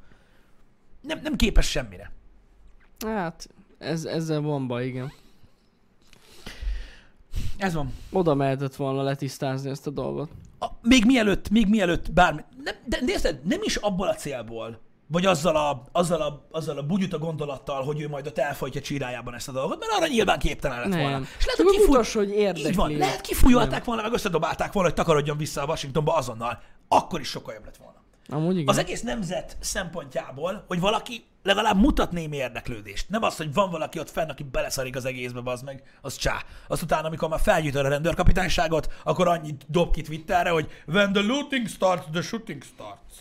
nem, 1.01 1.21
nem 1.23 1.37
képes 1.37 1.71
semmire. 1.71 2.13
Hát, 3.07 3.49
ez, 3.79 4.05
ezzel 4.05 4.41
van 4.41 4.67
baj, 4.67 4.87
igen. 4.87 5.13
Ez 7.57 7.75
van. 7.75 7.95
Oda 8.11 8.35
mehetett 8.35 8.77
volna 8.77 9.03
letisztázni 9.03 9.71
ezt 9.71 9.87
a 9.87 9.91
dolgot. 9.91 10.31
A, 10.59 10.67
még 10.83 11.05
mielőtt, 11.05 11.49
még 11.49 11.69
mielőtt 11.69 12.13
bármi, 12.13 12.41
nem, 12.65 12.75
de 12.85 12.99
nézd, 13.01 13.41
nem 13.45 13.61
is 13.63 13.77
abból 13.77 14.09
a 14.09 14.15
célból, 14.15 14.81
vagy 15.07 15.27
azzal 15.27 15.57
a, 15.57 15.83
azzal 15.93 16.21
a, 16.21 16.47
azzal 16.51 16.79
a 16.79 16.83
bugyuta 16.83 17.19
gondolattal, 17.19 17.83
hogy 17.85 18.01
ő 18.01 18.09
majd 18.09 18.27
ott 18.27 18.39
elfolytja 18.39 18.81
csirájában 18.81 19.35
ezt 19.35 19.49
a 19.49 19.53
dolgot, 19.53 19.79
mert 19.79 19.93
arra 19.93 20.07
nyilván 20.07 20.39
képtelen 20.39 20.79
lett 20.79 20.89
Nem. 20.89 21.01
volna. 21.01 21.19
És 21.19 21.45
lehet, 21.45 21.57
Csak 21.57 21.67
hogy 21.67 21.75
kifúj... 21.75 21.87
mutass, 21.87 22.15
hogy 22.15 22.31
érdekli. 22.31 22.69
Így 22.69 22.77
van, 22.77 22.97
lehet 22.97 23.21
kifújolták 23.21 23.85
volna, 23.85 24.03
meg 24.03 24.13
összedobálták 24.13 24.73
volna, 24.73 24.89
hogy 24.89 24.99
takarodjon 24.99 25.37
vissza 25.37 25.63
a 25.63 25.67
Washingtonba 25.67 26.15
azonnal. 26.15 26.63
Akkor 26.89 27.21
is 27.21 27.29
sokkal 27.29 27.55
jobb 27.55 27.65
lett 27.65 27.77
volna. 27.77 27.95
Amúgy 28.29 28.55
igen. 28.55 28.69
Az 28.69 28.79
egész 28.79 29.03
nemzet 29.03 29.57
szempontjából, 29.61 30.65
hogy 30.69 30.81
valaki 30.81 31.25
legalább 31.43 31.77
mutat 31.77 32.13
némi 32.13 32.37
érdeklődést. 32.37 33.09
Nem 33.09 33.23
az, 33.23 33.37
hogy 33.37 33.55
van 33.55 33.71
valaki 33.71 33.99
ott 33.99 34.11
fenn, 34.11 34.29
aki 34.29 34.43
beleszarik 34.43 34.97
az 34.97 35.05
egészbe, 35.05 35.41
az 35.51 35.63
meg, 35.63 35.83
az 36.01 36.17
csá. 36.17 36.43
Azt 36.69 36.83
utána, 36.83 37.07
amikor 37.07 37.29
már 37.29 37.41
felgyűjtöd 37.41 37.85
a 37.85 37.89
rendőrkapitányságot, 37.89 38.93
akkor 39.05 39.29
annyit 39.29 39.65
dob 39.69 39.93
ki 39.95 40.03
Twitterre, 40.03 40.51
hogy 40.51 40.71
when 40.87 41.13
the 41.13 41.23
looting 41.23 41.69
starts, 41.69 42.05
the 42.13 42.23
shooting 42.23 42.63
starts. 42.63 43.15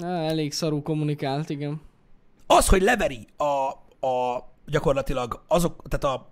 Elég 0.00 0.52
szarú 0.52 0.82
kommunikált, 0.82 1.50
igen. 1.50 1.80
Az, 2.46 2.68
hogy 2.68 2.82
leveri 2.82 3.26
a, 3.36 3.44
a 4.06 4.44
gyakorlatilag 4.66 5.42
azok, 5.46 5.82
tehát 5.88 6.16
a, 6.16 6.28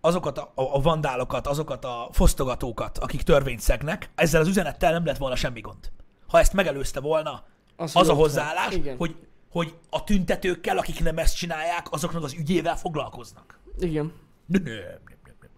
azokat 0.00 0.38
a, 0.38 0.52
a 0.54 0.80
vandálokat, 0.80 1.46
azokat 1.46 1.84
a 1.84 2.08
fosztogatókat, 2.12 2.98
akik 2.98 3.22
törvényt 3.22 3.60
szegnek, 3.60 4.10
ezzel 4.14 4.40
az 4.40 4.48
üzenettel 4.48 4.92
nem 4.92 5.04
lett 5.04 5.16
volna 5.16 5.36
semmi 5.36 5.60
gond. 5.60 5.90
Ha 6.26 6.38
ezt 6.38 6.52
megelőzte 6.52 7.00
volna, 7.00 7.44
Az, 7.76 7.96
az 7.96 8.08
a 8.08 8.14
hozzáállás. 8.14 8.74
Igen. 8.74 8.96
hogy, 8.96 9.16
hogy 9.50 9.74
a 9.90 10.04
tüntetőkkel, 10.04 10.78
akik 10.78 11.02
nem 11.02 11.18
ezt 11.18 11.36
csinálják, 11.36 11.92
azoknak 11.92 12.22
az 12.22 12.34
ügyével 12.34 12.76
foglalkoznak. 12.76 13.58
Igen. 13.78 14.12
Nem, 14.46 14.62
nem, 14.62 14.74
nem, 14.74 15.02
nem, 15.24 15.34
nem. 15.40 15.50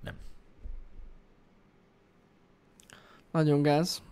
nem. 0.00 0.14
Nagyon 3.32 3.62
gáz. 3.62 4.02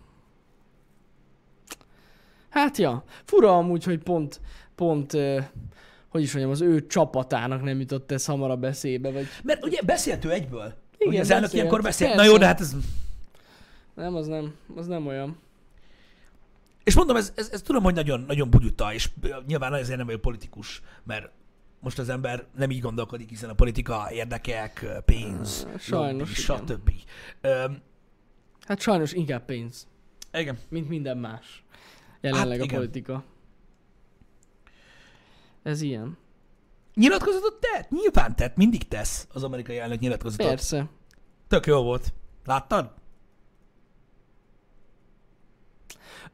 Hát 2.55 2.77
ja, 2.77 3.03
fura 3.23 3.57
amúgy, 3.57 3.83
hogy 3.83 3.99
pont, 3.99 4.41
pont, 4.75 5.13
uh, 5.13 5.43
hogy 6.09 6.21
is 6.21 6.31
mondjam, 6.31 6.53
az 6.53 6.61
ő 6.61 6.87
csapatának 6.87 7.63
nem 7.63 7.79
jutott 7.79 8.11
ez 8.11 8.25
hamarabb 8.25 8.63
eszébe, 8.63 9.11
vagy... 9.11 9.27
Mert 9.43 9.65
ugye 9.65 9.81
beszélt 9.81 10.25
ő 10.25 10.31
egyből. 10.31 10.73
Hogy 10.97 11.17
az 11.17 11.29
elnök 11.29 11.53
ilyenkor 11.53 11.81
beszél. 11.81 12.07
Na 12.07 12.15
Persze. 12.15 12.31
jó, 12.31 12.37
de 12.37 12.45
hát 12.45 12.59
ez... 12.59 12.75
Nem, 13.93 14.15
az 14.15 14.27
nem, 14.27 14.55
az 14.75 14.87
nem 14.87 15.07
olyan. 15.07 15.37
És 16.83 16.95
mondom, 16.95 17.15
ez, 17.15 17.33
ez, 17.35 17.49
ez 17.51 17.61
tudom, 17.61 17.83
hogy 17.83 17.93
nagyon, 17.93 18.23
nagyon 18.27 18.49
bugyuta, 18.49 18.93
és 18.93 19.09
nyilván 19.47 19.73
ezért 19.73 19.97
nem 19.97 20.05
vagyok 20.05 20.21
politikus, 20.21 20.81
mert 21.03 21.29
most 21.79 21.99
az 21.99 22.09
ember 22.09 22.45
nem 22.57 22.71
így 22.71 22.81
gondolkodik, 22.81 23.29
hiszen 23.29 23.49
a 23.49 23.53
politika 23.53 24.07
érdekek, 24.11 24.85
pénz, 25.05 25.67
Sajnos, 25.77 26.47
lobby, 26.47 26.61
igen. 26.61 26.67
stb. 26.67 26.91
Öm, 27.41 27.81
Hát 28.67 28.79
sajnos 28.79 29.13
inkább 29.13 29.45
pénz, 29.45 29.87
igen. 30.33 30.57
mint 30.69 30.89
minden 30.89 31.17
más. 31.17 31.64
Jelenleg 32.25 32.51
Hát 32.57 32.61
a 32.61 32.63
igen. 32.63 32.75
politika. 32.77 33.23
Ez 35.63 35.81
ilyen. 35.81 36.17
Nyilatkozatot 36.93 37.59
tett? 37.59 37.89
Nyilván 37.89 38.35
tett, 38.35 38.55
mindig 38.55 38.87
tesz 38.87 39.27
az 39.33 39.43
amerikai 39.43 39.77
elnök 39.77 39.99
nyilatkozatot. 39.99 40.47
Persze. 40.47 40.89
Tök 41.47 41.65
jó 41.65 41.81
volt. 41.83 42.13
Láttad? 42.45 42.91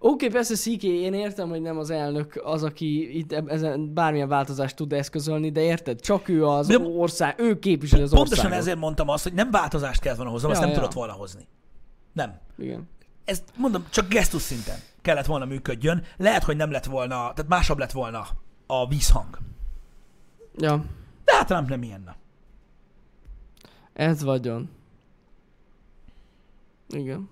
Oké, 0.04 0.28
persze 0.28 0.56
CK, 0.56 0.84
én 0.84 1.14
értem, 1.14 1.50
hogy 1.50 1.62
nem 1.62 1.78
az 1.78 1.90
elnök 1.90 2.42
az, 2.44 2.64
aki 2.64 3.18
itt 3.18 3.32
eb- 3.32 3.50
ezen 3.50 3.94
bármilyen 3.94 4.28
változást 4.28 4.76
tud 4.76 4.94
eszközölni, 4.94 5.52
de 5.52 5.62
érted? 5.62 6.00
Csak 6.02 6.28
ő 6.30 6.46
az 6.46 6.68
De- 6.68 6.80
ország, 6.80 7.40
ő 7.40 7.60
képviseli 7.60 8.02
az 8.02 8.10
Pontosan 8.10 8.46
országot. 8.46 8.66
ezért 8.66 8.78
mondtam 8.80 9.10
azt, 9.10 9.24
hogy 9.24 9.34
nem 9.34 9.52
változást 9.52 10.02
kellett 10.02 10.18
volna 10.18 10.32
hoznom, 10.32 10.52
azt 10.52 10.60
Ja, 10.60 10.66
nem 10.66 10.76
ja. 10.76 10.82
tudott 10.82 10.96
volna 10.96 11.14
hozni. 11.14 11.48
Nem. 12.14 12.40
Igen. 12.58 12.90
Ez 13.26 13.44
mondom, 13.58 13.86
csak 13.90 14.08
gesztus 14.08 14.42
szinten 14.42 14.76
kellett 15.02 15.26
volna 15.26 15.46
működjön. 15.46 16.04
Lehet, 16.18 16.44
hogy 16.44 16.56
nem 16.58 16.72
lett 16.72 16.86
volna, 16.86 17.16
tehát 17.16 17.48
másabb 17.48 17.78
lett 17.78 17.92
volna 17.92 18.28
a 18.68 18.88
vízhang. 18.88 19.38
Ja, 20.58 20.86
De 21.26 21.36
hát 21.36 21.50
nem 21.68 21.84
ilyen. 21.84 22.02
na. 22.06 22.16
ez 23.94 24.24
vagyon. 24.24 24.70
Igen. 26.90 27.30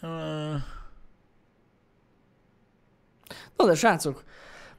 Ö, 0.00 0.54
Na 3.56 3.66
de 3.66 3.74
srácok, 3.74 4.24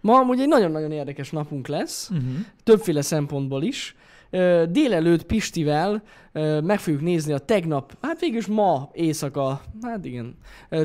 ma 0.02 0.18
amúgy 0.20 0.40
egy 0.40 0.48
nagyon-nagyon 0.48 0.92
érdekes 0.92 1.32
napunk 1.32 1.68
lesz, 1.68 2.10
Uh-huh. 2.10 2.36
többféle 2.64 3.02
szempontból 3.02 3.64
is. 3.64 3.96
Délelőtt 4.70 5.24
Pistivel 5.24 6.04
meg 6.64 6.80
fogjuk 6.80 7.02
nézni 7.02 7.34
a 7.34 7.38
tegnap, 7.38 7.98
hát 8.02 8.20
végülis 8.20 8.48
ma 8.48 8.90
éjszaka, 8.94 9.62
hát 9.82 10.06
igen, 10.06 10.36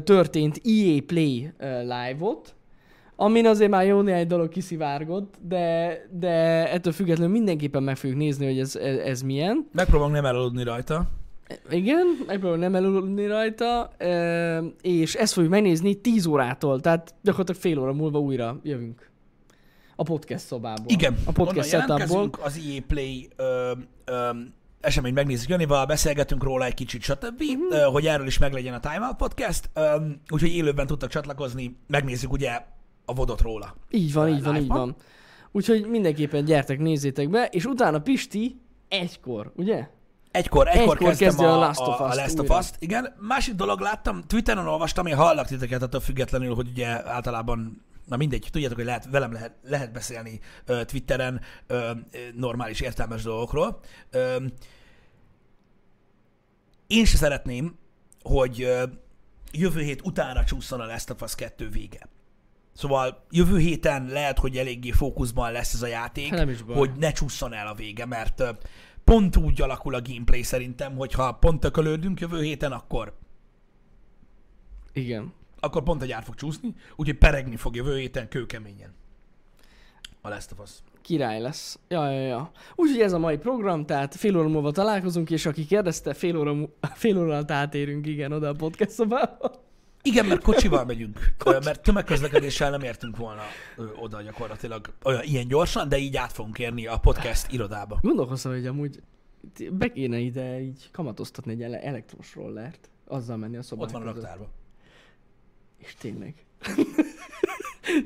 történt 0.04 0.60
EA 0.64 1.00
Play 1.06 1.52
live-ot, 1.82 2.54
amin 3.16 3.46
azért 3.46 3.70
már 3.70 3.86
jó 3.86 4.00
néhány 4.00 4.26
dolog 4.26 4.48
kiszivárgott, 4.48 5.34
de, 5.40 5.96
de 6.10 6.30
ettől 6.72 6.92
függetlenül 6.92 7.32
mindenképpen 7.32 7.82
meg 7.82 7.96
fogjuk 7.96 8.18
nézni, 8.18 8.46
hogy 8.46 8.58
ez, 8.58 8.76
ez, 8.76 8.96
ez 8.96 9.22
milyen. 9.22 9.68
Megpróbálom 9.72 10.12
nem 10.12 10.24
elaludni 10.24 10.62
rajta. 10.62 11.10
Igen, 11.70 12.06
megpróbálom 12.26 12.60
nem 12.60 12.74
elulni 12.74 13.26
rajta, 13.26 13.90
és 14.80 15.14
ezt 15.14 15.32
fogjuk 15.32 15.52
megnézni 15.52 15.94
10 15.94 16.26
órától, 16.26 16.80
tehát 16.80 17.14
gyakorlatilag 17.22 17.60
fél 17.60 17.78
óra 17.78 17.92
múlva 17.92 18.18
újra 18.18 18.60
jövünk. 18.62 19.10
A 19.96 20.02
podcast 20.02 20.46
szobából. 20.46 20.84
Igen, 20.86 21.16
A 21.24 21.32
podcast 21.32 21.68
setupból. 21.68 22.30
az 22.42 22.60
EA 22.68 22.80
Play 22.86 23.28
ö, 23.36 23.72
ö, 24.04 24.30
eseményt 24.80 25.14
megnézzük 25.14 25.48
Janival, 25.48 25.86
beszélgetünk 25.86 26.42
róla 26.42 26.64
egy 26.64 26.74
kicsit, 26.74 27.02
stb., 27.02 27.42
ö, 27.70 27.76
hogy 27.76 28.06
erről 28.06 28.26
is 28.26 28.38
meglegyen 28.38 28.74
a 28.74 28.80
Time 28.80 29.06
Out 29.06 29.16
Podcast, 29.16 29.70
úgyhogy 30.30 30.54
élőben 30.54 30.86
tudtak 30.86 31.10
csatlakozni, 31.10 31.76
megnézzük 31.86 32.32
ugye 32.32 32.60
a 33.04 33.14
vodot 33.14 33.40
róla. 33.40 33.74
Így 33.90 34.12
van, 34.12 34.28
így 34.28 34.42
van, 34.42 34.56
így 34.56 34.66
van. 34.66 34.96
Úgyhogy 35.52 35.86
mindenképpen 35.86 36.44
gyertek, 36.44 36.78
nézzétek 36.78 37.30
be, 37.30 37.46
és 37.50 37.64
utána 37.64 37.98
Pisti 37.98 38.60
egykor, 38.88 39.52
ugye? 39.56 39.88
Egykor, 40.30 40.68
egykor, 40.68 40.96
Egykor 40.96 41.16
kezdtem 41.16 41.46
a 41.46 41.52
a, 41.52 41.58
Last 41.58 41.80
a, 41.80 41.84
of 41.88 42.00
a 42.00 42.06
Us-t 42.06 42.16
Last 42.16 42.38
of. 42.38 42.58
Us-t. 42.58 42.76
Igen, 42.78 43.14
másik 43.20 43.54
dolog 43.54 43.80
láttam, 43.80 44.22
Twitteren 44.26 44.66
olvastam, 44.66 45.06
én 45.06 45.16
hallak 45.16 45.46
titeket 45.46 45.82
attól 45.82 46.00
függetlenül, 46.00 46.54
hogy 46.54 46.68
ugye 46.68 47.10
általában 47.10 47.82
Na 48.06 48.16
mindegy, 48.16 48.48
tudjátok, 48.50 48.76
hogy 48.76 48.86
lehet, 48.86 49.06
velem 49.10 49.32
lehet, 49.32 49.54
lehet 49.62 49.92
beszélni 49.92 50.40
ö, 50.64 50.84
Twitteren 50.84 51.40
ö, 51.66 51.90
normális, 52.34 52.80
értelmes 52.80 53.22
dolgokról. 53.22 53.80
Ö, 54.10 54.44
én 56.86 57.04
se 57.04 57.16
szeretném, 57.16 57.78
hogy 58.22 58.62
ö, 58.62 58.82
jövő 59.52 59.80
hét 59.80 60.02
utánra 60.04 60.44
csúszson 60.44 60.80
a 60.80 60.86
Last 60.86 61.10
of 61.10 61.22
Us 61.22 61.34
2 61.34 61.68
vége. 61.68 62.08
Szóval 62.72 63.24
jövő 63.30 63.58
héten 63.58 64.06
lehet, 64.06 64.38
hogy 64.38 64.56
eléggé 64.56 64.90
fókuszban 64.90 65.52
lesz 65.52 65.74
ez 65.74 65.82
a 65.82 65.86
játék, 65.86 66.28
Hát 66.28 66.38
nem 66.38 66.48
is 66.48 66.62
baj. 66.62 66.76
hogy 66.76 66.90
ne 66.98 67.12
csúszson 67.12 67.52
el 67.52 67.66
a 67.66 67.74
vége, 67.74 68.06
mert 68.06 68.42
pont 69.04 69.36
úgy 69.36 69.60
alakul 69.62 69.94
a 69.94 70.02
gameplay 70.02 70.42
szerintem, 70.42 70.96
hogy 70.96 71.12
ha 71.12 71.32
pont 71.32 71.60
tökölődünk 71.60 72.20
jövő 72.20 72.42
héten, 72.42 72.72
akkor, 72.72 73.18
Igen. 74.92 75.32
Akkor 75.64 75.82
pont 75.82 76.02
a 76.02 76.04
gyár 76.04 76.22
fog 76.22 76.34
csúszni, 76.34 76.74
úgyhogy 76.96 77.18
peregni 77.18 77.56
fog 77.56 77.76
jövő 77.76 77.96
héten 77.98 78.28
kőkeményen. 78.28 78.92
A 80.20 80.28
Last 80.28 80.52
of 80.52 80.58
Us. 80.58 80.70
Király 81.02 81.40
lesz. 81.40 81.78
Ja, 81.88 82.10
ja, 82.10 82.20
ja. 82.20 82.50
Úgyhogy 82.74 83.00
ez 83.00 83.12
a 83.12 83.18
mai 83.18 83.36
program, 83.36 83.86
tehát 83.86 84.14
fél 84.14 84.36
óra 84.38 84.48
múlva 84.48 84.70
találkozunk, 84.70 85.30
és 85.30 85.46
aki 85.46 85.64
kérdezte, 85.66 86.14
fél 86.14 86.36
óra, 86.36 86.52
mu- 86.52 86.70
fél 87.02 87.18
óra 87.18 87.26
alatt 87.32 87.50
átérünk, 87.50 88.06
igen, 88.06 88.32
oda 88.32 88.48
a 88.48 88.52
podcast 88.52 88.90
szobába. 88.90 89.62
Igen, 90.02 90.26
mert 90.26 90.42
kocsival 90.42 90.84
megyünk, 90.84 91.18
Ö, 91.44 91.58
mert 91.64 91.82
tömegközlekedéssel 91.82 92.70
nem 92.70 92.80
értünk 92.82 93.16
volna 93.16 93.42
oda 94.00 94.22
gyakorlatilag 94.22 94.92
olyan 95.04 95.22
ilyen 95.22 95.48
gyorsan, 95.48 95.88
de 95.88 95.98
így 95.98 96.16
át 96.16 96.32
fogunk 96.32 96.58
érni 96.58 96.86
a 96.86 96.98
podcast 96.98 97.52
irodába. 97.52 97.98
Gondolkoztam, 98.02 98.52
hogy 98.52 98.66
amúgy 98.66 99.02
be 99.70 99.88
kéne 99.92 100.18
ide 100.18 100.60
így 100.60 100.88
kamatoztatni 100.92 101.52
egy 101.52 101.62
ele- 101.62 101.82
elektromos 101.82 102.34
rollert, 102.34 102.90
azzal 103.06 103.36
menni 103.36 103.56
a 103.56 103.62
szobák 103.62 103.86
Ott 103.86 103.92
van 103.92 104.02
a 104.02 104.04
raktárban. 104.04 104.48
És 105.84 105.94
tényleg. 105.98 106.34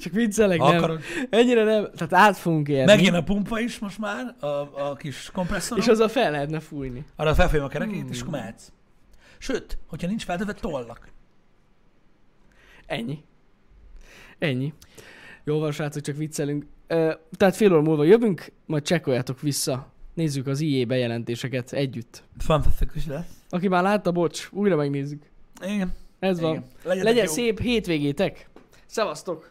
Csak 0.00 0.12
viccelek, 0.12 0.58
nem. 0.58 0.76
akarod. 0.76 1.00
Ennyire 1.30 1.64
nem. 1.64 1.88
Tehát 1.94 2.12
át 2.12 2.36
fogunk 2.36 2.68
érni. 2.68 2.84
Megjön 2.84 3.14
a 3.14 3.22
pumpa 3.22 3.60
is 3.60 3.78
most 3.78 3.98
már, 3.98 4.34
a, 4.40 4.46
a 4.90 4.94
kis 4.98 5.30
kompresszoron. 5.32 5.82
És 5.82 5.88
azzal 5.90 6.08
fel 6.08 6.30
lehetne 6.30 6.60
fújni. 6.60 7.04
Arra 7.16 7.34
felfejem 7.34 7.64
a 7.64 7.68
kerekét, 7.68 8.00
Hmm. 8.00 8.10
és 8.10 8.20
akkor 8.20 8.32
mehetsz. 8.32 8.68
Sőt, 9.38 9.78
hogyha 9.86 10.06
nincs 10.08 10.24
feltöve 10.24 10.52
tollak. 10.52 11.08
Ennyi. 12.86 13.24
Ennyi. 14.38 14.72
Jó 15.44 15.58
van, 15.58 15.72
srácok, 15.72 16.02
csak 16.02 16.16
viccelünk. 16.16 16.66
Ö, 16.86 17.12
tehát 17.36 17.56
fél 17.56 17.72
óra 17.72 17.82
múlva 17.82 18.04
jövünk, 18.04 18.52
majd 18.66 18.82
csekkoljátok 18.84 19.40
vissza. 19.40 19.92
Nézzük 20.14 20.46
az 20.46 20.60
IE 20.60 20.86
bejelentéseket 20.86 21.72
együtt. 21.72 22.22
Fantasztikus 22.38 23.06
lesz. 23.06 23.30
Aki 23.48 23.68
már 23.68 23.82
látta, 23.82 24.12
bocs, 24.12 24.48
újra 24.52 24.76
megnézzük. 24.76 25.22
Igen. 25.66 25.92
Ez 26.18 26.40
van. 26.40 26.50
Igen. 26.50 26.64
Legyetek 26.82 27.04
Legyen 27.04 27.24
jó. 27.26 27.32
szép 27.32 27.60
hétvégétek. 27.60 28.48
Szevasztok! 28.86 29.50